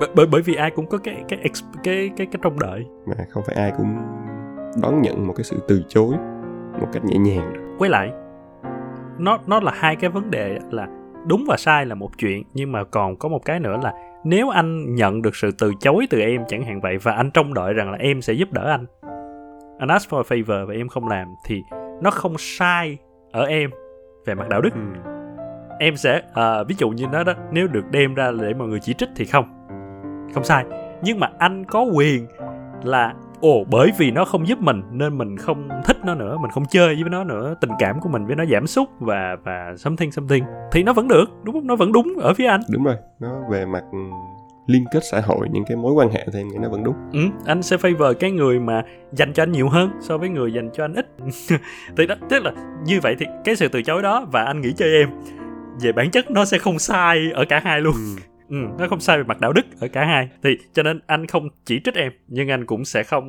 Bởi, 0.16 0.26
bởi 0.26 0.42
vì 0.42 0.54
ai 0.54 0.70
cũng 0.70 0.86
có 0.86 0.98
cái 0.98 1.14
cái 1.28 1.38
cái 1.42 1.52
cái 1.82 2.10
cái, 2.16 2.26
cái 2.26 2.40
trông 2.42 2.58
đợi. 2.58 2.84
Mà 3.06 3.14
không 3.30 3.42
phải 3.46 3.56
ai 3.56 3.72
cũng 3.78 3.96
đón 4.82 5.02
nhận 5.02 5.26
một 5.26 5.32
cái 5.36 5.44
sự 5.44 5.56
từ 5.68 5.82
chối 5.88 6.14
một 6.80 6.88
cách 6.92 7.04
nhẹ 7.04 7.16
nhàng 7.18 7.76
quay 7.78 7.90
lại 7.90 8.12
nó 9.18 9.38
nó 9.46 9.60
là 9.60 9.72
hai 9.74 9.96
cái 9.96 10.10
vấn 10.10 10.30
đề 10.30 10.58
là 10.70 10.86
đúng 11.26 11.44
và 11.48 11.56
sai 11.56 11.86
là 11.86 11.94
một 11.94 12.10
chuyện 12.18 12.42
nhưng 12.54 12.72
mà 12.72 12.84
còn 12.84 13.16
có 13.16 13.28
một 13.28 13.44
cái 13.44 13.60
nữa 13.60 13.76
là 13.82 13.92
nếu 14.24 14.48
anh 14.48 14.94
nhận 14.94 15.22
được 15.22 15.36
sự 15.36 15.50
từ 15.58 15.72
chối 15.80 16.06
từ 16.10 16.20
em 16.20 16.44
chẳng 16.48 16.64
hạn 16.64 16.80
vậy 16.80 16.98
và 17.02 17.12
anh 17.12 17.30
trông 17.30 17.54
đợi 17.54 17.72
rằng 17.72 17.90
là 17.90 17.98
em 17.98 18.22
sẽ 18.22 18.32
giúp 18.32 18.52
đỡ 18.52 18.70
anh 18.70 18.86
anh 19.78 19.88
ask 19.88 20.10
for 20.10 20.18
a 20.18 20.22
favor 20.22 20.66
và 20.66 20.74
em 20.74 20.88
không 20.88 21.08
làm 21.08 21.34
thì 21.44 21.62
nó 22.02 22.10
không 22.10 22.34
sai 22.38 22.98
ở 23.32 23.44
em 23.44 23.70
về 24.26 24.34
mặt 24.34 24.48
đạo 24.48 24.60
đức. 24.60 24.70
Ừ. 24.74 25.10
em 25.78 25.96
sẽ 25.96 26.22
à, 26.34 26.62
ví 26.62 26.74
dụ 26.78 26.88
như 26.90 27.06
nó 27.12 27.24
đó 27.24 27.32
nếu 27.52 27.66
được 27.66 27.84
đem 27.90 28.14
ra 28.14 28.30
để 28.40 28.54
mọi 28.54 28.68
người 28.68 28.80
chỉ 28.80 28.94
trích 28.94 29.08
thì 29.16 29.24
không. 29.24 29.44
Không 30.34 30.44
sai. 30.44 30.64
Nhưng 31.02 31.20
mà 31.20 31.30
anh 31.38 31.64
có 31.64 31.82
quyền 31.82 32.26
là 32.82 33.14
ồ 33.40 33.64
bởi 33.70 33.92
vì 33.98 34.10
nó 34.10 34.24
không 34.24 34.48
giúp 34.48 34.58
mình 34.58 34.82
nên 34.90 35.18
mình 35.18 35.36
không 35.36 35.68
thích 35.84 35.96
nó 36.04 36.14
nữa 36.14 36.38
mình 36.38 36.50
không 36.50 36.64
chơi 36.70 36.94
với 36.94 37.10
nó 37.10 37.24
nữa 37.24 37.54
tình 37.60 37.70
cảm 37.78 38.00
của 38.00 38.08
mình 38.08 38.26
với 38.26 38.36
nó 38.36 38.44
giảm 38.44 38.66
sút 38.66 38.88
và 39.00 39.36
và 39.44 39.74
something 39.76 40.12
something 40.12 40.44
thì 40.72 40.82
nó 40.82 40.92
vẫn 40.92 41.08
được 41.08 41.24
đúng 41.42 41.54
không? 41.54 41.66
Nó 41.66 41.76
vẫn 41.76 41.92
đúng 41.92 42.14
ở 42.20 42.34
phía 42.34 42.46
anh. 42.46 42.60
Đúng 42.72 42.84
rồi. 42.84 42.96
Nó 43.20 43.28
về 43.50 43.66
mặt 43.66 43.84
liên 44.66 44.84
kết 44.92 45.00
xã 45.10 45.20
hội 45.20 45.48
những 45.52 45.64
cái 45.64 45.76
mối 45.76 45.92
quan 45.92 46.08
hệ 46.08 46.26
thì 46.32 46.40
em 46.40 46.48
nghĩ 46.48 46.56
nó 46.62 46.68
vẫn 46.68 46.84
đúng. 46.84 46.94
Ừ, 47.12 47.20
anh 47.46 47.62
sẽ 47.62 47.76
favor 47.76 48.14
cái 48.14 48.30
người 48.30 48.60
mà 48.60 48.82
dành 49.12 49.32
cho 49.32 49.42
anh 49.42 49.52
nhiều 49.52 49.68
hơn 49.68 49.90
so 50.00 50.18
với 50.18 50.28
người 50.28 50.52
dành 50.52 50.70
cho 50.72 50.84
anh 50.84 50.94
ít. 50.94 51.06
Thì 51.96 52.06
đó 52.06 52.14
tức 52.30 52.42
là 52.42 52.52
như 52.86 53.00
vậy 53.00 53.16
thì 53.18 53.26
cái 53.44 53.56
sự 53.56 53.68
từ 53.68 53.82
chối 53.82 54.02
đó 54.02 54.26
và 54.32 54.44
anh 54.44 54.60
nghĩ 54.60 54.72
cho 54.76 54.84
em 54.84 55.08
về 55.80 55.92
bản 55.92 56.10
chất 56.10 56.30
nó 56.30 56.44
sẽ 56.44 56.58
không 56.58 56.78
sai 56.78 57.30
ở 57.34 57.44
cả 57.44 57.60
hai 57.64 57.80
luôn. 57.80 57.94
Ừ. 57.94 58.22
Ừ, 58.48 58.56
nó 58.78 58.88
không 58.88 59.00
sai 59.00 59.18
về 59.18 59.24
mặt 59.24 59.40
đạo 59.40 59.52
đức 59.52 59.62
ở 59.80 59.88
cả 59.88 60.04
hai. 60.04 60.28
Thì 60.42 60.50
cho 60.72 60.82
nên 60.82 61.00
anh 61.06 61.26
không 61.26 61.48
chỉ 61.64 61.80
trích 61.84 61.94
em 61.94 62.12
nhưng 62.28 62.50
anh 62.50 62.66
cũng 62.66 62.84
sẽ 62.84 63.02
không 63.02 63.24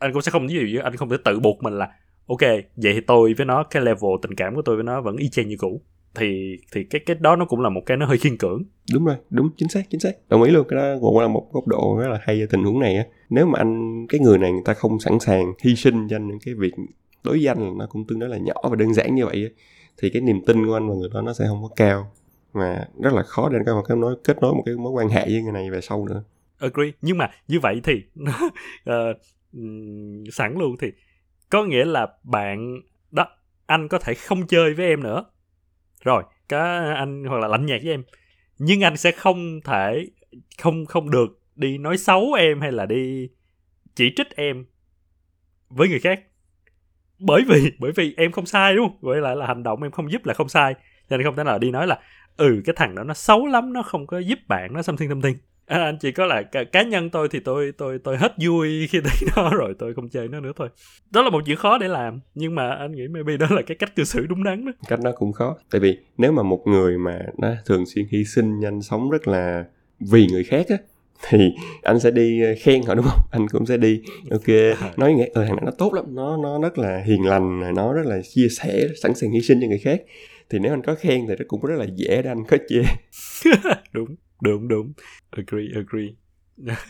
anh 0.00 0.12
cũng 0.12 0.22
sẽ 0.22 0.30
không 0.30 0.46
ví 0.46 0.54
dụ 0.54 0.60
như 0.60 0.78
anh 0.78 0.96
không 0.96 1.08
thể 1.08 1.16
tự 1.24 1.40
buộc 1.40 1.62
mình 1.62 1.72
là 1.72 1.88
ok 2.26 2.40
vậy 2.76 2.92
thì 2.94 3.00
tôi 3.00 3.34
với 3.34 3.46
nó 3.46 3.62
cái 3.62 3.82
level 3.82 4.10
tình 4.22 4.34
cảm 4.34 4.54
của 4.54 4.62
tôi 4.64 4.76
với 4.76 4.84
nó 4.84 5.00
vẫn 5.00 5.16
y 5.16 5.28
chang 5.28 5.48
như 5.48 5.56
cũ 5.58 5.82
thì 6.14 6.56
thì 6.72 6.84
cái 6.84 7.00
cái 7.06 7.16
đó 7.20 7.36
nó 7.36 7.44
cũng 7.44 7.60
là 7.60 7.68
một 7.68 7.82
cái 7.86 7.96
nó 7.96 8.06
hơi 8.06 8.18
khiên 8.18 8.36
cưỡng. 8.36 8.62
Đúng 8.94 9.04
rồi 9.04 9.16
đúng 9.30 9.50
chính 9.56 9.68
xác 9.68 9.90
chính 9.90 10.00
xác. 10.00 10.12
Đồng 10.28 10.42
ý 10.42 10.50
luôn 10.50 10.66
cái 10.68 10.76
đó 10.76 10.98
cũng 11.00 11.18
là 11.18 11.28
một 11.28 11.48
góc 11.52 11.66
độ 11.66 11.98
rất 12.00 12.08
là 12.08 12.18
hay 12.22 12.40
ở 12.40 12.46
tình 12.50 12.64
huống 12.64 12.80
này 12.80 12.96
á. 12.96 13.04
Nếu 13.30 13.46
mà 13.46 13.58
anh 13.58 14.06
cái 14.08 14.20
người 14.20 14.38
này 14.38 14.52
người 14.52 14.62
ta 14.64 14.74
không 14.74 15.00
sẵn 15.00 15.20
sàng 15.20 15.52
hy 15.62 15.76
sinh 15.76 16.08
cho 16.08 16.16
anh 16.16 16.28
những 16.28 16.38
cái 16.44 16.54
việc 16.54 16.72
đối 17.24 17.42
danh 17.42 17.58
là 17.58 17.70
nó 17.76 17.86
cũng 17.86 18.06
tương 18.06 18.18
đối 18.18 18.28
là 18.28 18.38
nhỏ 18.38 18.54
và 18.70 18.76
đơn 18.76 18.94
giản 18.94 19.14
như 19.14 19.26
vậy 19.26 19.44
á 19.44 19.50
thì 20.02 20.10
cái 20.10 20.22
niềm 20.22 20.40
tin 20.46 20.66
của 20.66 20.74
anh 20.74 20.88
và 20.88 20.94
người 20.94 21.08
đó 21.14 21.22
nó 21.22 21.32
sẽ 21.32 21.44
không 21.48 21.62
có 21.62 21.68
cao 21.76 22.12
mà 22.54 22.84
rất 23.02 23.12
là 23.14 23.22
khó 23.22 23.48
để 23.48 23.58
có 23.66 23.74
một 23.74 23.82
cái 23.88 23.96
nói 23.96 24.14
kết 24.24 24.36
nối 24.42 24.54
một 24.54 24.62
cái 24.66 24.74
mối 24.74 24.92
quan 24.92 25.08
hệ 25.08 25.24
với 25.24 25.42
người 25.42 25.52
này 25.52 25.70
về 25.70 25.80
sau 25.80 26.06
nữa. 26.06 26.22
Agree. 26.58 26.90
Nhưng 27.02 27.18
mà 27.18 27.30
như 27.48 27.60
vậy 27.60 27.80
thì 27.84 28.02
uh, 28.90 29.16
sẵn 30.32 30.54
luôn 30.58 30.76
thì 30.80 30.92
có 31.50 31.64
nghĩa 31.64 31.84
là 31.84 32.06
bạn 32.22 32.80
đó 33.10 33.26
anh 33.66 33.88
có 33.88 33.98
thể 33.98 34.14
không 34.14 34.46
chơi 34.46 34.74
với 34.74 34.86
em 34.86 35.02
nữa 35.02 35.24
rồi 36.00 36.22
cái 36.48 36.94
anh 36.94 37.24
hoặc 37.24 37.38
là 37.38 37.48
lạnh 37.48 37.66
nhạt 37.66 37.80
với 37.82 37.90
em. 37.92 38.02
Nhưng 38.58 38.84
anh 38.84 38.96
sẽ 38.96 39.12
không 39.12 39.60
thể, 39.64 40.06
không 40.62 40.86
không 40.86 41.10
được 41.10 41.40
đi 41.56 41.78
nói 41.78 41.98
xấu 41.98 42.32
em 42.32 42.60
hay 42.60 42.72
là 42.72 42.86
đi 42.86 43.28
chỉ 43.94 44.12
trích 44.16 44.36
em 44.36 44.64
với 45.68 45.88
người 45.88 46.00
khác. 46.00 46.20
Bởi 47.18 47.42
vì 47.48 47.72
bởi 47.78 47.92
vì 47.92 48.14
em 48.16 48.32
không 48.32 48.46
sai, 48.46 48.76
đúng 48.76 48.88
không? 48.88 48.98
Vậy 49.00 49.20
lại 49.20 49.36
là 49.36 49.46
hành 49.46 49.62
động 49.62 49.82
em 49.82 49.90
không 49.90 50.12
giúp 50.12 50.26
là 50.26 50.34
không 50.34 50.48
sai. 50.48 50.74
Cho 51.10 51.16
nên 51.16 51.26
không 51.26 51.36
thể 51.36 51.44
nào 51.44 51.58
đi 51.58 51.70
nói 51.70 51.86
là 51.86 52.00
ừ 52.36 52.62
cái 52.64 52.74
thằng 52.78 52.94
đó 52.94 53.04
nó 53.04 53.14
xấu 53.14 53.46
lắm, 53.46 53.72
nó 53.72 53.82
không 53.82 54.06
có 54.06 54.18
giúp 54.18 54.38
bạn, 54.48 54.72
nó 54.72 54.82
tâm 54.82 54.96
thiên 54.96 55.08
tâm 55.08 55.20
thiên 55.20 55.36
à, 55.70 55.78
anh 55.84 55.98
chỉ 56.00 56.12
có 56.12 56.26
là 56.26 56.42
cá, 56.42 56.64
cá 56.64 56.82
nhân 56.82 57.10
tôi 57.10 57.28
thì 57.30 57.40
tôi 57.40 57.72
tôi 57.78 57.98
tôi 58.04 58.16
hết 58.16 58.32
vui 58.38 58.86
khi 58.90 59.00
thấy 59.00 59.28
nó 59.36 59.50
rồi 59.50 59.74
tôi 59.78 59.94
không 59.94 60.08
chơi 60.08 60.28
nó 60.28 60.40
nữa 60.40 60.52
thôi. 60.56 60.68
Đó 61.10 61.22
là 61.22 61.30
một 61.30 61.42
chuyện 61.46 61.56
khó 61.56 61.78
để 61.78 61.88
làm 61.88 62.20
nhưng 62.34 62.54
mà 62.54 62.70
anh 62.70 62.92
nghĩ 62.92 63.08
maybe 63.08 63.36
đó 63.36 63.46
là 63.50 63.62
cái 63.62 63.76
cách 63.76 63.96
cư 63.96 64.04
xử 64.04 64.26
đúng 64.26 64.44
đắn 64.44 64.64
đó. 64.64 64.72
Cách 64.88 65.00
đó 65.04 65.12
cũng 65.16 65.32
khó 65.32 65.56
tại 65.70 65.80
vì 65.80 65.98
nếu 66.18 66.32
mà 66.32 66.42
một 66.42 66.62
người 66.66 66.98
mà 66.98 67.18
nó 67.38 67.48
thường 67.66 67.86
xuyên 67.86 68.06
hy 68.10 68.24
sinh 68.24 68.60
nhanh 68.60 68.82
sống 68.82 69.10
rất 69.10 69.28
là 69.28 69.64
vì 70.00 70.26
người 70.26 70.44
khác 70.44 70.66
á 70.68 70.76
thì 71.28 71.38
anh 71.82 72.00
sẽ 72.00 72.10
đi 72.10 72.42
ờ, 72.42 72.54
khen 72.60 72.82
họ 72.82 72.94
đúng 72.94 73.04
không? 73.04 73.20
Anh 73.30 73.48
cũng 73.48 73.66
sẽ 73.66 73.76
đi 73.76 74.02
ok 74.30 74.48
nói 74.96 75.14
nghe 75.14 75.28
ờ 75.34 75.44
thằng 75.44 75.56
này 75.56 75.64
nó 75.64 75.72
tốt 75.78 75.94
lắm 75.94 76.04
nó 76.08 76.36
nó 76.36 76.60
rất 76.62 76.78
là 76.78 77.02
hiền 77.06 77.26
lành 77.26 77.74
nó 77.74 77.92
rất 77.92 78.06
là 78.06 78.20
chia 78.22 78.48
sẻ 78.48 78.88
sẵn 79.02 79.14
sàng 79.14 79.30
hy 79.30 79.40
sinh 79.40 79.60
cho 79.60 79.66
người 79.66 79.78
khác. 79.78 80.02
Thì 80.50 80.58
nếu 80.58 80.72
anh 80.72 80.82
có 80.82 80.94
khen 80.94 81.26
thì 81.28 81.34
nó 81.38 81.44
cũng 81.48 81.60
rất 81.60 81.76
là 81.78 81.86
dễ 81.96 82.22
để 82.22 82.30
anh 82.30 82.44
có 82.48 82.56
chê. 82.68 82.82
Đúng 83.92 84.16
đúng 84.40 84.68
đúng. 84.68 84.92
Agree 85.30 85.66
agree. 85.74 86.08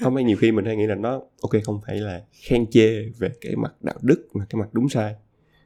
Không 0.01 0.15
phải 0.15 0.25
nhiều 0.25 0.37
khi 0.37 0.53
mình 0.53 0.65
hay 0.65 0.77
nghĩ 0.77 0.87
là 0.87 0.95
nó 0.95 1.21
ok, 1.43 1.51
không 1.65 1.81
phải 1.87 1.97
là 1.97 2.23
khen 2.33 2.71
chê 2.71 3.03
về 3.19 3.31
cái 3.41 3.57
mặt 3.57 3.75
đạo 3.81 3.99
đức 4.03 4.29
mà 4.35 4.45
cái 4.51 4.61
mặt 4.61 4.69
đúng 4.73 4.89
sai, 4.89 5.15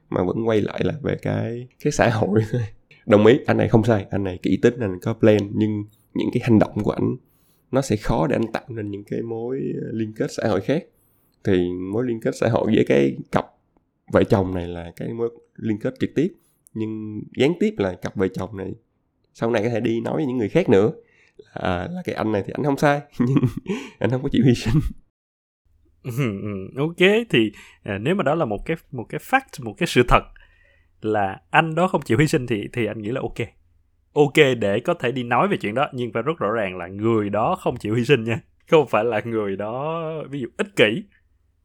mà 0.09 0.23
vẫn 0.23 0.47
quay 0.47 0.61
lại 0.61 0.81
là 0.83 0.93
về 1.03 1.15
cái 1.21 1.67
cái 1.79 1.91
xã 1.91 2.09
hội. 2.09 2.41
Đồng 3.05 3.25
ý, 3.25 3.39
anh 3.45 3.57
này 3.57 3.67
không 3.67 3.83
sai, 3.83 4.05
anh 4.09 4.23
này 4.23 4.39
kỹ 4.41 4.59
tính 4.61 4.73
anh 4.79 4.91
này 4.91 4.99
có 5.01 5.13
plan, 5.13 5.37
nhưng 5.53 5.83
những 6.13 6.29
cái 6.33 6.41
hành 6.43 6.59
động 6.59 6.83
của 6.83 6.91
anh 6.91 7.15
nó 7.71 7.81
sẽ 7.81 7.95
khó 7.95 8.27
để 8.27 8.35
anh 8.35 8.51
tạo 8.51 8.65
nên 8.69 8.91
những 8.91 9.03
cái 9.03 9.21
mối 9.21 9.61
liên 9.91 10.13
kết 10.15 10.31
xã 10.31 10.47
hội 10.47 10.61
khác. 10.61 10.85
Thì 11.43 11.69
mối 11.93 12.05
liên 12.07 12.19
kết 12.21 12.35
xã 12.35 12.49
hội 12.49 12.65
với 12.75 12.85
cái 12.87 13.17
cặp 13.31 13.45
vợ 14.11 14.23
chồng 14.23 14.53
này 14.53 14.67
là 14.67 14.91
cái 14.95 15.13
mối 15.13 15.29
liên 15.55 15.79
kết 15.79 15.93
trực 15.99 16.09
tiếp, 16.15 16.33
nhưng 16.73 17.21
gián 17.37 17.53
tiếp 17.59 17.73
là 17.77 17.93
cặp 17.93 18.15
vợ 18.15 18.27
chồng 18.27 18.57
này 18.57 18.73
sau 19.35 19.51
này 19.51 19.63
có 19.63 19.69
thể 19.69 19.79
đi 19.79 20.01
nói 20.01 20.15
với 20.15 20.25
những 20.25 20.37
người 20.37 20.49
khác 20.49 20.69
nữa 20.69 20.91
là, 21.55 21.87
là 21.91 22.01
cái 22.05 22.15
anh 22.15 22.31
này 22.31 22.43
thì 22.45 22.53
anh 22.57 22.63
không 22.63 22.77
sai 22.77 23.01
nhưng 23.19 23.37
anh 23.99 24.09
không 24.09 24.23
có 24.23 24.29
chịu 24.31 24.43
hy 24.45 24.55
sinh. 24.55 24.81
Ừ, 26.03 26.11
ừ, 26.41 26.69
ok 26.77 27.25
thì 27.29 27.51
à, 27.83 27.97
nếu 27.97 28.15
mà 28.15 28.23
đó 28.23 28.35
là 28.35 28.45
một 28.45 28.65
cái 28.65 28.77
một 28.91 29.05
cái 29.09 29.19
fact 29.19 29.63
một 29.63 29.73
cái 29.77 29.87
sự 29.87 30.03
thật 30.07 30.23
là 31.01 31.41
anh 31.49 31.75
đó 31.75 31.87
không 31.87 32.01
chịu 32.01 32.17
hy 32.17 32.27
sinh 32.27 32.47
thì 32.47 32.67
thì 32.73 32.85
anh 32.85 33.01
nghĩ 33.01 33.09
là 33.09 33.21
ok. 33.21 33.47
Ok 34.13 34.45
để 34.59 34.79
có 34.79 34.93
thể 34.93 35.11
đi 35.11 35.23
nói 35.23 35.47
về 35.47 35.57
chuyện 35.57 35.75
đó 35.75 35.87
nhưng 35.93 36.11
phải 36.13 36.23
rất 36.23 36.37
rõ 36.37 36.51
ràng 36.51 36.77
là 36.77 36.87
người 36.87 37.29
đó 37.29 37.55
không 37.59 37.77
chịu 37.77 37.95
hy 37.95 38.05
sinh 38.05 38.23
nha 38.23 38.39
không 38.69 38.87
phải 38.87 39.03
là 39.05 39.21
người 39.25 39.55
đó 39.55 40.03
ví 40.29 40.39
dụ 40.39 40.47
ích 40.57 40.75
kỷ. 40.75 41.03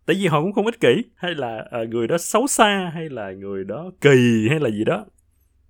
Tại 0.06 0.16
vì 0.16 0.26
họ 0.26 0.42
cũng 0.42 0.52
không 0.52 0.66
ích 0.66 0.80
kỷ 0.80 1.04
hay 1.16 1.34
là 1.34 1.64
à, 1.70 1.78
người 1.90 2.06
đó 2.08 2.18
xấu 2.18 2.46
xa 2.46 2.90
hay 2.94 3.08
là 3.08 3.32
người 3.32 3.64
đó 3.64 3.90
kỳ 4.00 4.46
hay 4.50 4.60
là 4.60 4.70
gì 4.70 4.84
đó. 4.84 5.06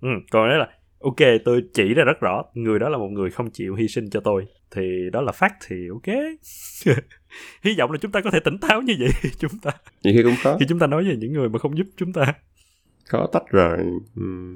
Ừ, 0.01 0.09
còn 0.31 0.49
đấy 0.49 0.57
là 0.59 0.69
ok 1.01 1.41
tôi 1.45 1.63
chỉ 1.73 1.93
ra 1.93 2.03
rất 2.03 2.19
rõ 2.21 2.43
người 2.53 2.79
đó 2.79 2.89
là 2.89 2.97
một 2.97 3.07
người 3.07 3.29
không 3.31 3.49
chịu 3.49 3.75
hy 3.75 3.87
sinh 3.87 4.09
cho 4.09 4.19
tôi. 4.19 4.45
Thì 4.71 4.81
đó 5.11 5.21
là 5.21 5.31
fact 5.31 5.55
thì 5.67 5.75
ok. 5.89 6.15
Hy 7.63 7.75
vọng 7.77 7.91
là 7.91 7.97
chúng 8.01 8.11
ta 8.11 8.21
có 8.21 8.31
thể 8.31 8.39
tỉnh 8.39 8.57
táo 8.57 8.81
như 8.81 8.93
vậy. 8.99 9.09
Chúng 9.39 9.59
ta 9.61 9.71
nhiều 10.03 10.13
khi 10.17 10.23
cũng 10.23 10.35
khó. 10.43 10.57
Khi 10.59 10.65
chúng 10.69 10.79
ta 10.79 10.87
nói 10.87 11.03
về 11.03 11.15
những 11.15 11.33
người 11.33 11.49
mà 11.49 11.59
không 11.59 11.77
giúp 11.77 11.87
chúng 11.97 12.13
ta. 12.13 12.33
Khó 13.05 13.27
tách 13.33 13.43
rời. 13.49 13.77
Ừ. 14.15 14.53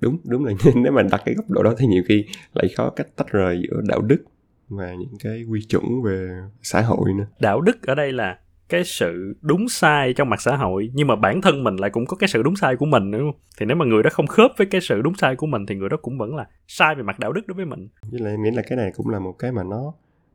đúng 0.00 0.18
đúng 0.24 0.44
là 0.44 0.52
nếu 0.74 0.92
mà 0.92 1.02
đặt 1.02 1.22
cái 1.24 1.34
góc 1.34 1.50
độ 1.50 1.62
đó 1.62 1.74
thì 1.78 1.86
nhiều 1.86 2.02
khi 2.08 2.24
lại 2.54 2.66
khó 2.76 2.90
cách 2.90 3.06
tách 3.16 3.28
rời 3.28 3.62
giữa 3.62 3.80
đạo 3.88 4.00
đức 4.00 4.24
và 4.68 4.94
những 4.94 5.14
cái 5.20 5.44
quy 5.44 5.60
chuẩn 5.68 6.02
về 6.04 6.28
xã 6.62 6.80
hội 6.80 7.12
nữa. 7.18 7.26
Đạo 7.40 7.60
đức 7.60 7.82
ở 7.86 7.94
đây 7.94 8.12
là 8.12 8.38
cái 8.70 8.84
sự 8.84 9.34
đúng 9.40 9.68
sai 9.68 10.12
trong 10.12 10.30
mặt 10.30 10.40
xã 10.40 10.56
hội 10.56 10.90
nhưng 10.94 11.08
mà 11.08 11.16
bản 11.16 11.42
thân 11.42 11.64
mình 11.64 11.76
lại 11.76 11.90
cũng 11.90 12.06
có 12.06 12.16
cái 12.16 12.28
sự 12.28 12.42
đúng 12.42 12.56
sai 12.56 12.76
của 12.76 12.86
mình 12.86 13.10
nữa 13.10 13.22
thì 13.58 13.66
nếu 13.66 13.76
mà 13.76 13.84
người 13.84 14.02
đó 14.02 14.10
không 14.12 14.26
khớp 14.26 14.50
với 14.58 14.66
cái 14.66 14.80
sự 14.80 15.02
đúng 15.02 15.14
sai 15.14 15.36
của 15.36 15.46
mình 15.46 15.66
thì 15.66 15.74
người 15.74 15.88
đó 15.88 15.96
cũng 16.02 16.18
vẫn 16.18 16.36
là 16.36 16.46
sai 16.68 16.94
về 16.94 17.02
mặt 17.02 17.18
đạo 17.18 17.32
đức 17.32 17.46
đối 17.46 17.54
với 17.54 17.64
mình. 17.64 17.88
Với 18.10 18.20
lại 18.20 18.32
em 18.32 18.42
nghĩ 18.42 18.50
là 18.50 18.62
cái 18.62 18.76
này 18.76 18.92
cũng 18.96 19.08
là 19.08 19.18
một 19.18 19.32
cái 19.38 19.52
mà 19.52 19.62
nó 19.62 19.92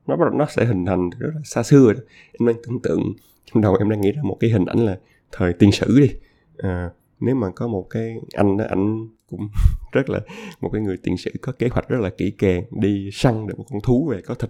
nó 0.08 0.16
nó 0.34 0.46
sẽ 0.46 0.66
hình 0.66 0.86
thành 0.86 1.10
rất 1.20 1.30
là 1.36 1.42
xa 1.44 1.64
xưa 1.64 1.84
rồi 1.84 1.94
đó. 1.94 2.00
em 2.40 2.48
đang 2.48 2.56
tưởng 2.64 2.80
tượng 2.84 3.02
trong 3.46 3.62
đầu 3.62 3.76
em 3.80 3.90
đang 3.90 4.02
nghĩ 4.02 4.12
ra 4.12 4.22
một 4.24 4.38
cái 4.40 4.50
hình 4.50 4.66
ảnh 4.66 4.80
là 4.80 4.98
thời 5.32 5.54
tiền 5.54 5.72
sử 5.72 6.00
đi. 6.00 6.12
À, 6.58 6.90
nếu 7.20 7.36
mà 7.36 7.48
có 7.56 7.68
một 7.68 7.88
cái 7.90 8.16
anh 8.34 8.58
đó 8.58 8.66
anh 8.70 9.08
cũng 9.30 9.48
rất 9.92 10.10
là 10.10 10.20
một 10.62 10.70
cái 10.74 10.82
người 10.82 10.98
tiền 11.04 11.18
sử 11.18 11.32
có 11.42 11.52
kế 11.52 11.68
hoạch 11.68 11.90
rất 11.90 12.02
là 12.02 12.10
kỹ 12.10 12.32
càng 12.38 12.64
đi 12.72 13.10
săn 13.14 13.48
được 13.48 13.58
một 13.58 13.66
con 13.70 13.82
thú 13.84 14.08
về 14.12 14.22
có 14.22 14.36
thịt 14.36 14.50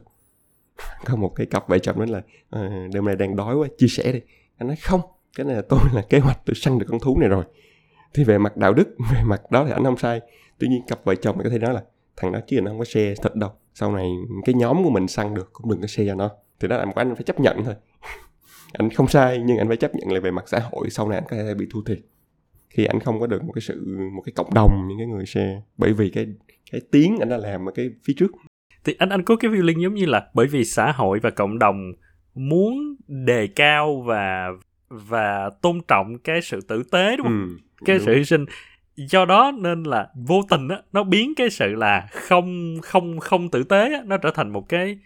có 1.06 1.16
một 1.16 1.34
cái 1.36 1.46
cặp 1.46 1.68
vợ 1.68 1.78
chồng 1.78 1.98
nói 1.98 2.08
là 2.08 2.22
à, 2.50 2.88
đêm 2.94 3.06
nay 3.06 3.16
đang 3.16 3.36
đói 3.36 3.56
quá 3.56 3.68
chia 3.78 3.88
sẻ 3.88 4.12
đi. 4.12 4.20
Anh 4.58 4.68
nói 4.68 4.76
không 4.76 5.02
cái 5.36 5.46
này 5.46 5.56
là 5.56 5.62
tôi 5.70 5.80
là 5.94 6.02
kế 6.10 6.20
hoạch 6.20 6.40
tôi 6.46 6.56
săn 6.56 6.80
được 6.80 6.86
con 6.90 7.00
thú 7.00 7.20
này 7.20 7.30
rồi. 7.30 7.44
Thì 8.14 8.24
về 8.24 8.38
mặt 8.38 8.58
đạo 8.58 8.74
đức 8.74 8.96
về 9.14 9.22
mặt 9.24 9.52
đó 9.52 9.66
thì 9.66 9.72
anh 9.72 9.84
không 9.84 9.98
sai. 9.98 10.22
Tuy 10.58 10.68
nhiên 10.68 10.82
cặp 10.88 11.00
vợ 11.04 11.16
chồng 11.16 11.38
có 11.44 11.50
thể 11.50 11.60
nói 11.60 11.74
là 11.74 11.84
thằng 12.16 12.32
đó 12.32 12.40
chứ 12.48 12.62
nó 12.62 12.72
không 12.72 12.80
có 12.80 12.86
xe 12.86 13.14
thịt 13.24 13.36
đâu. 13.36 13.50
Sau 13.74 13.92
này 13.92 14.12
cái 14.46 14.56
nhóm 14.56 14.84
của 14.84 14.90
mình 14.90 15.08
săn 15.08 15.34
được 15.34 15.54
cũng 15.54 15.72
đừng 15.72 15.82
có 15.82 15.88
xe 15.88 16.06
cho 16.08 16.16
nó. 16.16 16.32
Thì 16.60 16.68
đó 16.68 16.78
là 16.78 16.86
một 16.86 16.94
cái 16.96 17.06
anh 17.06 17.16
phải 17.16 17.24
chấp 17.24 17.40
nhận 17.40 17.64
thôi. 17.66 17.76
Anh 18.74 18.90
không 18.90 19.08
sai 19.08 19.42
nhưng 19.46 19.58
anh 19.58 19.68
phải 19.68 19.78
chấp 19.78 19.96
nhận 19.96 20.12
lại 20.12 20.22
về 20.22 20.32
mặt 20.32 20.44
xã 20.48 20.60
hội 20.72 20.90
sau 20.90 21.10
này 21.10 21.18
anh 21.18 21.28
có 21.30 21.38
thể 21.38 21.54
bị 21.54 21.68
thu 21.72 21.84
thiệt. 21.84 22.00
Khi 22.70 22.86
anh 22.86 23.00
không 23.00 23.20
có 23.20 23.28
được 23.28 23.44
một 23.44 23.52
cái 23.56 23.62
sự 23.62 23.86
một 24.16 24.22
cái 24.26 24.34
cộng 24.36 24.54
đồng 24.54 24.88
những 24.88 24.98
cái 24.98 25.08
người 25.08 25.26
share 25.26 25.62
bởi 25.78 25.94
vì 25.94 26.10
cái 26.10 26.28
cái 26.72 26.82
tiếng 26.92 27.18
anh 27.20 27.30
đã 27.30 27.38
làm 27.38 27.70
ở 27.70 27.72
cái 27.76 27.90
phía 28.04 28.14
trước 28.18 28.32
thì 28.86 28.96
anh 29.00 29.10
anh 29.10 29.24
có 29.24 29.36
cái 29.36 29.52
feeling 29.52 29.82
giống 29.84 29.94
như 29.94 30.06
là 30.06 30.28
bởi 30.34 30.48
vì 30.48 30.66
xã 30.66 30.92
hội 30.92 31.20
và 31.20 31.30
cộng 31.30 31.60
đồng 31.60 31.94
muốn 32.36 32.96
đề 33.08 33.48
cao 33.48 34.02
và 34.02 34.50
và 34.90 35.50
tôn 35.62 35.82
trọng 35.88 36.18
cái 36.20 36.42
sự 36.42 36.62
tử 36.62 36.84
tế 36.92 37.18
đúng 37.18 37.28
không? 37.28 37.58
Ừ, 37.82 37.86
cái 37.86 37.98
đúng. 37.98 38.06
sự 38.06 38.16
hy 38.16 38.26
sinh 38.26 38.46
do 38.96 39.26
đó 39.26 39.52
nên 39.58 39.84
là 39.84 40.08
vô 40.16 40.42
tình 40.50 40.68
á 40.68 40.78
nó 40.94 41.04
biến 41.04 41.36
cái 41.36 41.50
sự 41.50 41.76
là 41.76 42.08
không 42.12 42.78
không 42.84 43.20
không 43.20 43.50
tử 43.50 43.64
tế 43.64 43.94
á 43.94 44.02
nó 44.06 44.18
trở 44.18 44.32
thành 44.32 44.50
một 44.50 44.70
cái 44.70 44.98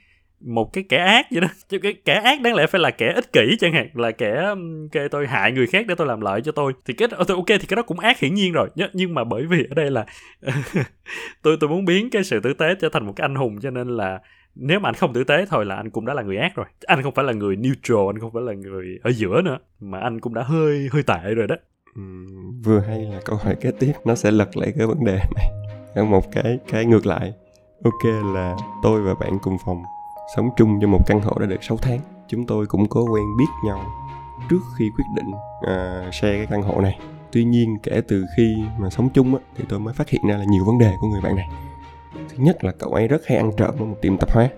một 0.42 0.74
cái 0.74 0.84
kẻ 0.90 0.98
ác 0.98 1.28
vậy 1.32 1.42
đó. 1.42 1.48
Chứ 1.70 1.80
cái 1.80 1.94
kẻ 2.06 2.14
ác 2.14 2.42
đáng 2.42 2.56
lẽ 2.56 2.68
phải 2.68 2.82
là 2.82 2.92
kẻ 2.92 3.12
ích 3.16 3.34
kỷ 3.34 3.58
chẳng 3.60 3.74
hạn 3.74 3.90
là 3.94 4.12
kẻ 4.12 4.56
kê 4.92 5.08
tôi 5.08 5.28
hại 5.28 5.52
người 5.52 5.68
khác 5.68 5.88
để 5.88 5.96
tôi 5.96 6.08
làm 6.08 6.22
lợi 6.22 6.42
cho 6.42 6.52
tôi. 6.52 6.74
Thì 6.86 6.94
cái 6.94 7.08
ờ, 7.12 7.26
ok 7.28 7.48
thì 7.48 7.68
cái 7.68 7.76
đó 7.76 7.82
cũng 7.82 8.00
ác 8.00 8.20
hiển 8.20 8.34
nhiên 8.34 8.54
rồi. 8.54 8.70
Nhưng 8.94 9.14
mà 9.14 9.24
bởi 9.24 9.46
vì 9.46 9.68
ở 9.70 9.74
đây 9.76 9.92
là 9.92 10.06
tôi 11.44 11.58
tôi 11.60 11.70
muốn 11.70 11.86
biến 11.86 12.10
cái 12.10 12.24
sự 12.24 12.40
tử 12.40 12.54
tế 12.54 12.76
trở 12.82 12.90
thành 12.90 13.06
một 13.06 13.14
cái 13.16 13.26
anh 13.26 13.36
hùng 13.36 13.60
cho 13.62 13.70
nên 13.70 13.88
là 13.88 14.20
nếu 14.56 14.80
mà 14.80 14.90
anh 14.90 14.96
không 14.96 15.14
tử 15.14 15.24
tế 15.24 15.46
thôi 15.50 15.66
là 15.66 15.76
anh 15.76 15.90
cũng 15.90 16.06
đã 16.06 16.14
là 16.14 16.22
người 16.22 16.38
ác 16.38 16.56
rồi. 16.56 16.66
Anh 16.86 17.04
không 17.04 17.14
phải 17.14 17.26
là 17.26 17.34
người 17.34 17.56
neutral 17.56 18.08
anh 18.10 18.20
không 18.20 18.32
phải 18.34 18.44
là 18.44 18.54
người 18.54 19.00
ở 19.04 19.12
giữa 19.12 19.42
nữa 19.42 19.58
mà 19.80 20.00
anh 20.00 20.20
cũng 20.20 20.34
đã 20.34 20.44
hơi 20.44 20.90
hơi 20.92 21.04
tệ 21.04 21.34
rồi 21.36 21.48
đó. 21.48 21.56
Ừ, 21.96 22.02
vừa 22.64 22.80
hay 22.80 23.00
là 23.00 23.20
câu 23.26 23.38
hỏi 23.38 23.56
kế 23.62 23.72
tiếp 23.80 23.94
nó 24.06 24.16
sẽ 24.16 24.32
lật 24.32 24.58
lại 24.58 24.74
cái 24.78 24.88
vấn 24.88 25.06
đề 25.06 25.18
này. 25.36 25.52
Ở 25.96 26.06
một 26.06 26.32
cái 26.32 26.60
cái 26.68 26.86
ngược 26.86 27.06
lại. 27.06 27.34
Ok 27.84 28.14
là 28.34 28.56
tôi 28.84 29.02
và 29.02 29.14
bạn 29.22 29.38
cùng 29.42 29.58
phòng 29.66 29.84
sống 30.36 30.50
chung 30.58 30.80
trong 30.82 30.92
một 30.92 31.08
căn 31.08 31.22
hộ 31.22 31.40
đã 31.40 31.46
được 31.46 31.64
6 31.64 31.78
tháng. 31.78 32.00
Chúng 32.28 32.46
tôi 32.46 32.66
cũng 32.66 32.88
có 32.90 33.02
quen 33.02 33.24
biết 33.38 33.46
nhau 33.66 33.86
trước 34.50 34.60
khi 34.78 34.90
quyết 34.98 35.06
định 35.16 35.32
uh, 35.32 36.14
share 36.14 36.38
cái 36.38 36.46
căn 36.50 36.62
hộ 36.62 36.82
này. 36.82 37.00
Tuy 37.32 37.44
nhiên 37.44 37.78
kể 37.84 38.02
từ 38.08 38.26
khi 38.38 38.58
mà 38.78 38.90
sống 38.90 39.10
chung 39.10 39.36
á, 39.36 39.42
thì 39.58 39.64
tôi 39.70 39.80
mới 39.80 39.94
phát 39.94 40.10
hiện 40.10 40.22
ra 40.28 40.38
là 40.38 40.44
nhiều 40.44 40.66
vấn 40.66 40.78
đề 40.78 40.94
của 41.02 41.08
người 41.08 41.22
bạn 41.22 41.36
này. 41.36 41.50
Thứ 42.14 42.36
nhất 42.38 42.64
là 42.64 42.72
cậu 42.72 42.94
ấy 42.94 43.08
rất 43.08 43.22
hay 43.26 43.38
ăn 43.38 43.52
trộm 43.58 43.76
ở 43.80 43.86
một 43.86 43.96
tiệm 44.02 44.18
tạp 44.18 44.32
hóa. 44.32 44.50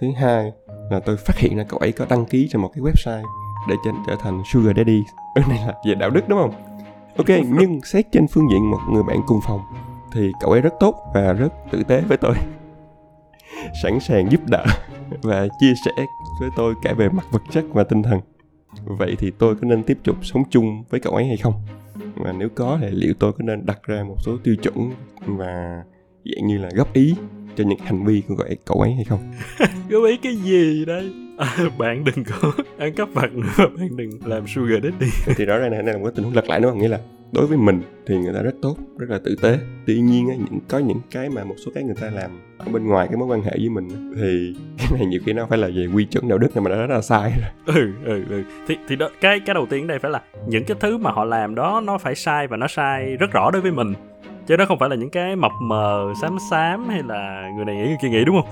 Thứ 0.00 0.06
hai 0.16 0.52
là 0.90 1.00
tôi 1.00 1.16
phát 1.16 1.38
hiện 1.38 1.56
ra 1.56 1.64
cậu 1.68 1.78
ấy 1.78 1.92
có 1.92 2.06
đăng 2.08 2.26
ký 2.26 2.48
trên 2.52 2.62
một 2.62 2.70
cái 2.74 2.82
website 2.82 3.24
để 3.68 3.74
trở, 3.84 3.90
trở 4.06 4.16
thành 4.22 4.42
sugar 4.52 4.76
daddy. 4.76 5.02
Cái 5.34 5.44
này 5.48 5.58
là 5.66 5.74
về 5.86 5.94
đạo 5.94 6.10
đức 6.10 6.28
đúng 6.28 6.38
không? 6.38 6.52
Ok 7.16 7.28
nhưng 7.58 7.80
xét 7.80 8.06
trên 8.12 8.26
phương 8.28 8.48
diện 8.50 8.70
một 8.70 8.78
người 8.90 9.02
bạn 9.02 9.20
cùng 9.26 9.40
phòng 9.46 9.60
thì 10.12 10.32
cậu 10.40 10.50
ấy 10.50 10.60
rất 10.60 10.74
tốt 10.80 10.94
và 11.14 11.32
rất 11.32 11.48
tử 11.70 11.82
tế 11.82 12.00
với 12.00 12.16
tôi 12.16 12.34
sẵn 13.82 14.00
sàng 14.00 14.30
giúp 14.30 14.40
đỡ 14.50 14.64
và 15.22 15.48
chia 15.60 15.72
sẻ 15.84 15.90
với 16.40 16.50
tôi 16.56 16.74
cả 16.82 16.94
về 16.94 17.08
mặt 17.08 17.24
vật 17.30 17.42
chất 17.50 17.64
và 17.72 17.84
tinh 17.84 18.02
thần. 18.02 18.20
Vậy 18.84 19.16
thì 19.18 19.32
tôi 19.38 19.54
có 19.54 19.68
nên 19.68 19.82
tiếp 19.82 19.98
tục 20.04 20.16
sống 20.22 20.42
chung 20.50 20.84
với 20.90 21.00
cậu 21.00 21.14
ấy 21.14 21.26
hay 21.26 21.36
không? 21.36 21.54
Và 22.14 22.32
nếu 22.32 22.48
có 22.54 22.78
thì 22.80 22.86
liệu 22.90 23.14
tôi 23.18 23.32
có 23.32 23.38
nên 23.44 23.66
đặt 23.66 23.78
ra 23.82 24.04
một 24.04 24.16
số 24.18 24.36
tiêu 24.44 24.56
chuẩn 24.56 24.90
và 25.20 25.82
dạng 26.24 26.46
như 26.46 26.58
là 26.58 26.68
góp 26.74 26.92
ý 26.92 27.14
cho 27.56 27.64
những 27.64 27.78
hành 27.78 28.04
vi 28.04 28.22
của 28.28 28.34
cậu 28.64 28.80
ấy 28.80 28.92
hay 28.94 29.04
không? 29.04 29.20
Góp 29.88 30.04
ý 30.04 30.16
cái 30.16 30.36
gì 30.36 30.84
đây? 30.84 31.12
À, 31.38 31.56
bạn 31.78 32.04
đừng 32.04 32.24
có 32.24 32.52
ăn 32.78 32.94
cắp 32.94 33.08
vặt 33.12 33.32
nữa 33.32 33.48
bạn 33.58 33.96
đừng 33.96 34.10
làm 34.24 34.46
sugar 34.46 34.82
daddy. 34.82 35.34
Thì 35.36 35.44
rõ 35.44 35.58
ràng 35.58 35.70
này 35.70 35.82
là 35.82 35.92
một 35.92 36.04
cái 36.04 36.12
tình 36.16 36.24
huống 36.24 36.34
lật 36.34 36.48
lại 36.48 36.60
đúng 36.60 36.70
không? 36.70 36.80
Nghĩa 36.80 36.88
là 36.88 36.98
đối 37.32 37.46
với 37.46 37.58
mình 37.58 37.82
thì 38.06 38.18
người 38.18 38.34
ta 38.34 38.42
rất 38.42 38.54
tốt 38.62 38.76
rất 38.98 39.10
là 39.10 39.18
tử 39.24 39.36
tế. 39.42 39.58
Tuy 39.86 40.00
nhiên 40.00 40.28
á, 40.28 40.34
những 40.38 40.60
có 40.68 40.78
những 40.78 41.00
cái 41.10 41.28
mà 41.28 41.44
một 41.44 41.54
số 41.64 41.72
cái 41.74 41.84
người 41.84 41.94
ta 42.00 42.10
làm 42.10 42.30
ở 42.58 42.66
bên 42.72 42.86
ngoài 42.86 43.06
cái 43.08 43.16
mối 43.16 43.28
quan 43.28 43.42
hệ 43.42 43.50
với 43.50 43.68
mình 43.68 44.12
thì 44.16 44.54
cái 44.78 44.88
này 44.98 45.06
nhiều 45.06 45.20
khi 45.26 45.32
nó 45.32 45.46
phải 45.46 45.58
là 45.58 45.68
về 45.68 45.86
quy 45.94 46.04
chuẩn 46.04 46.28
đạo 46.28 46.38
đức 46.38 46.56
này 46.56 46.64
mà 46.64 46.70
nó 46.70 46.76
rất 46.76 46.94
là 46.94 47.00
sai 47.00 47.32
rồi. 47.40 47.76
Ừ 47.76 47.92
ừ 48.04 48.24
ừ. 48.30 48.42
Thì 48.66 48.76
thì 48.88 48.96
đó 48.96 49.10
cái 49.20 49.40
cái 49.40 49.54
đầu 49.54 49.66
tiên 49.66 49.86
đây 49.86 49.98
phải 49.98 50.10
là 50.10 50.22
những 50.46 50.64
cái 50.64 50.76
thứ 50.80 50.98
mà 50.98 51.10
họ 51.10 51.24
làm 51.24 51.54
đó 51.54 51.82
nó 51.84 51.98
phải 51.98 52.14
sai 52.14 52.46
và 52.46 52.56
nó 52.56 52.66
sai 52.66 53.16
rất 53.16 53.30
rõ 53.30 53.50
đối 53.50 53.62
với 53.62 53.72
mình. 53.72 53.92
Chứ 54.46 54.56
nó 54.56 54.66
không 54.66 54.78
phải 54.78 54.88
là 54.88 54.96
những 54.96 55.10
cái 55.10 55.36
mập 55.36 55.52
mờ 55.62 56.12
xám 56.22 56.36
xám 56.50 56.88
hay 56.88 57.02
là 57.02 57.50
người 57.56 57.64
này 57.64 57.76
nghĩ 57.76 57.86
người 57.86 57.96
kia 58.02 58.08
nghĩ 58.08 58.24
đúng 58.24 58.36
không? 58.42 58.50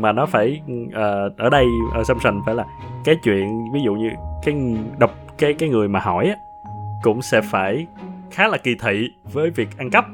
Mà 0.00 0.12
nó 0.12 0.26
phải 0.26 0.60
uh, 0.86 1.36
ở 1.36 1.50
đây 1.50 1.66
assumption 1.94 2.40
phải 2.46 2.54
là 2.54 2.66
cái 3.04 3.16
chuyện 3.24 3.72
ví 3.74 3.80
dụ 3.84 3.94
như 3.94 4.08
cái 4.44 4.54
đọc 4.98 5.14
cái 5.38 5.54
cái 5.54 5.68
người 5.68 5.88
mà 5.88 6.00
hỏi 6.00 6.26
á 6.26 6.36
cũng 7.02 7.22
sẽ 7.22 7.40
phải 7.40 7.86
khá 8.30 8.48
là 8.48 8.58
kỳ 8.58 8.74
thị 8.74 9.08
với 9.32 9.50
việc 9.50 9.68
ăn 9.78 9.90
cắp 9.90 10.04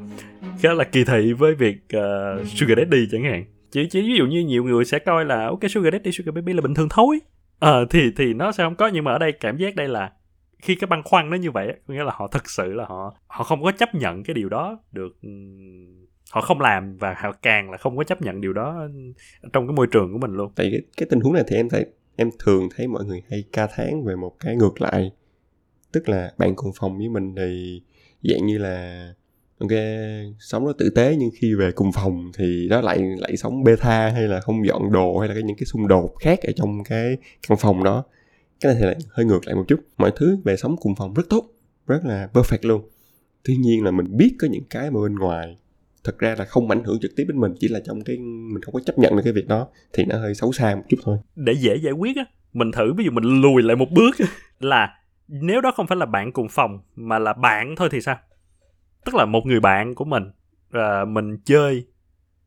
khá 0.59 0.73
là 0.73 0.83
kỳ 0.83 1.03
thị 1.03 1.33
với 1.33 1.55
việc 1.55 1.77
uh, 1.97 2.47
sugar 2.47 2.77
daddy 2.77 3.07
chẳng 3.11 3.23
hạn. 3.23 3.45
Chỉ 3.71 3.87
chỉ 3.89 4.01
ví 4.01 4.15
dụ 4.17 4.25
như 4.25 4.39
nhiều 4.39 4.63
người 4.63 4.85
sẽ 4.85 4.99
coi 4.99 5.25
là 5.25 5.45
ok 5.45 5.59
sugar 5.69 5.93
daddy 5.93 6.11
sugar 6.11 6.35
baby 6.35 6.53
là 6.53 6.61
bình 6.61 6.73
thường 6.73 6.87
thôi. 6.89 7.19
Ờ 7.59 7.85
thì 7.89 8.11
thì 8.17 8.33
nó 8.33 8.51
sẽ 8.51 8.63
không 8.63 8.75
có 8.75 8.87
nhưng 8.87 9.03
mà 9.03 9.11
ở 9.11 9.17
đây 9.17 9.31
cảm 9.31 9.57
giác 9.57 9.75
đây 9.75 9.87
là 9.87 10.11
khi 10.61 10.75
cái 10.75 10.87
băn 10.87 11.03
khoăn 11.03 11.29
nó 11.29 11.37
như 11.37 11.51
vậy 11.51 11.73
có 11.87 11.93
nghĩa 11.93 12.03
là 12.03 12.11
họ 12.15 12.27
thực 12.27 12.49
sự 12.49 12.73
là 12.73 12.85
họ 12.85 13.15
họ 13.27 13.43
không 13.43 13.63
có 13.63 13.71
chấp 13.71 13.95
nhận 13.95 14.23
cái 14.23 14.33
điều 14.33 14.49
đó 14.49 14.79
được 14.91 15.21
ừ, 15.21 15.29
họ 16.31 16.41
không 16.41 16.61
làm 16.61 16.97
và 16.97 17.15
họ 17.17 17.31
càng 17.41 17.71
là 17.71 17.77
không 17.77 17.97
có 17.97 18.03
chấp 18.03 18.21
nhận 18.21 18.41
điều 18.41 18.53
đó 18.53 18.87
trong 19.53 19.67
cái 19.67 19.73
môi 19.73 19.87
trường 19.91 20.13
của 20.13 20.19
mình 20.19 20.33
luôn. 20.33 20.51
Tại 20.55 20.67
cái, 20.71 20.81
cái 20.97 21.07
tình 21.09 21.19
huống 21.19 21.33
này 21.33 21.43
thì 21.47 21.55
em 21.55 21.69
thấy 21.69 21.85
em 22.15 22.29
thường 22.39 22.69
thấy 22.77 22.87
mọi 22.87 23.05
người 23.05 23.21
hay 23.29 23.43
ca 23.53 23.67
thán 23.67 24.03
về 24.05 24.15
một 24.15 24.35
cái 24.39 24.55
ngược 24.55 24.81
lại 24.81 25.11
tức 25.97 26.09
là 26.09 26.31
bạn 26.37 26.55
cùng 26.55 26.71
phòng 26.79 26.97
với 26.97 27.09
mình 27.09 27.35
thì 27.35 27.81
dạng 28.23 28.45
như 28.45 28.57
là, 28.57 29.07
ok, 29.59 29.71
sống 30.39 30.65
nó 30.65 30.71
tử 30.77 30.89
tế 30.95 31.15
nhưng 31.19 31.29
khi 31.39 31.55
về 31.55 31.71
cùng 31.71 31.91
phòng 31.91 32.31
thì 32.37 32.67
nó 32.69 32.81
lại 32.81 32.99
lại 33.17 33.37
sống 33.37 33.63
beta 33.63 34.09
hay 34.09 34.27
là 34.27 34.39
không 34.39 34.67
dọn 34.67 34.91
đồ 34.91 35.17
hay 35.17 35.27
là 35.27 35.33
cái 35.33 35.43
những 35.43 35.57
cái 35.57 35.65
xung 35.65 35.87
đột 35.87 36.13
khác 36.19 36.39
ở 36.41 36.51
trong 36.55 36.83
cái 36.83 37.17
căn 37.47 37.57
phòng 37.57 37.83
đó. 37.83 38.03
Cái 38.59 38.73
này 38.73 38.81
thì 38.81 38.85
lại 38.85 38.95
hơi 39.09 39.25
ngược 39.25 39.45
lại 39.45 39.55
một 39.55 39.63
chút. 39.67 39.79
Mọi 39.97 40.11
thứ 40.15 40.37
về 40.43 40.57
sống 40.57 40.75
cùng 40.81 40.95
phòng 40.95 41.13
rất 41.13 41.23
tốt, 41.29 41.43
rất 41.87 42.05
là 42.05 42.29
perfect 42.33 42.67
luôn. 42.67 42.89
Tuy 43.43 43.55
nhiên 43.55 43.83
là 43.83 43.91
mình 43.91 44.17
biết 44.17 44.35
có 44.39 44.47
những 44.47 44.63
cái 44.69 44.91
mà 44.91 45.01
bên 45.01 45.15
ngoài 45.15 45.57
thật 46.03 46.19
ra 46.19 46.35
là 46.37 46.45
không 46.45 46.69
ảnh 46.69 46.83
hưởng 46.83 46.99
trực 46.99 47.11
tiếp 47.15 47.23
đến 47.27 47.39
mình, 47.39 47.53
chỉ 47.59 47.67
là 47.67 47.79
trong 47.79 48.01
cái, 48.01 48.17
mình 48.17 48.61
không 48.61 48.73
có 48.73 48.79
chấp 48.85 48.99
nhận 48.99 49.15
được 49.15 49.21
cái 49.23 49.33
việc 49.33 49.47
đó 49.47 49.67
thì 49.93 50.03
nó 50.05 50.17
hơi 50.17 50.35
xấu 50.35 50.51
xa 50.51 50.75
một 50.75 50.83
chút 50.89 50.97
thôi. 51.03 51.17
Để 51.35 51.53
dễ 51.53 51.75
giải 51.75 51.93
quyết 51.93 52.17
á, 52.17 52.25
mình 52.53 52.71
thử, 52.71 52.93
ví 52.93 53.05
dụ 53.05 53.11
mình 53.11 53.41
lùi 53.41 53.61
lại 53.61 53.75
một 53.75 53.91
bước 53.91 54.15
là 54.59 54.89
nếu 55.27 55.61
đó 55.61 55.71
không 55.71 55.87
phải 55.87 55.97
là 55.97 56.05
bạn 56.05 56.31
cùng 56.31 56.49
phòng 56.49 56.79
mà 56.95 57.19
là 57.19 57.33
bạn 57.33 57.75
thôi 57.75 57.89
thì 57.91 58.01
sao? 58.01 58.17
Tức 59.05 59.15
là 59.15 59.25
một 59.25 59.45
người 59.45 59.59
bạn 59.59 59.95
của 59.95 60.05
mình 60.05 60.31
uh, 60.77 61.07
mình 61.07 61.37
chơi 61.45 61.87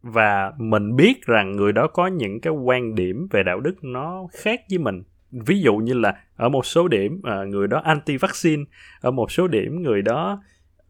và 0.03 0.53
mình 0.59 0.97
biết 0.97 1.27
rằng 1.27 1.53
người 1.53 1.73
đó 1.73 1.87
có 1.87 2.07
những 2.07 2.41
cái 2.41 2.53
quan 2.53 2.95
điểm 2.95 3.29
về 3.31 3.43
đạo 3.43 3.61
đức 3.61 3.85
nó 3.85 4.27
khác 4.33 4.61
với 4.71 4.79
mình. 4.79 5.03
Ví 5.31 5.61
dụ 5.61 5.77
như 5.77 5.95
là 5.95 6.25
ở 6.37 6.49
một 6.49 6.67
số 6.67 6.89
điểm 6.89 7.23
uh, 7.43 7.49
người 7.49 7.69
đó 7.69 7.81
anti 7.85 8.17
vaccine 8.17 8.65
ở 9.01 9.11
một 9.11 9.33
số 9.33 9.49
điểm 9.49 9.83
người 9.83 10.03
đó 10.03 10.43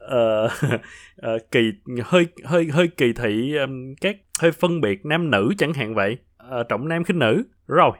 uh, 0.05 0.51
uh, 1.35 1.51
kỳ 1.51 1.73
hơi 2.05 2.27
hơi 2.45 2.69
hơi 2.73 2.89
kỳ 2.89 3.13
thị 3.13 3.57
um, 3.57 3.95
các 4.01 4.17
hơi 4.41 4.53
phân 4.53 4.81
biệt 4.81 5.07
nam 5.07 5.31
nữ 5.31 5.53
chẳng 5.59 5.73
hạn 5.73 5.95
vậy 5.95 6.19
uh, 6.61 6.69
trọng 6.69 6.89
nam 6.89 7.05
khinh 7.05 7.19
nữ. 7.19 7.45
Rồi 7.67 7.93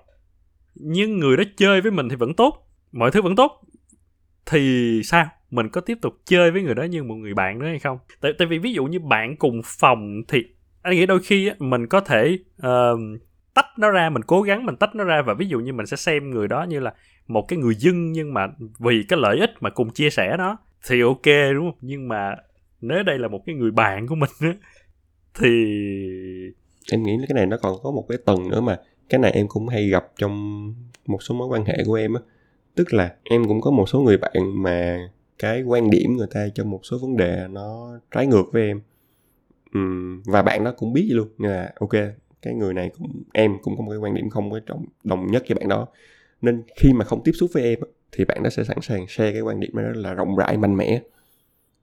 nhưng 0.75 1.19
người 1.19 1.37
đó 1.37 1.45
chơi 1.57 1.81
với 1.81 1.91
mình 1.91 2.09
thì 2.09 2.17
vẫn 2.17 2.35
tốt 2.35 2.67
mọi 2.93 3.11
thứ 3.11 3.23
vẫn 3.23 3.37
tốt 3.37 3.63
thì 4.51 5.01
sao? 5.05 5.27
Mình 5.51 5.69
có 5.69 5.81
tiếp 5.81 5.99
tục 6.03 6.15
chơi 6.25 6.51
với 6.51 6.63
người 6.63 6.75
đó 6.75 6.83
như 6.83 7.03
một 7.03 7.15
người 7.15 7.35
bạn 7.35 7.59
nữa 7.59 7.67
hay 7.67 7.79
không? 7.79 7.99
Tại 8.21 8.33
tại 8.39 8.49
vì 8.49 8.59
ví 8.59 8.73
dụ 8.73 8.85
như 8.85 9.01
bạn 9.01 9.37
cùng 9.37 9.61
phòng 9.65 10.23
thì 10.29 10.45
anh 10.83 10.95
nghĩ 10.95 11.07
đôi 11.07 11.21
khi 11.21 11.51
mình 11.59 11.87
có 11.87 12.01
thể 12.01 12.39
uh, 12.67 13.01
tách 13.55 13.67
nó 13.79 13.91
ra 13.91 14.11
mình 14.11 14.23
cố 14.23 14.43
gắng 14.43 14.67
mình 14.67 14.77
tách 14.77 14.95
nó 14.95 15.05
ra 15.05 15.23
và 15.23 15.35
ví 15.35 15.47
dụ 15.47 15.61
như 15.61 15.73
mình 15.73 15.87
sẽ 15.87 15.97
xem 15.97 16.31
người 16.31 16.49
đó 16.49 16.63
như 16.63 16.81
là 16.81 16.95
một 17.27 17.49
cái 17.49 17.59
người 17.59 17.75
dân 17.75 18.13
nhưng 18.13 18.35
mà 18.35 18.47
vì 18.79 19.03
cái 19.09 19.19
lợi 19.19 19.39
ích 19.39 19.51
mà 19.61 19.71
cùng 19.71 19.91
chia 19.91 20.11
sẻ 20.11 20.37
nó 20.39 20.57
thì 20.89 21.01
ok 21.01 21.27
đúng 21.55 21.71
không? 21.71 21.79
Nhưng 21.81 22.09
mà 22.09 22.35
nếu 22.81 23.03
đây 23.03 23.19
là 23.19 23.29
một 23.29 23.43
cái 23.47 23.55
người 23.55 23.71
bạn 23.71 24.07
của 24.07 24.15
mình 24.15 24.31
á 24.41 24.55
thì 25.35 25.49
em 26.93 27.03
nghĩ 27.03 27.13
cái 27.29 27.35
này 27.35 27.47
nó 27.47 27.57
còn 27.63 27.75
có 27.83 27.91
một 27.91 28.05
cái 28.09 28.19
tầng 28.27 28.49
nữa 28.51 28.61
mà 28.61 28.79
cái 29.09 29.19
này 29.19 29.33
em 29.33 29.49
cũng 29.49 29.69
hay 29.69 29.89
gặp 29.89 30.05
trong 30.19 30.35
một 31.07 31.23
số 31.23 31.35
mối 31.35 31.49
quan 31.49 31.65
hệ 31.65 31.77
của 31.87 31.95
em 31.95 32.15
á 32.15 32.21
tức 32.75 32.95
là 32.95 33.15
em 33.25 33.45
cũng 33.45 33.61
có 33.61 33.71
một 33.71 33.89
số 33.89 34.01
người 34.01 34.17
bạn 34.17 34.63
mà 34.63 35.09
cái 35.39 35.63
quan 35.63 35.91
điểm 35.91 36.17
người 36.17 36.27
ta 36.31 36.49
trong 36.55 36.71
một 36.71 36.81
số 36.83 36.99
vấn 36.99 37.17
đề 37.17 37.47
nó 37.51 37.99
trái 38.11 38.27
ngược 38.27 38.53
với 38.53 38.63
em. 38.63 38.81
Uhm, 39.79 40.23
và 40.27 40.43
bạn 40.43 40.65
đó 40.65 40.73
cũng 40.77 40.93
biết 40.93 41.09
luôn 41.11 41.29
như 41.39 41.49
là 41.49 41.73
ok 41.81 41.93
cái 42.43 42.55
người 42.55 42.75
này 42.75 42.91
cũng 42.99 43.23
em 43.33 43.57
cũng 43.63 43.77
có 43.77 43.83
một 43.83 43.91
cái 43.91 43.99
quan 43.99 44.15
điểm 44.15 44.31
không 44.31 44.51
có 44.51 44.61
trọng 44.61 44.85
đồng 45.05 45.27
nhất 45.27 45.45
với 45.49 45.55
bạn 45.55 45.69
đó. 45.69 45.87
Nên 46.43 46.63
khi 46.77 46.93
mà 46.93 47.05
không 47.05 47.23
tiếp 47.25 47.33
xúc 47.35 47.51
với 47.53 47.63
em 47.63 47.79
thì 48.13 48.25
bạn 48.25 48.43
đó 48.43 48.51
sẽ 48.51 48.65
sẵn 48.65 48.77
sàng 48.83 49.07
share 49.09 49.33
cái 49.33 49.41
quan 49.41 49.61
điểm 49.61 49.71
đó 49.75 49.83
là 49.95 50.15
rộng 50.15 50.37
rãi 50.37 50.57
mạnh 50.57 50.77
mẽ. 50.77 51.03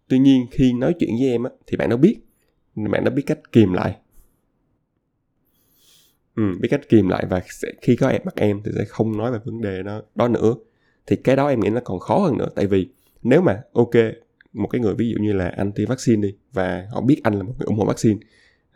Tuy 0.07 0.19
nhiên 0.19 0.45
khi 0.51 0.73
nói 0.73 0.95
chuyện 0.99 1.09
với 1.19 1.29
em 1.29 1.43
thì 1.67 1.77
bạn 1.77 1.89
đó 1.89 1.97
biết 1.97 2.17
bạn 2.75 3.03
đó 3.03 3.11
biết 3.11 3.23
cách 3.25 3.39
kìm 3.51 3.73
lại. 3.73 3.95
Ừ, 6.35 6.43
biết 6.59 6.67
cách 6.71 6.89
kìm 6.89 7.07
lại 7.07 7.25
và 7.29 7.41
sẽ, 7.49 7.67
khi 7.81 7.95
có 7.95 8.09
em 8.09 8.21
bắt 8.25 8.35
em 8.35 8.61
thì 8.65 8.71
sẽ 8.75 8.85
không 8.85 9.17
nói 9.17 9.31
về 9.31 9.39
vấn 9.45 9.61
đề 9.61 9.83
đó 9.83 10.01
đó 10.15 10.27
nữa 10.27 10.55
thì 11.07 11.15
cái 11.15 11.35
đó 11.35 11.47
em 11.47 11.59
nghĩ 11.59 11.69
nó 11.69 11.81
còn 11.83 11.99
khó 11.99 12.19
hơn 12.19 12.37
nữa. 12.37 12.49
Tại 12.55 12.67
vì 12.67 12.89
nếu 13.23 13.41
mà 13.41 13.61
ok 13.73 13.93
một 14.53 14.67
cái 14.67 14.81
người 14.81 14.93
ví 14.93 15.09
dụ 15.09 15.17
như 15.23 15.33
là 15.33 15.47
anti 15.57 15.85
vaccine 15.85 16.21
đi 16.21 16.35
và 16.53 16.87
họ 16.91 17.01
biết 17.01 17.21
anh 17.23 17.33
là 17.33 17.43
một 17.43 17.53
người 17.57 17.65
ủng 17.65 17.77
hộ 17.77 17.85
vaccine 17.85 18.19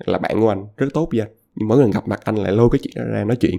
là 0.05 0.17
bạn 0.17 0.41
của 0.41 0.49
anh 0.49 0.67
rất 0.77 0.87
tốt 0.93 1.09
với 1.11 1.19
anh 1.19 1.29
nhưng 1.55 1.67
mỗi 1.67 1.81
lần 1.81 1.91
gặp 1.91 2.07
mặt 2.07 2.19
anh 2.23 2.35
lại 2.35 2.51
lôi 2.51 2.69
cái 2.71 2.79
chuyện 2.83 3.11
ra 3.11 3.23
nói 3.23 3.37
chuyện. 3.39 3.55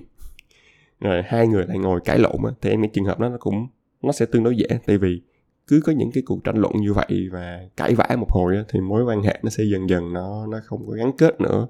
Rồi 1.01 1.23
hai 1.27 1.47
người 1.47 1.67
lại 1.67 1.79
ngồi 1.79 2.01
cãi 2.05 2.19
lộn 2.19 2.45
á 2.45 2.51
thì 2.61 2.71
em 2.71 2.81
nghĩ 2.81 2.89
trường 2.93 3.05
hợp 3.05 3.21
đó 3.21 3.29
nó 3.29 3.37
cũng 3.41 3.67
nó 4.03 4.13
sẽ 4.13 4.27
tương 4.27 4.45
đối 4.45 4.57
dễ. 4.57 4.67
Tại 4.87 4.99
vì 4.99 5.23
cứ 5.67 5.81
có 5.85 5.93
những 5.93 6.13
cái 6.13 6.23
cuộc 6.27 6.45
tranh 6.45 6.57
luận 6.57 6.73
như 6.77 6.93
vậy 6.93 7.29
và 7.33 7.69
cãi 7.77 7.95
vã 7.95 8.17
một 8.19 8.31
hồi 8.31 8.57
á, 8.57 8.65
thì 8.69 8.81
mối 8.81 9.05
quan 9.05 9.23
hệ 9.23 9.39
nó 9.43 9.51
sẽ 9.51 9.65
dần 9.65 9.89
dần 9.89 10.13
nó 10.13 10.47
nó 10.47 10.61
không 10.65 10.87
có 10.87 10.93
gắn 10.93 11.13
kết 11.19 11.41
nữa. 11.41 11.67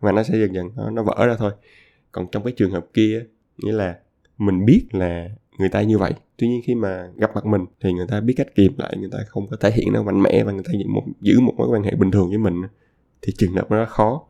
Và 0.00 0.12
nó 0.12 0.22
sẽ 0.22 0.38
dần 0.38 0.54
dần 0.54 0.68
nó, 0.76 0.90
nó 0.90 1.02
vỡ 1.02 1.26
ra 1.26 1.36
thôi. 1.38 1.52
Còn 2.12 2.26
trong 2.32 2.44
cái 2.44 2.52
trường 2.56 2.70
hợp 2.70 2.86
kia 2.94 3.24
nghĩa 3.58 3.72
là 3.72 3.98
mình 4.38 4.64
biết 4.64 4.86
là 4.92 5.28
người 5.58 5.68
ta 5.68 5.82
như 5.82 5.98
vậy. 5.98 6.12
Tuy 6.36 6.48
nhiên 6.48 6.60
khi 6.64 6.74
mà 6.74 7.08
gặp 7.16 7.30
mặt 7.34 7.46
mình 7.46 7.64
thì 7.80 7.92
người 7.92 8.06
ta 8.08 8.20
biết 8.20 8.34
cách 8.36 8.54
kìm 8.54 8.72
lại 8.78 8.96
người 8.98 9.10
ta 9.12 9.18
không 9.28 9.46
có 9.50 9.56
thể 9.60 9.70
hiện 9.70 9.92
nó 9.92 10.02
mạnh 10.02 10.22
mẽ 10.22 10.44
và 10.44 10.52
người 10.52 10.62
ta 10.64 10.72
giữ 10.72 10.86
một 10.88 11.02
giữ 11.20 11.40
một 11.40 11.54
mối 11.56 11.68
quan 11.68 11.82
hệ 11.82 11.90
bình 11.90 12.10
thường 12.10 12.28
với 12.28 12.38
mình 12.38 12.62
thì 13.22 13.32
trường 13.38 13.52
hợp 13.52 13.70
nó 13.70 13.84
khó 13.84 14.22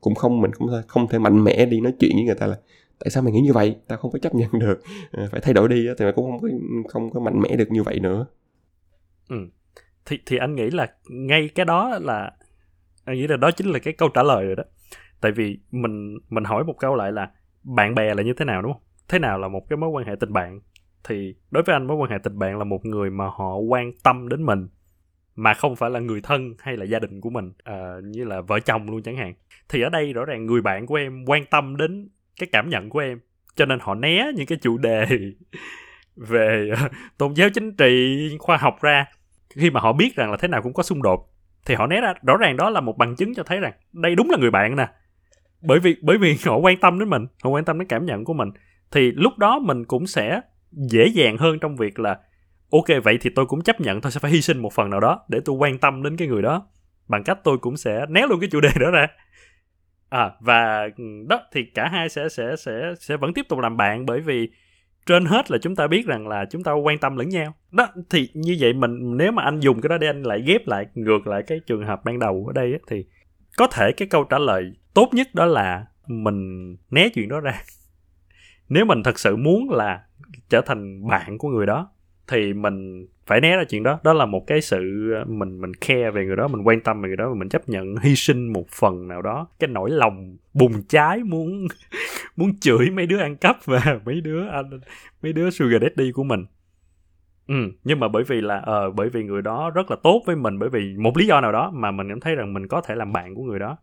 cũng 0.00 0.14
không 0.14 0.40
mình 0.40 0.50
cũng 0.58 0.68
không 0.88 1.08
thể 1.08 1.18
mạnh 1.18 1.44
mẽ 1.44 1.66
đi 1.66 1.80
nói 1.80 1.92
chuyện 1.98 2.10
với 2.14 2.24
người 2.24 2.34
ta 2.34 2.46
là 2.46 2.56
tại 2.98 3.10
sao 3.10 3.22
mày 3.22 3.32
nghĩ 3.32 3.40
như 3.40 3.52
vậy? 3.52 3.76
Tao 3.88 3.98
không 3.98 4.10
có 4.10 4.18
chấp 4.18 4.34
nhận 4.34 4.50
được. 4.52 4.82
À, 5.12 5.28
phải 5.32 5.40
thay 5.40 5.54
đổi 5.54 5.68
đi 5.68 5.86
thì 5.98 6.04
mày 6.04 6.12
cũng 6.12 6.30
không 6.30 6.40
có 6.40 6.48
không 6.88 7.10
có 7.10 7.20
mạnh 7.20 7.40
mẽ 7.40 7.56
được 7.56 7.70
như 7.70 7.82
vậy 7.82 8.00
nữa. 8.00 8.26
Ừ. 9.28 9.36
thì 10.06 10.18
thì 10.26 10.36
anh 10.36 10.54
nghĩ 10.54 10.70
là 10.70 10.86
ngay 11.08 11.50
cái 11.54 11.66
đó 11.66 11.98
là 12.02 12.32
anh 13.04 13.16
nghĩ 13.16 13.26
là 13.26 13.36
đó 13.36 13.50
chính 13.50 13.66
là 13.66 13.78
cái 13.78 13.94
câu 13.94 14.08
trả 14.08 14.22
lời 14.22 14.44
rồi 14.44 14.56
đó. 14.56 14.64
Tại 15.20 15.32
vì 15.32 15.58
mình 15.70 16.18
mình 16.28 16.44
hỏi 16.44 16.64
một 16.64 16.74
câu 16.78 16.94
lại 16.94 17.12
là 17.12 17.30
bạn 17.62 17.94
bè 17.94 18.14
là 18.14 18.22
như 18.22 18.32
thế 18.36 18.44
nào? 18.44 18.62
Đúng 18.62 18.72
không? 18.72 18.82
Thế 19.10 19.18
nào 19.18 19.38
là 19.38 19.48
một 19.48 19.68
cái 19.68 19.76
mối 19.76 19.90
quan 19.90 20.06
hệ 20.06 20.14
tình 20.20 20.32
bạn? 20.32 20.60
Thì 21.04 21.34
đối 21.50 21.62
với 21.62 21.74
anh 21.74 21.86
mối 21.86 21.96
quan 21.96 22.10
hệ 22.10 22.18
tình 22.22 22.38
bạn 22.38 22.58
là 22.58 22.64
một 22.64 22.86
người 22.86 23.10
mà 23.10 23.24
họ 23.24 23.56
quan 23.56 23.92
tâm 24.02 24.28
đến 24.28 24.42
mình 24.42 24.68
mà 25.36 25.54
không 25.54 25.76
phải 25.76 25.90
là 25.90 26.00
người 26.00 26.20
thân 26.20 26.54
hay 26.58 26.76
là 26.76 26.84
gia 26.84 26.98
đình 26.98 27.20
của 27.20 27.30
mình 27.30 27.52
à, 27.64 27.94
như 28.04 28.24
là 28.24 28.40
vợ 28.40 28.60
chồng 28.60 28.90
luôn 28.90 29.02
chẳng 29.02 29.16
hạn. 29.16 29.34
Thì 29.68 29.82
ở 29.82 29.88
đây 29.88 30.12
rõ 30.12 30.24
ràng 30.24 30.46
người 30.46 30.62
bạn 30.62 30.86
của 30.86 30.94
em 30.94 31.24
quan 31.26 31.44
tâm 31.46 31.76
đến 31.76 32.08
cái 32.40 32.48
cảm 32.52 32.68
nhận 32.68 32.90
của 32.90 32.98
em 32.98 33.20
cho 33.54 33.66
nên 33.66 33.78
họ 33.80 33.94
né 33.94 34.32
những 34.36 34.46
cái 34.46 34.58
chủ 34.62 34.78
đề 34.78 35.06
về 36.16 36.70
à, 36.76 36.88
tôn 37.18 37.34
giáo 37.34 37.48
chính 37.54 37.76
trị 37.76 38.18
khoa 38.38 38.56
học 38.56 38.78
ra. 38.82 39.06
Khi 39.56 39.70
mà 39.70 39.80
họ 39.80 39.92
biết 39.92 40.16
rằng 40.16 40.30
là 40.30 40.36
thế 40.36 40.48
nào 40.48 40.62
cũng 40.62 40.72
có 40.72 40.82
xung 40.82 41.02
đột 41.02 41.30
thì 41.66 41.74
họ 41.74 41.86
né 41.86 42.00
ra. 42.00 42.14
Rõ 42.22 42.36
ràng 42.36 42.56
đó 42.56 42.70
là 42.70 42.80
một 42.80 42.98
bằng 42.98 43.16
chứng 43.16 43.34
cho 43.34 43.42
thấy 43.42 43.60
rằng 43.60 43.72
đây 43.92 44.14
đúng 44.14 44.30
là 44.30 44.36
người 44.40 44.50
bạn 44.50 44.76
nè. 44.76 44.88
Bởi 45.62 45.78
vì 45.78 45.96
bởi 46.02 46.18
vì 46.18 46.36
họ 46.46 46.56
quan 46.56 46.76
tâm 46.76 46.98
đến 46.98 47.08
mình 47.08 47.26
họ 47.44 47.50
quan 47.50 47.64
tâm 47.64 47.78
đến 47.78 47.88
cảm 47.88 48.06
nhận 48.06 48.24
của 48.24 48.34
mình 48.34 48.50
thì 48.92 49.12
lúc 49.12 49.38
đó 49.38 49.58
mình 49.58 49.84
cũng 49.84 50.06
sẽ 50.06 50.40
dễ 50.72 51.06
dàng 51.06 51.36
hơn 51.36 51.58
trong 51.60 51.76
việc 51.76 51.98
là, 51.98 52.18
ok, 52.70 52.86
vậy 53.04 53.18
thì 53.20 53.30
tôi 53.34 53.46
cũng 53.46 53.62
chấp 53.62 53.80
nhận, 53.80 54.00
tôi 54.00 54.12
sẽ 54.12 54.20
phải 54.20 54.30
hy 54.30 54.40
sinh 54.40 54.58
một 54.58 54.72
phần 54.72 54.90
nào 54.90 55.00
đó 55.00 55.20
để 55.28 55.40
tôi 55.44 55.56
quan 55.56 55.78
tâm 55.78 56.02
đến 56.02 56.16
cái 56.16 56.28
người 56.28 56.42
đó. 56.42 56.66
Bằng 57.08 57.24
cách 57.24 57.38
tôi 57.44 57.58
cũng 57.58 57.76
sẽ 57.76 58.06
né 58.08 58.26
luôn 58.28 58.40
cái 58.40 58.48
chủ 58.52 58.60
đề 58.60 58.70
đó 58.80 58.90
ra. 58.90 59.06
À 60.08 60.30
và 60.40 60.88
ừ, 60.96 61.04
đó, 61.28 61.40
thì 61.52 61.64
cả 61.74 61.88
hai 61.88 62.08
sẽ 62.08 62.28
sẽ 62.28 62.56
sẽ 62.56 62.94
sẽ 62.98 63.16
vẫn 63.16 63.34
tiếp 63.34 63.46
tục 63.48 63.58
làm 63.58 63.76
bạn 63.76 64.06
bởi 64.06 64.20
vì 64.20 64.48
trên 65.06 65.24
hết 65.24 65.50
là 65.50 65.58
chúng 65.62 65.76
ta 65.76 65.86
biết 65.86 66.06
rằng 66.06 66.28
là 66.28 66.44
chúng 66.50 66.62
ta 66.62 66.72
quan 66.72 66.98
tâm 66.98 67.16
lẫn 67.16 67.28
nhau. 67.28 67.54
Đó, 67.70 67.88
thì 68.10 68.28
như 68.34 68.56
vậy 68.60 68.72
mình, 68.72 69.16
nếu 69.16 69.32
mà 69.32 69.42
anh 69.42 69.60
dùng 69.60 69.80
cái 69.80 69.88
đó 69.88 69.98
để 69.98 70.06
anh 70.06 70.22
lại 70.22 70.42
ghép 70.46 70.68
lại, 70.68 70.86
ngược 70.94 71.26
lại 71.26 71.42
cái 71.46 71.60
trường 71.66 71.86
hợp 71.86 72.04
ban 72.04 72.18
đầu 72.18 72.44
ở 72.48 72.52
đây 72.52 72.78
thì 72.88 73.04
có 73.56 73.66
thể 73.66 73.92
cái 73.92 74.08
câu 74.08 74.24
trả 74.24 74.38
lời 74.38 74.72
tốt 74.94 75.08
nhất 75.12 75.28
đó 75.34 75.46
là 75.46 75.86
mình 76.06 76.70
né 76.90 77.08
chuyện 77.08 77.28
đó 77.28 77.40
ra 77.40 77.62
nếu 78.70 78.84
mình 78.84 79.02
thật 79.02 79.18
sự 79.18 79.36
muốn 79.36 79.70
là 79.70 80.04
trở 80.48 80.60
thành 80.60 81.08
bạn 81.08 81.38
của 81.38 81.48
người 81.48 81.66
đó 81.66 81.88
thì 82.28 82.52
mình 82.52 83.06
phải 83.26 83.40
né 83.40 83.56
ra 83.56 83.64
chuyện 83.68 83.82
đó. 83.82 84.00
Đó 84.04 84.12
là 84.12 84.26
một 84.26 84.46
cái 84.46 84.60
sự 84.60 85.12
ờ, 85.12 85.24
mình 85.24 85.60
mình 85.60 85.74
care 85.74 86.10
về 86.10 86.24
người 86.24 86.36
đó 86.36 86.48
mình 86.48 86.62
quan 86.62 86.80
tâm 86.80 87.02
về 87.02 87.08
người 87.08 87.16
đó 87.16 87.28
và 87.28 87.34
mình 87.34 87.48
chấp 87.48 87.68
nhận 87.68 87.96
hy 87.96 88.16
sinh 88.16 88.52
một 88.52 88.68
phần 88.68 89.08
nào 89.08 89.22
đó. 89.22 89.46
Cái 89.58 89.68
nỗi 89.68 89.90
lòng 89.90 90.36
bùng 90.54 90.82
cháy 90.88 91.22
muốn 91.24 91.66
muốn 92.36 92.58
chửi 92.60 92.90
mấy 92.90 93.06
đứa 93.06 93.18
ăn 93.18 93.36
cắp 93.36 93.56
và 93.64 94.00
mấy 94.04 94.20
đứa 94.20 94.48
anh 94.48 94.80
mấy 95.22 95.32
đứa 95.32 95.50
sugar 95.50 95.82
daddy 95.82 96.12
của 96.12 96.24
mình. 96.24 96.46
Ừ 97.46 97.54
nhưng 97.84 98.00
mà 98.00 98.08
bởi 98.08 98.24
vì 98.24 98.40
là 98.40 98.58
ờ 98.58 98.86
uh, 98.86 98.94
bởi 98.94 99.08
vì 99.08 99.24
người 99.24 99.42
đó 99.42 99.70
rất 99.70 99.90
là 99.90 99.96
tốt 100.02 100.22
với 100.26 100.36
mình 100.36 100.58
bởi 100.58 100.68
vì 100.68 100.94
một 100.96 101.16
lý 101.16 101.26
do 101.26 101.40
nào 101.40 101.52
đó 101.52 101.70
mà 101.74 101.90
mình 101.90 102.08
cảm 102.08 102.20
thấy 102.20 102.34
rằng 102.34 102.54
mình 102.54 102.68
có 102.68 102.80
thể 102.80 102.94
làm 102.94 103.12
bạn 103.12 103.34
của 103.34 103.42
người 103.42 103.58
đó 103.58 103.76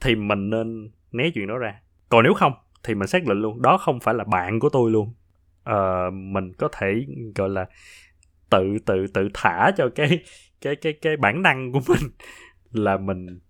thì 0.00 0.14
mình 0.14 0.50
nên 0.50 0.90
né 1.12 1.30
chuyện 1.34 1.46
đó 1.46 1.58
ra. 1.58 1.74
Còn 2.08 2.24
nếu 2.24 2.34
không 2.34 2.52
thì 2.84 2.94
mình 2.94 3.08
xác 3.08 3.24
định 3.24 3.40
luôn 3.40 3.62
đó 3.62 3.78
không 3.78 4.00
phải 4.00 4.14
là 4.14 4.24
bạn 4.24 4.60
của 4.60 4.68
tôi 4.68 4.90
luôn. 4.90 5.14
Uh, 5.70 6.12
mình 6.12 6.52
có 6.58 6.68
thể 6.72 7.06
gọi 7.34 7.48
là 7.48 7.66
tự 8.50 8.78
tự 8.86 9.06
tự 9.14 9.28
thả 9.34 9.70
cho 9.76 9.88
cái 9.94 10.18
cái 10.60 10.76
cái 10.76 10.92
cái 10.92 11.16
bản 11.16 11.42
năng 11.42 11.72
của 11.72 11.80
mình 11.88 12.10
là 12.72 12.96
mình 12.96 13.40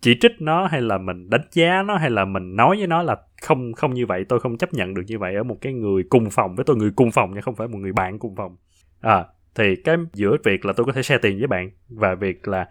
chỉ 0.00 0.16
trích 0.20 0.32
nó 0.40 0.66
hay 0.66 0.82
là 0.82 0.98
mình 0.98 1.30
đánh 1.30 1.48
giá 1.52 1.82
nó 1.82 1.96
hay 1.96 2.10
là 2.10 2.24
mình 2.24 2.56
nói 2.56 2.76
với 2.76 2.86
nó 2.86 3.02
là 3.02 3.16
không 3.42 3.72
không 3.72 3.94
như 3.94 4.06
vậy 4.06 4.24
tôi 4.28 4.40
không 4.40 4.58
chấp 4.58 4.74
nhận 4.74 4.94
được 4.94 5.02
như 5.06 5.18
vậy 5.18 5.34
ở 5.34 5.42
một 5.42 5.56
cái 5.60 5.72
người 5.72 6.02
cùng 6.08 6.30
phòng 6.30 6.54
với 6.54 6.64
tôi 6.64 6.76
người 6.76 6.90
cùng 6.96 7.10
phòng 7.10 7.30
nhưng 7.34 7.42
không 7.42 7.54
phải 7.54 7.68
một 7.68 7.78
người 7.78 7.92
bạn 7.92 8.18
cùng 8.18 8.36
phòng. 8.36 8.56
À 9.00 9.24
thì 9.54 9.76
cái 9.84 9.96
giữa 10.14 10.36
việc 10.44 10.64
là 10.64 10.72
tôi 10.76 10.86
có 10.86 10.92
thể 10.92 11.02
share 11.02 11.18
tiền 11.22 11.38
với 11.38 11.46
bạn 11.46 11.70
và 11.88 12.14
việc 12.14 12.48
là 12.48 12.68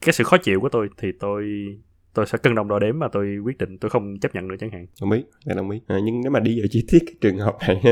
cái 0.00 0.12
sự 0.12 0.24
khó 0.24 0.36
chịu 0.36 0.60
của 0.60 0.68
tôi 0.68 0.88
thì 0.96 1.08
tôi 1.20 1.44
tôi 2.14 2.26
sẽ 2.26 2.38
cân 2.38 2.54
đồng 2.54 2.68
đo 2.68 2.78
đếm 2.78 2.98
mà 2.98 3.08
tôi 3.12 3.38
quyết 3.44 3.58
định 3.58 3.78
tôi 3.78 3.90
không 3.90 4.18
chấp 4.18 4.34
nhận 4.34 4.48
nữa 4.48 4.54
chẳng 4.60 4.70
hạn. 4.70 4.86
Đồng 5.00 5.12
ý 5.12 5.22
em 5.46 5.56
đồng 5.56 5.70
ý. 5.70 5.80
À, 5.86 5.98
nhưng 6.04 6.20
nếu 6.20 6.30
mà 6.30 6.40
đi 6.40 6.60
vào 6.60 6.66
chi 6.70 6.84
tiết 6.88 6.98
cái 7.06 7.14
trường 7.20 7.38
hợp 7.38 7.56
này 7.68 7.82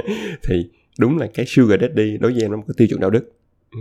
thì 0.42 0.70
đúng 0.98 1.18
là 1.18 1.28
cái 1.34 1.46
sugar 1.46 1.80
daddy 1.80 2.16
đối 2.16 2.32
với 2.32 2.42
em 2.42 2.50
nó 2.50 2.56
một 2.56 2.64
cái 2.66 2.74
tiêu 2.76 2.88
chuẩn 2.88 3.00
đạo 3.00 3.10
đức. 3.10 3.32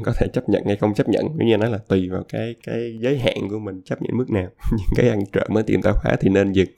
Có 0.03 0.13
thể 0.19 0.27
chấp 0.33 0.49
nhận 0.49 0.63
hay 0.65 0.75
không 0.75 0.93
chấp 0.93 1.09
nhận 1.09 1.25
như 1.37 1.45
như 1.45 1.57
nói 1.57 1.71
là 1.71 1.77
tùy 1.77 2.09
vào 2.09 2.23
cái 2.29 2.55
cái 2.63 2.97
giới 2.99 3.17
hạn 3.19 3.49
của 3.49 3.59
mình 3.59 3.81
chấp 3.85 4.01
nhận 4.01 4.17
mức 4.17 4.29
nào. 4.29 4.49
Những 4.71 4.87
cái 4.95 5.09
ăn 5.09 5.19
trộm 5.31 5.57
ở 5.57 5.61
tiệm 5.61 5.81
tạp 5.81 5.95
hóa 6.03 6.15
thì 6.19 6.29
nên 6.29 6.51
dừng 6.51 6.69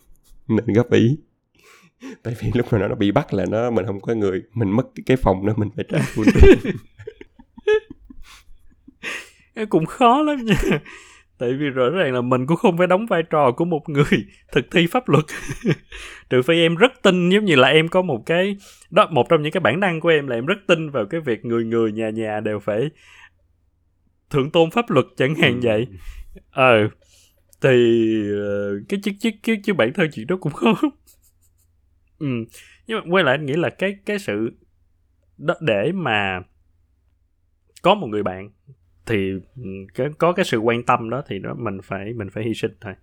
nên 0.47 0.73
góp 0.73 0.91
ý. 0.91 1.17
Tại 2.23 2.35
vì 2.39 2.51
lúc 2.53 2.73
nào 2.73 2.89
nó 2.89 2.95
bị 2.95 3.11
bắt 3.11 3.33
là 3.33 3.45
nó 3.45 3.71
mình 3.71 3.85
không 3.85 4.01
có 4.01 4.13
người 4.13 4.41
mình 4.53 4.69
mất 4.69 4.87
cái 5.05 5.17
phòng 5.17 5.45
đó 5.45 5.53
mình 5.57 5.69
phải 5.75 5.85
trả 5.89 5.99
full 5.99 6.71
cũng 9.69 9.85
khó 9.85 10.21
lắm 10.21 10.45
nha 10.45 10.79
tại 11.39 11.53
vì 11.53 11.69
rõ 11.69 11.89
ràng 11.89 12.13
là 12.13 12.21
mình 12.21 12.45
cũng 12.45 12.57
không 12.57 12.77
phải 12.77 12.87
đóng 12.87 13.05
vai 13.05 13.23
trò 13.23 13.51
của 13.51 13.65
một 13.65 13.89
người 13.89 14.25
thực 14.51 14.65
thi 14.71 14.87
pháp 14.87 15.09
luật. 15.09 15.25
Trừ 16.29 16.41
phi 16.41 16.53
em 16.61 16.75
rất 16.75 16.91
tin 17.01 17.29
giống 17.29 17.45
như 17.45 17.55
là 17.55 17.67
em 17.67 17.87
có 17.87 18.01
một 18.01 18.23
cái 18.25 18.57
đó 18.89 19.07
một 19.11 19.29
trong 19.29 19.41
những 19.41 19.51
cái 19.51 19.61
bản 19.61 19.79
năng 19.79 19.99
của 19.99 20.09
em 20.09 20.27
là 20.27 20.35
em 20.35 20.45
rất 20.45 20.57
tin 20.67 20.89
vào 20.89 21.05
cái 21.05 21.21
việc 21.21 21.45
người 21.45 21.65
người 21.65 21.91
nhà 21.91 22.09
nhà 22.09 22.39
đều 22.39 22.59
phải 22.59 22.89
thượng 24.29 24.51
tôn 24.51 24.71
pháp 24.71 24.89
luật 24.89 25.05
chẳng 25.17 25.35
hạn 25.35 25.53
ừ. 25.53 25.59
vậy. 25.63 25.87
Ờ 26.51 26.89
thì 27.61 27.71
uh, 28.33 28.89
cái 28.89 28.99
chứ 29.03 29.11
chứ 29.19 29.29
chứ 29.43 29.55
chứ 29.63 29.73
bản 29.73 29.93
thân 29.93 30.09
chuyện 30.13 30.27
đó 30.27 30.37
cũng 30.41 30.53
khó 30.53 30.81
ừ 32.19 32.27
nhưng 32.87 32.97
mà 32.97 33.03
quay 33.09 33.23
lại 33.23 33.33
anh 33.33 33.45
nghĩ 33.45 33.53
là 33.53 33.69
cái 33.69 33.95
cái 34.05 34.19
sự 34.19 34.51
đó 35.37 35.53
để 35.61 35.91
mà 35.91 36.41
có 37.81 37.95
một 37.95 38.07
người 38.07 38.23
bạn 38.23 38.49
thì 39.09 39.31
ừ, 39.55 39.69
cái, 39.93 40.07
có 40.17 40.33
cái 40.33 40.45
sự 40.45 40.57
quan 40.57 40.83
tâm 40.83 41.09
đó 41.09 41.23
thì 41.27 41.39
đó 41.39 41.53
mình 41.57 41.77
phải 41.83 42.13
mình 42.13 42.29
phải 42.29 42.43
hy 42.43 42.53
sinh 42.53 42.71
thôi. 42.81 42.93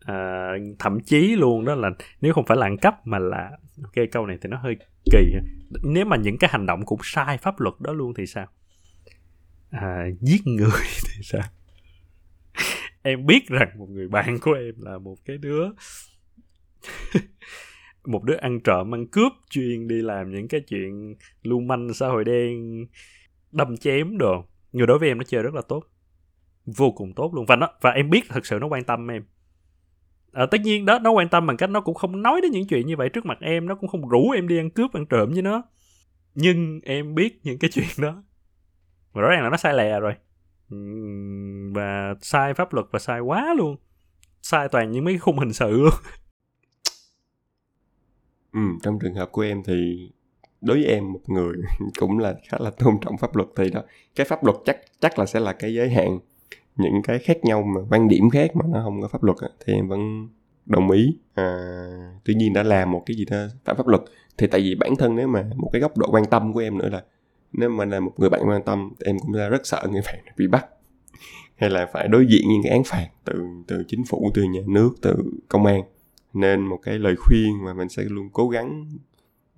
À, 0.00 0.52
thậm 0.78 1.00
chí 1.00 1.36
luôn 1.36 1.64
đó 1.64 1.74
là 1.74 1.90
nếu 2.20 2.32
không 2.32 2.46
phải 2.46 2.56
là 2.56 2.66
ăn 2.66 2.76
cắp 2.76 3.06
mà 3.06 3.18
là 3.18 3.50
cái 3.92 4.06
câu 4.06 4.26
này 4.26 4.38
thì 4.42 4.48
nó 4.48 4.56
hơi 4.56 4.76
kỳ 5.12 5.32
nếu 5.82 6.04
mà 6.04 6.16
những 6.16 6.38
cái 6.38 6.50
hành 6.52 6.66
động 6.66 6.84
cũng 6.84 7.00
sai 7.02 7.38
pháp 7.38 7.60
luật 7.60 7.74
đó 7.80 7.92
luôn 7.92 8.14
thì 8.14 8.26
sao? 8.26 8.46
À, 9.70 10.06
giết 10.20 10.46
người 10.46 10.70
thì 11.04 11.22
sao? 11.22 11.42
Em 13.02 13.26
biết 13.26 13.48
rằng 13.48 13.68
một 13.78 13.90
người 13.90 14.08
bạn 14.08 14.38
của 14.40 14.52
em 14.52 14.74
là 14.78 14.98
một 14.98 15.16
cái 15.24 15.38
đứa 15.38 15.68
một 18.04 18.24
đứa 18.24 18.36
ăn 18.36 18.60
trộm 18.60 18.94
ăn 18.94 19.06
cướp 19.06 19.32
chuyên 19.50 19.88
đi 19.88 20.02
làm 20.02 20.30
những 20.32 20.48
cái 20.48 20.60
chuyện 20.60 21.14
lưu 21.42 21.60
manh 21.60 21.94
xã 21.94 22.08
hội 22.08 22.24
đen 22.24 22.86
đâm 23.52 23.76
chém 23.76 24.18
đồ 24.18 24.44
người 24.72 24.86
đối 24.86 24.98
với 24.98 25.08
em 25.08 25.18
nó 25.18 25.24
chơi 25.24 25.42
rất 25.42 25.54
là 25.54 25.62
tốt. 25.62 25.84
Vô 26.66 26.90
cùng 26.90 27.12
tốt 27.12 27.34
luôn. 27.34 27.46
Và 27.46 27.56
nó 27.56 27.68
và 27.80 27.90
em 27.90 28.10
biết 28.10 28.24
thật 28.28 28.46
sự 28.46 28.58
nó 28.60 28.66
quan 28.66 28.84
tâm 28.84 29.10
em. 29.10 29.24
À, 30.32 30.46
tất 30.46 30.60
nhiên 30.60 30.86
đó 30.86 30.98
nó 30.98 31.10
quan 31.10 31.28
tâm 31.28 31.46
bằng 31.46 31.56
cách 31.56 31.70
nó 31.70 31.80
cũng 31.80 31.94
không 31.94 32.22
nói 32.22 32.40
đến 32.40 32.50
những 32.50 32.66
chuyện 32.66 32.86
như 32.86 32.96
vậy 32.96 33.08
trước 33.08 33.26
mặt 33.26 33.38
em. 33.40 33.66
Nó 33.66 33.74
cũng 33.74 33.88
không 33.88 34.08
rủ 34.08 34.30
em 34.30 34.48
đi 34.48 34.58
ăn 34.58 34.70
cướp 34.70 34.92
ăn 34.92 35.06
trộm 35.06 35.30
với 35.32 35.42
nó. 35.42 35.62
Nhưng 36.34 36.80
em 36.84 37.14
biết 37.14 37.40
những 37.42 37.58
cái 37.58 37.70
chuyện 37.74 37.88
đó. 37.98 38.22
Và 39.12 39.22
rõ 39.22 39.28
ràng 39.28 39.42
là 39.42 39.50
nó 39.50 39.56
sai 39.56 39.74
lè 39.74 40.00
rồi. 40.00 40.14
Và 41.74 42.14
sai 42.20 42.54
pháp 42.54 42.72
luật 42.72 42.86
và 42.90 42.98
sai 42.98 43.20
quá 43.20 43.54
luôn. 43.54 43.76
Sai 44.42 44.68
toàn 44.68 44.90
những 44.90 45.04
mấy 45.04 45.18
khung 45.18 45.38
hình 45.38 45.52
sự 45.52 45.70
luôn. 45.70 45.94
Ừ, 48.52 48.60
trong 48.82 48.98
trường 49.02 49.14
hợp 49.14 49.28
của 49.32 49.42
em 49.42 49.62
thì 49.66 50.10
đối 50.60 50.76
với 50.76 50.86
em 50.86 51.12
một 51.12 51.20
người 51.26 51.54
cũng 51.98 52.18
là 52.18 52.34
khá 52.48 52.58
là 52.60 52.70
tôn 52.70 52.94
trọng 53.00 53.18
pháp 53.18 53.36
luật 53.36 53.48
thì 53.56 53.70
đó. 53.70 53.82
Cái 54.14 54.26
pháp 54.26 54.44
luật 54.44 54.56
chắc 54.64 54.76
chắc 55.00 55.18
là 55.18 55.26
sẽ 55.26 55.40
là 55.40 55.52
cái 55.52 55.74
giới 55.74 55.90
hạn. 55.90 56.18
Những 56.76 57.02
cái 57.04 57.18
khác 57.18 57.44
nhau 57.44 57.62
mà 57.62 57.80
quan 57.90 58.08
điểm 58.08 58.30
khác 58.30 58.56
mà 58.56 58.64
nó 58.68 58.80
không 58.84 59.02
có 59.02 59.08
pháp 59.08 59.22
luật 59.22 59.36
thì 59.66 59.72
em 59.72 59.88
vẫn 59.88 60.28
đồng 60.66 60.90
ý. 60.90 61.16
À, 61.34 61.56
tuy 62.24 62.34
nhiên 62.34 62.52
đã 62.52 62.62
làm 62.62 62.90
một 62.90 63.02
cái 63.06 63.16
gì 63.16 63.24
đó 63.24 63.36
phạm 63.64 63.76
pháp 63.76 63.86
luật 63.86 64.02
thì 64.38 64.46
tại 64.46 64.60
vì 64.60 64.74
bản 64.74 64.96
thân 64.96 65.16
nếu 65.16 65.28
mà 65.28 65.50
một 65.56 65.70
cái 65.72 65.80
góc 65.80 65.98
độ 65.98 66.06
quan 66.10 66.24
tâm 66.24 66.52
của 66.52 66.60
em 66.60 66.78
nữa 66.78 66.88
là 66.88 67.02
nếu 67.52 67.68
mà 67.68 67.84
là 67.84 68.00
một 68.00 68.12
người 68.16 68.30
bạn 68.30 68.40
quan 68.48 68.62
tâm 68.64 68.92
thì 69.00 69.06
em 69.06 69.18
cũng 69.18 69.34
là 69.34 69.48
rất 69.48 69.66
sợ 69.66 69.86
người 69.90 70.02
bạn 70.06 70.18
bị 70.36 70.46
bắt. 70.46 70.66
Hay 71.56 71.70
là 71.70 71.86
phải 71.92 72.08
đối 72.08 72.26
diện 72.26 72.42
những 72.48 72.62
cái 72.62 72.72
án 72.72 72.84
phạt 72.84 73.08
từ 73.24 73.44
từ 73.66 73.84
chính 73.88 74.04
phủ 74.04 74.30
từ 74.34 74.42
nhà 74.42 74.60
nước 74.66 74.90
từ 75.02 75.14
công 75.48 75.66
an. 75.66 75.82
Nên 76.32 76.60
một 76.60 76.78
cái 76.82 76.98
lời 76.98 77.16
khuyên 77.16 77.64
mà 77.64 77.74
mình 77.74 77.88
sẽ 77.88 78.02
luôn 78.02 78.28
cố 78.32 78.48
gắng 78.48 78.86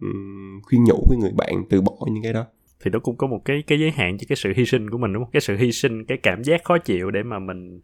um, 0.03 0.61
khuyên 0.63 0.85
nhủ 0.85 1.05
với 1.09 1.19
người 1.19 1.33
bạn 1.37 1.65
từ 1.71 1.81
bỏ 1.81 1.93
những 2.13 2.23
cái 2.23 2.33
đó. 2.33 2.47
Thì 2.85 2.91
nó 2.91 2.99
cũng 2.99 3.17
có 3.17 3.27
một 3.27 3.41
cái 3.45 3.63
cái 3.67 3.81
giới 3.81 3.91
hạn 3.91 4.19
cho 4.19 4.25
cái 4.29 4.37
sự 4.37 4.53
hy 4.57 4.67
sinh 4.67 4.91
của 4.91 4.99
mình 4.99 5.13
đúng 5.13 5.25
không? 5.25 5.33
Cái 5.33 5.41
sự 5.41 5.57
hy 5.57 5.73
sinh 5.73 6.05
cái 6.05 6.19
cảm 6.23 6.45
giác 6.45 6.65
khó 6.65 6.79
chịu 6.79 7.11
để 7.11 7.23
mà 7.23 7.39
mình 7.39 7.81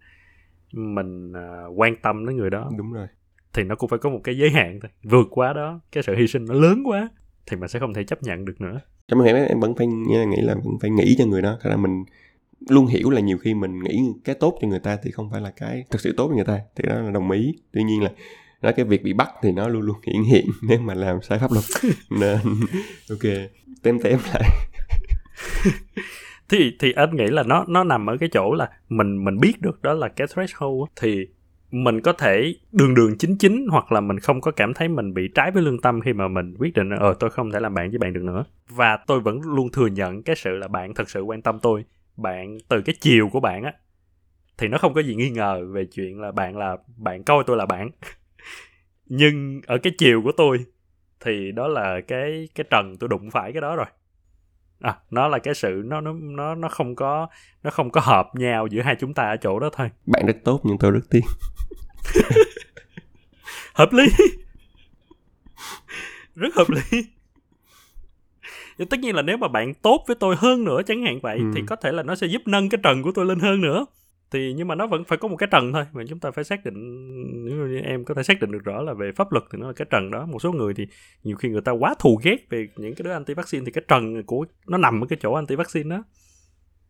mình 0.72 1.32
uh, 1.32 1.78
quan 1.78 1.96
tâm 2.02 2.26
đến 2.26 2.36
người 2.36 2.50
đó. 2.50 2.70
Đúng 2.78 2.92
rồi. 2.92 3.06
Thì 3.52 3.62
nó 3.64 3.74
cũng 3.74 3.90
phải 3.90 3.98
có 3.98 4.10
một 4.10 4.20
cái 4.24 4.38
giới 4.38 4.50
hạn 4.50 4.78
thôi. 4.82 4.90
Vượt 5.02 5.26
quá 5.30 5.52
đó 5.52 5.80
cái 5.92 6.02
sự 6.02 6.14
hy 6.16 6.26
sinh 6.26 6.44
nó 6.44 6.54
lớn 6.54 6.82
quá 6.84 7.08
thì 7.46 7.56
mình 7.56 7.68
sẽ 7.68 7.78
không 7.78 7.94
thể 7.94 8.04
chấp 8.04 8.22
nhận 8.22 8.44
được 8.44 8.60
nữa. 8.60 8.80
Trong 9.08 9.24
ngày 9.24 9.46
em 9.48 9.60
vẫn 9.60 9.74
phải 9.74 9.86
nghĩ 9.86 10.40
là 10.42 10.54
vẫn 10.54 10.78
phải 10.80 10.90
nghĩ 10.90 11.16
cho 11.18 11.26
người 11.26 11.42
đó. 11.42 11.58
Thế 11.62 11.70
là 11.70 11.76
mình 11.76 12.04
luôn 12.68 12.86
hiểu 12.86 13.10
là 13.10 13.20
nhiều 13.20 13.38
khi 13.38 13.54
mình 13.54 13.78
nghĩ 13.84 14.00
cái 14.24 14.34
tốt 14.34 14.58
cho 14.60 14.68
người 14.68 14.80
ta 14.80 14.98
thì 15.02 15.10
không 15.10 15.30
phải 15.30 15.40
là 15.40 15.50
cái 15.50 15.84
thực 15.90 16.00
sự 16.00 16.14
tốt 16.16 16.28
cho 16.28 16.34
người 16.34 16.44
ta. 16.44 16.60
Thì 16.76 16.84
đó 16.88 17.00
là 17.00 17.10
đồng 17.10 17.30
ý. 17.30 17.54
Tuy 17.72 17.82
nhiên 17.82 18.02
là 18.02 18.10
đó 18.62 18.70
cái 18.76 18.84
việc 18.84 19.02
bị 19.02 19.12
bắt 19.12 19.30
thì 19.42 19.52
nó 19.52 19.68
luôn 19.68 19.82
luôn 19.82 19.96
hiển 20.06 20.22
hiện 20.22 20.46
nếu 20.62 20.78
mà 20.78 20.94
làm 20.94 21.22
sai 21.22 21.38
pháp 21.38 21.50
luật. 21.52 21.64
Nên 22.10 22.38
ok 23.10 23.32
tém 23.82 24.00
tém 24.00 24.18
lại. 24.32 24.42
Thì 26.48 26.76
thì 26.78 26.92
anh 26.92 27.16
nghĩ 27.16 27.26
là 27.26 27.42
nó 27.42 27.64
nó 27.68 27.84
nằm 27.84 28.06
ở 28.06 28.16
cái 28.20 28.28
chỗ 28.32 28.54
là 28.54 28.70
mình 28.88 29.24
mình 29.24 29.40
biết 29.40 29.60
được 29.60 29.82
đó 29.82 29.92
là 29.92 30.08
cái 30.08 30.26
threshold 30.34 30.90
thì 31.00 31.26
mình 31.70 32.00
có 32.00 32.12
thể 32.12 32.54
đường 32.72 32.94
đường 32.94 33.18
chính 33.18 33.36
chính 33.38 33.66
hoặc 33.70 33.92
là 33.92 34.00
mình 34.00 34.18
không 34.18 34.40
có 34.40 34.50
cảm 34.50 34.74
thấy 34.74 34.88
mình 34.88 35.14
bị 35.14 35.28
trái 35.34 35.50
với 35.50 35.62
lương 35.62 35.80
tâm 35.80 36.00
khi 36.00 36.12
mà 36.12 36.28
mình 36.28 36.54
quyết 36.58 36.74
định 36.74 36.90
ờ 36.90 37.14
tôi 37.20 37.30
không 37.30 37.50
thể 37.50 37.60
làm 37.60 37.74
bạn 37.74 37.90
với 37.90 37.98
bạn 37.98 38.12
được 38.12 38.22
nữa. 38.22 38.44
Và 38.68 38.96
tôi 39.06 39.20
vẫn 39.20 39.40
luôn 39.40 39.70
thừa 39.72 39.86
nhận 39.86 40.22
cái 40.22 40.36
sự 40.36 40.50
là 40.50 40.68
bạn 40.68 40.94
thật 40.94 41.10
sự 41.10 41.20
quan 41.20 41.42
tâm 41.42 41.58
tôi. 41.62 41.84
Bạn 42.16 42.58
từ 42.68 42.82
cái 42.82 42.94
chiều 43.00 43.28
của 43.28 43.40
bạn 43.40 43.62
á 43.62 43.72
thì 44.58 44.68
nó 44.68 44.78
không 44.78 44.94
có 44.94 45.00
gì 45.00 45.14
nghi 45.14 45.30
ngờ 45.30 45.60
về 45.72 45.84
chuyện 45.84 46.20
là 46.20 46.32
bạn 46.32 46.56
là 46.56 46.76
bạn 46.96 47.22
coi 47.22 47.44
tôi 47.46 47.56
là 47.56 47.66
bạn 47.66 47.90
nhưng 49.08 49.60
ở 49.66 49.78
cái 49.78 49.92
chiều 49.98 50.22
của 50.22 50.32
tôi 50.32 50.64
thì 51.20 51.52
đó 51.52 51.68
là 51.68 52.00
cái 52.08 52.48
cái 52.54 52.64
trần 52.70 52.96
tôi 53.00 53.08
đụng 53.08 53.30
phải 53.30 53.52
cái 53.52 53.60
đó 53.60 53.76
rồi. 53.76 53.86
À 54.80 54.96
nó 55.10 55.28
là 55.28 55.38
cái 55.38 55.54
sự 55.54 55.82
nó 55.84 56.00
nó 56.00 56.12
nó 56.12 56.54
nó 56.54 56.68
không 56.68 56.96
có 56.96 57.26
nó 57.62 57.70
không 57.70 57.90
có 57.90 58.00
hợp 58.00 58.26
nhau 58.34 58.66
giữa 58.66 58.82
hai 58.82 58.96
chúng 59.00 59.14
ta 59.14 59.22
ở 59.22 59.36
chỗ 59.36 59.58
đó 59.58 59.70
thôi. 59.72 59.90
Bạn 60.06 60.26
rất 60.26 60.36
tốt 60.44 60.60
nhưng 60.64 60.78
tôi 60.78 60.90
rất 60.90 61.10
tiếc. 61.10 61.24
Hợp 63.74 63.92
lý. 63.92 64.06
Rất 66.34 66.54
hợp 66.54 66.70
lý. 66.70 67.06
Nhưng 68.78 68.88
tất 68.88 69.00
nhiên 69.00 69.14
là 69.14 69.22
nếu 69.22 69.36
mà 69.36 69.48
bạn 69.48 69.74
tốt 69.74 70.04
với 70.06 70.16
tôi 70.20 70.36
hơn 70.38 70.64
nữa 70.64 70.80
chẳng 70.86 71.02
hạn 71.02 71.18
vậy 71.22 71.38
ừ. 71.38 71.44
thì 71.54 71.62
có 71.66 71.76
thể 71.76 71.92
là 71.92 72.02
nó 72.02 72.14
sẽ 72.14 72.26
giúp 72.26 72.42
nâng 72.46 72.68
cái 72.68 72.80
trần 72.82 73.02
của 73.02 73.12
tôi 73.14 73.26
lên 73.26 73.40
hơn 73.40 73.60
nữa 73.60 73.86
thì 74.30 74.52
nhưng 74.52 74.68
mà 74.68 74.74
nó 74.74 74.86
vẫn 74.86 75.04
phải 75.04 75.18
có 75.18 75.28
một 75.28 75.36
cái 75.36 75.48
trần 75.52 75.72
thôi 75.72 75.84
mà 75.92 76.02
chúng 76.08 76.20
ta 76.20 76.30
phải 76.30 76.44
xác 76.44 76.64
định 76.64 76.74
nếu 77.44 77.56
như 77.56 77.78
em 77.78 78.04
có 78.04 78.14
thể 78.14 78.22
xác 78.22 78.40
định 78.40 78.50
được 78.50 78.64
rõ 78.64 78.82
là 78.82 78.94
về 78.94 79.12
pháp 79.16 79.32
luật 79.32 79.44
thì 79.52 79.58
nó 79.58 79.66
là 79.66 79.72
cái 79.72 79.86
trần 79.90 80.10
đó. 80.10 80.26
Một 80.26 80.38
số 80.42 80.52
người 80.52 80.74
thì 80.74 80.86
nhiều 81.22 81.36
khi 81.36 81.48
người 81.48 81.60
ta 81.60 81.72
quá 81.72 81.94
thù 81.98 82.20
ghét 82.22 82.36
về 82.50 82.68
những 82.76 82.94
cái 82.94 83.04
đứa 83.04 83.12
anti 83.12 83.34
vaccine 83.34 83.64
thì 83.64 83.72
cái 83.72 83.84
trần 83.88 84.22
của 84.22 84.46
nó 84.66 84.78
nằm 84.78 85.04
ở 85.04 85.06
cái 85.06 85.18
chỗ 85.22 85.32
anti 85.32 85.54
vaccine 85.54 85.96
đó. 85.96 86.04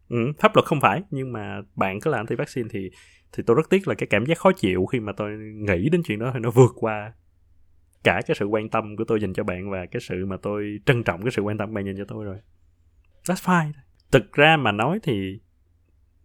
Ừ, 0.08 0.32
pháp 0.38 0.56
luật 0.56 0.66
không 0.66 0.80
phải 0.80 1.02
nhưng 1.10 1.32
mà 1.32 1.62
bạn 1.76 2.00
cứ 2.00 2.10
là 2.10 2.16
anti 2.16 2.34
vaccine 2.34 2.68
thì 2.72 2.90
thì 3.32 3.42
tôi 3.46 3.56
rất 3.56 3.70
tiếc 3.70 3.88
là 3.88 3.94
cái 3.94 4.06
cảm 4.06 4.26
giác 4.26 4.38
khó 4.38 4.52
chịu 4.52 4.86
khi 4.86 5.00
mà 5.00 5.12
tôi 5.16 5.30
nghĩ 5.54 5.88
đến 5.88 6.02
chuyện 6.04 6.18
đó 6.18 6.30
thì 6.34 6.40
nó 6.40 6.50
vượt 6.50 6.72
qua 6.74 7.12
cả 8.04 8.20
cái 8.26 8.34
sự 8.40 8.46
quan 8.46 8.68
tâm 8.68 8.96
của 8.96 9.04
tôi 9.04 9.20
dành 9.20 9.32
cho 9.32 9.44
bạn 9.44 9.70
và 9.70 9.86
cái 9.86 10.00
sự 10.00 10.26
mà 10.26 10.36
tôi 10.42 10.78
trân 10.86 11.02
trọng 11.02 11.22
cái 11.22 11.30
sự 11.30 11.42
quan 11.42 11.58
tâm 11.58 11.74
bạn 11.74 11.86
dành 11.86 11.96
cho 11.98 12.04
tôi 12.08 12.24
rồi. 12.24 12.36
That's 13.24 13.34
fine. 13.34 13.72
Thực 14.12 14.32
ra 14.32 14.56
mà 14.56 14.72
nói 14.72 14.98
thì 15.02 15.40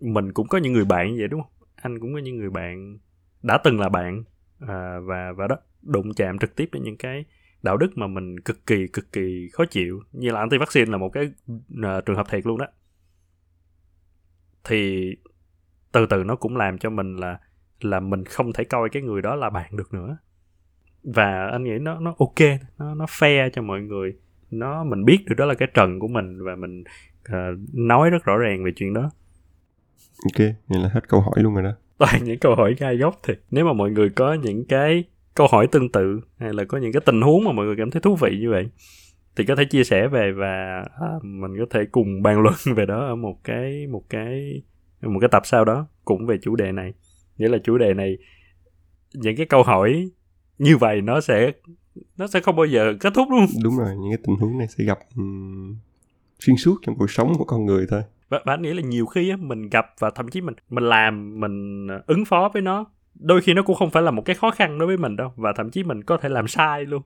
mình 0.04 0.34
cũng 0.34 0.48
có 0.48 0.58
những 0.58 0.74
người 0.74 0.86
bạn 0.86 1.16
vậy 1.18 1.28
đúng 1.28 1.42
không? 1.42 1.52
Anh 1.76 2.00
cũng 2.00 2.14
có 2.14 2.20
những 2.20 2.38
người 2.38 2.50
bạn 2.50 2.98
đã 3.44 3.58
từng 3.64 3.80
là 3.80 3.90
bạn 3.90 4.24
à, 4.60 5.00
và 5.00 5.32
và 5.32 5.48
đó 5.48 5.58
đụng 5.82 6.14
chạm 6.14 6.40
trực 6.40 6.56
tiếp 6.56 6.70
đến 6.72 6.84
những 6.84 6.98
cái 6.98 7.26
đạo 7.64 7.78
đức 7.78 7.98
mà 7.98 8.08
mình 8.08 8.40
cực 8.40 8.66
kỳ 8.66 8.88
cực 8.88 9.12
kỳ 9.12 9.50
khó 9.54 9.66
chịu. 9.66 10.02
Như 10.12 10.32
là 10.32 10.40
anti 10.40 10.58
vaccine 10.58 10.92
là 10.92 10.98
một 10.98 11.10
cái 11.10 11.32
uh, 11.54 12.06
trường 12.06 12.16
hợp 12.16 12.30
thiệt 12.30 12.46
luôn 12.46 12.58
đó. 12.58 12.68
Thì 14.64 15.12
từ 15.92 16.06
từ 16.06 16.24
nó 16.24 16.36
cũng 16.36 16.58
làm 16.58 16.78
cho 16.78 16.90
mình 16.90 17.16
là 17.16 17.40
là 17.82 18.00
mình 18.00 18.26
không 18.26 18.54
thể 18.54 18.64
coi 18.64 18.90
cái 18.90 19.04
người 19.04 19.22
đó 19.22 19.36
là 19.36 19.50
bạn 19.50 19.76
được 19.76 19.94
nữa. 19.94 20.18
Và 21.04 21.48
anh 21.52 21.64
nghĩ 21.64 21.78
nó 21.82 22.00
nó 22.00 22.16
ok 22.18 22.60
nó 22.78 22.96
nó 22.96 23.06
fair 23.06 23.50
cho 23.54 23.62
mọi 23.62 23.82
người. 23.82 24.18
Nó 24.52 24.84
mình 24.84 25.06
biết 25.06 25.26
được 25.28 25.36
đó 25.38 25.46
là 25.46 25.54
cái 25.54 25.68
trần 25.74 26.00
của 26.00 26.08
mình 26.08 26.44
và 26.44 26.56
mình 26.56 26.84
uh, 27.30 27.60
nói 27.74 28.10
rất 28.10 28.24
rõ 28.24 28.38
ràng 28.38 28.64
về 28.64 28.72
chuyện 28.76 28.94
đó 28.94 29.12
ok 30.24 30.48
vậy 30.68 30.80
là 30.82 30.90
hết 30.94 31.08
câu 31.08 31.22
hỏi 31.22 31.36
luôn 31.36 31.54
rồi 31.54 31.64
đó. 31.64 31.72
Toàn 31.98 32.24
những 32.24 32.40
câu 32.40 32.56
hỏi 32.56 32.76
gai 32.80 32.98
góc 32.98 33.20
thì 33.28 33.34
nếu 33.52 33.66
mà 33.66 33.74
mọi 33.74 33.92
người 33.92 34.10
có 34.10 34.34
những 34.34 34.66
cái 34.66 35.04
câu 35.36 35.48
hỏi 35.52 35.68
tương 35.68 35.92
tự 35.92 36.20
hay 36.38 36.54
là 36.54 36.64
có 36.64 36.78
những 36.78 36.92
cái 36.92 37.02
tình 37.06 37.22
huống 37.22 37.44
mà 37.44 37.52
mọi 37.52 37.66
người 37.66 37.76
cảm 37.78 37.92
thấy 37.92 38.02
thú 38.02 38.16
vị 38.16 38.38
như 38.40 38.50
vậy 38.50 38.70
thì 39.36 39.46
có 39.46 39.56
thể 39.56 39.66
chia 39.66 39.84
sẻ 39.84 40.08
về 40.08 40.32
và 40.32 40.84
à, 41.02 41.08
mình 41.24 41.52
có 41.60 41.66
thể 41.70 41.80
cùng 41.92 42.22
bàn 42.22 42.42
luận 42.42 42.56
về 42.76 42.86
đó 42.86 43.06
ở 43.08 43.16
một 43.16 43.36
cái 43.44 43.88
một 43.88 44.04
cái 44.10 44.62
một 45.02 45.20
cái 45.22 45.30
tập 45.32 45.42
sau 45.46 45.66
đó 45.66 45.88
cũng 46.06 46.26
về 46.26 46.38
chủ 46.42 46.56
đề 46.56 46.72
này. 46.72 46.94
Nghĩa 47.38 47.48
là 47.48 47.58
chủ 47.64 47.78
đề 47.78 47.94
này 47.94 48.18
những 49.14 49.36
cái 49.36 49.46
câu 49.46 49.64
hỏi 49.64 50.10
như 50.58 50.78
vậy 50.78 51.02
nó 51.02 51.22
sẽ 51.22 51.52
nó 52.18 52.28
sẽ 52.28 52.40
không 52.40 52.56
bao 52.56 52.66
giờ 52.66 52.94
kết 53.00 53.14
thúc 53.14 53.28
luôn. 53.32 53.46
Đúng 53.64 53.78
rồi 53.78 53.90
những 54.02 54.12
cái 54.12 54.24
tình 54.28 54.36
huống 54.36 54.58
này 54.58 54.68
sẽ 54.68 54.84
gặp 54.84 55.00
xuyên 56.40 56.56
suốt 56.56 56.76
trong 56.82 56.96
cuộc 56.98 57.12
sống 57.12 57.34
của 57.38 57.46
con 57.46 57.66
người 57.66 57.86
thôi. 57.90 58.02
Và, 58.30 58.40
và 58.46 58.54
anh 58.54 58.62
nghĩ 58.62 58.74
là 58.74 58.82
nhiều 58.82 59.06
khi 59.06 59.30
á, 59.30 59.38
mình 59.40 59.70
gặp 59.70 59.86
và 60.00 60.10
thậm 60.10 60.28
chí 60.28 60.42
mình 60.42 60.56
mình 60.70 60.84
làm 60.84 61.40
mình 61.40 61.88
ứng 62.08 62.26
phó 62.26 62.50
với 62.54 62.62
nó 62.62 62.86
đôi 63.16 63.42
khi 63.42 63.54
nó 63.54 63.64
cũng 63.64 63.76
không 63.76 63.90
phải 63.90 64.04
là 64.04 64.12
một 64.12 64.22
cái 64.26 64.36
khó 64.36 64.52
khăn 64.52 64.78
đối 64.78 64.88
với 64.88 64.98
mình 64.98 65.16
đâu 65.16 65.34
và 65.36 65.54
thậm 65.56 65.70
chí 65.70 65.84
mình 65.84 66.04
có 66.04 66.18
thể 66.18 66.30
làm 66.30 66.48
sai 66.48 66.86
luôn. 66.86 67.02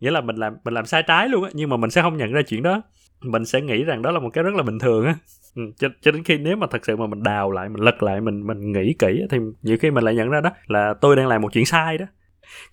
Nghĩa 0.00 0.10
là 0.10 0.20
mình 0.20 0.36
làm 0.36 0.56
mình 0.64 0.74
làm 0.74 0.86
sai 0.86 1.02
trái 1.02 1.28
luôn 1.28 1.44
á 1.44 1.50
nhưng 1.54 1.70
mà 1.70 1.76
mình 1.76 1.90
sẽ 1.90 2.02
không 2.02 2.16
nhận 2.16 2.32
ra 2.32 2.42
chuyện 2.42 2.62
đó. 2.62 2.82
Mình 3.20 3.44
sẽ 3.44 3.60
nghĩ 3.60 3.84
rằng 3.84 4.02
đó 4.02 4.10
là 4.10 4.20
một 4.20 4.30
cái 4.32 4.44
rất 4.44 4.54
là 4.54 4.62
bình 4.62 4.78
thường 4.78 5.06
á. 5.06 5.14
Ừ, 5.54 5.62
cho, 5.76 5.88
cho 6.00 6.10
đến 6.10 6.24
khi 6.24 6.38
nếu 6.38 6.56
mà 6.56 6.66
thật 6.70 6.84
sự 6.86 6.96
mà 6.96 7.06
mình 7.06 7.22
đào 7.22 7.50
lại 7.50 7.68
mình 7.68 7.82
lật 7.82 8.02
lại 8.02 8.20
mình 8.20 8.46
mình 8.46 8.72
nghĩ 8.72 8.94
kỹ 8.98 9.20
thì 9.30 9.38
nhiều 9.62 9.76
khi 9.80 9.90
mình 9.90 10.04
lại 10.04 10.14
nhận 10.14 10.28
ra 10.28 10.40
đó 10.40 10.50
là 10.66 10.94
tôi 11.00 11.16
đang 11.16 11.28
làm 11.28 11.42
một 11.42 11.52
chuyện 11.52 11.66
sai 11.66 11.98
đó. 11.98 12.06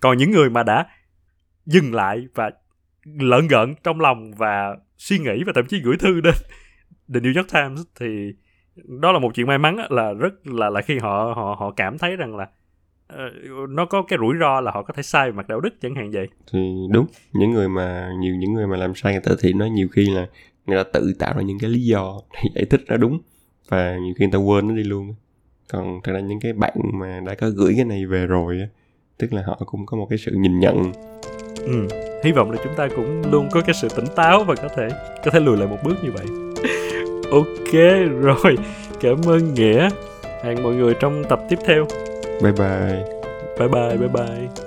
Còn 0.00 0.18
những 0.18 0.30
người 0.30 0.50
mà 0.50 0.62
đã 0.62 0.86
dừng 1.66 1.94
lại 1.94 2.26
và 2.34 2.50
lợn 3.14 3.48
gợn 3.48 3.74
trong 3.84 4.00
lòng 4.00 4.32
và 4.36 4.76
suy 4.96 5.18
nghĩ 5.18 5.44
và 5.46 5.52
thậm 5.54 5.66
chí 5.66 5.80
gửi 5.80 5.96
thư 5.96 6.20
đến 6.20 6.34
The 7.14 7.20
New 7.20 7.36
York 7.36 7.52
Times 7.52 7.80
thì 8.00 8.06
đó 9.00 9.12
là 9.12 9.18
một 9.18 9.34
chuyện 9.34 9.46
may 9.46 9.58
mắn 9.58 9.76
là 9.90 10.12
rất 10.12 10.46
là 10.46 10.70
là 10.70 10.82
khi 10.82 10.98
họ 10.98 11.32
họ 11.36 11.56
họ 11.58 11.70
cảm 11.70 11.98
thấy 11.98 12.16
rằng 12.16 12.36
là 12.36 12.48
uh, 13.14 13.70
nó 13.70 13.86
có 13.86 14.02
cái 14.02 14.18
rủi 14.18 14.34
ro 14.40 14.60
là 14.60 14.70
họ 14.70 14.82
có 14.82 14.94
thể 14.94 15.02
sai 15.02 15.30
về 15.30 15.36
mặt 15.36 15.48
đạo 15.48 15.60
đức 15.60 15.80
chẳng 15.80 15.94
hạn 15.94 16.10
vậy. 16.10 16.28
Thì 16.52 16.58
đúng 16.90 17.06
những 17.32 17.50
người 17.50 17.68
mà 17.68 18.10
nhiều 18.20 18.34
những 18.34 18.52
người 18.52 18.66
mà 18.66 18.76
làm 18.76 18.94
sai 18.94 19.12
người 19.12 19.22
ta 19.24 19.32
thì 19.42 19.52
nói 19.52 19.70
nhiều 19.70 19.88
khi 19.92 20.10
là 20.10 20.26
người 20.66 20.84
ta 20.84 20.90
tự 20.92 21.14
tạo 21.18 21.34
ra 21.36 21.42
những 21.42 21.58
cái 21.58 21.70
lý 21.70 21.80
do 21.84 22.20
để 22.34 22.50
giải 22.54 22.64
thích 22.64 22.80
nó 22.88 22.96
đúng 22.96 23.20
và 23.68 23.96
nhiều 23.96 24.14
khi 24.18 24.24
người 24.24 24.32
ta 24.32 24.38
quên 24.38 24.68
nó 24.68 24.74
đi 24.74 24.82
luôn 24.82 25.14
còn 25.72 26.00
thật 26.04 26.12
ra 26.12 26.20
những 26.20 26.40
cái 26.40 26.52
bạn 26.52 26.76
mà 26.92 27.20
đã 27.26 27.34
có 27.34 27.50
gửi 27.50 27.72
cái 27.76 27.84
này 27.84 28.06
về 28.06 28.26
rồi 28.26 28.68
tức 29.18 29.32
là 29.32 29.42
họ 29.46 29.60
cũng 29.66 29.86
có 29.86 29.96
một 29.96 30.06
cái 30.10 30.18
sự 30.18 30.32
nhìn 30.34 30.58
nhận 30.58 30.92
ừ 31.64 31.88
hy 32.24 32.32
vọng 32.32 32.50
là 32.50 32.58
chúng 32.64 32.74
ta 32.74 32.88
cũng 32.96 33.22
luôn 33.32 33.48
có 33.52 33.60
cái 33.60 33.74
sự 33.74 33.88
tỉnh 33.96 34.06
táo 34.16 34.44
và 34.44 34.54
có 34.54 34.68
thể 34.76 34.88
có 35.24 35.30
thể 35.30 35.40
lùi 35.40 35.56
lại 35.56 35.68
một 35.68 35.78
bước 35.82 35.94
như 36.02 36.10
vậy. 36.12 36.26
Ok 37.30 37.72
rồi. 38.22 38.56
Cảm 39.00 39.16
ơn 39.26 39.54
nghĩa. 39.54 39.88
Hẹn 40.44 40.62
mọi 40.62 40.74
người 40.74 40.94
trong 41.00 41.24
tập 41.28 41.40
tiếp 41.48 41.58
theo. 41.66 41.86
Bye 42.42 42.52
bye. 42.52 43.04
Bye 43.58 43.68
bye 43.68 43.96
bye 43.96 44.08
bye 44.08 44.66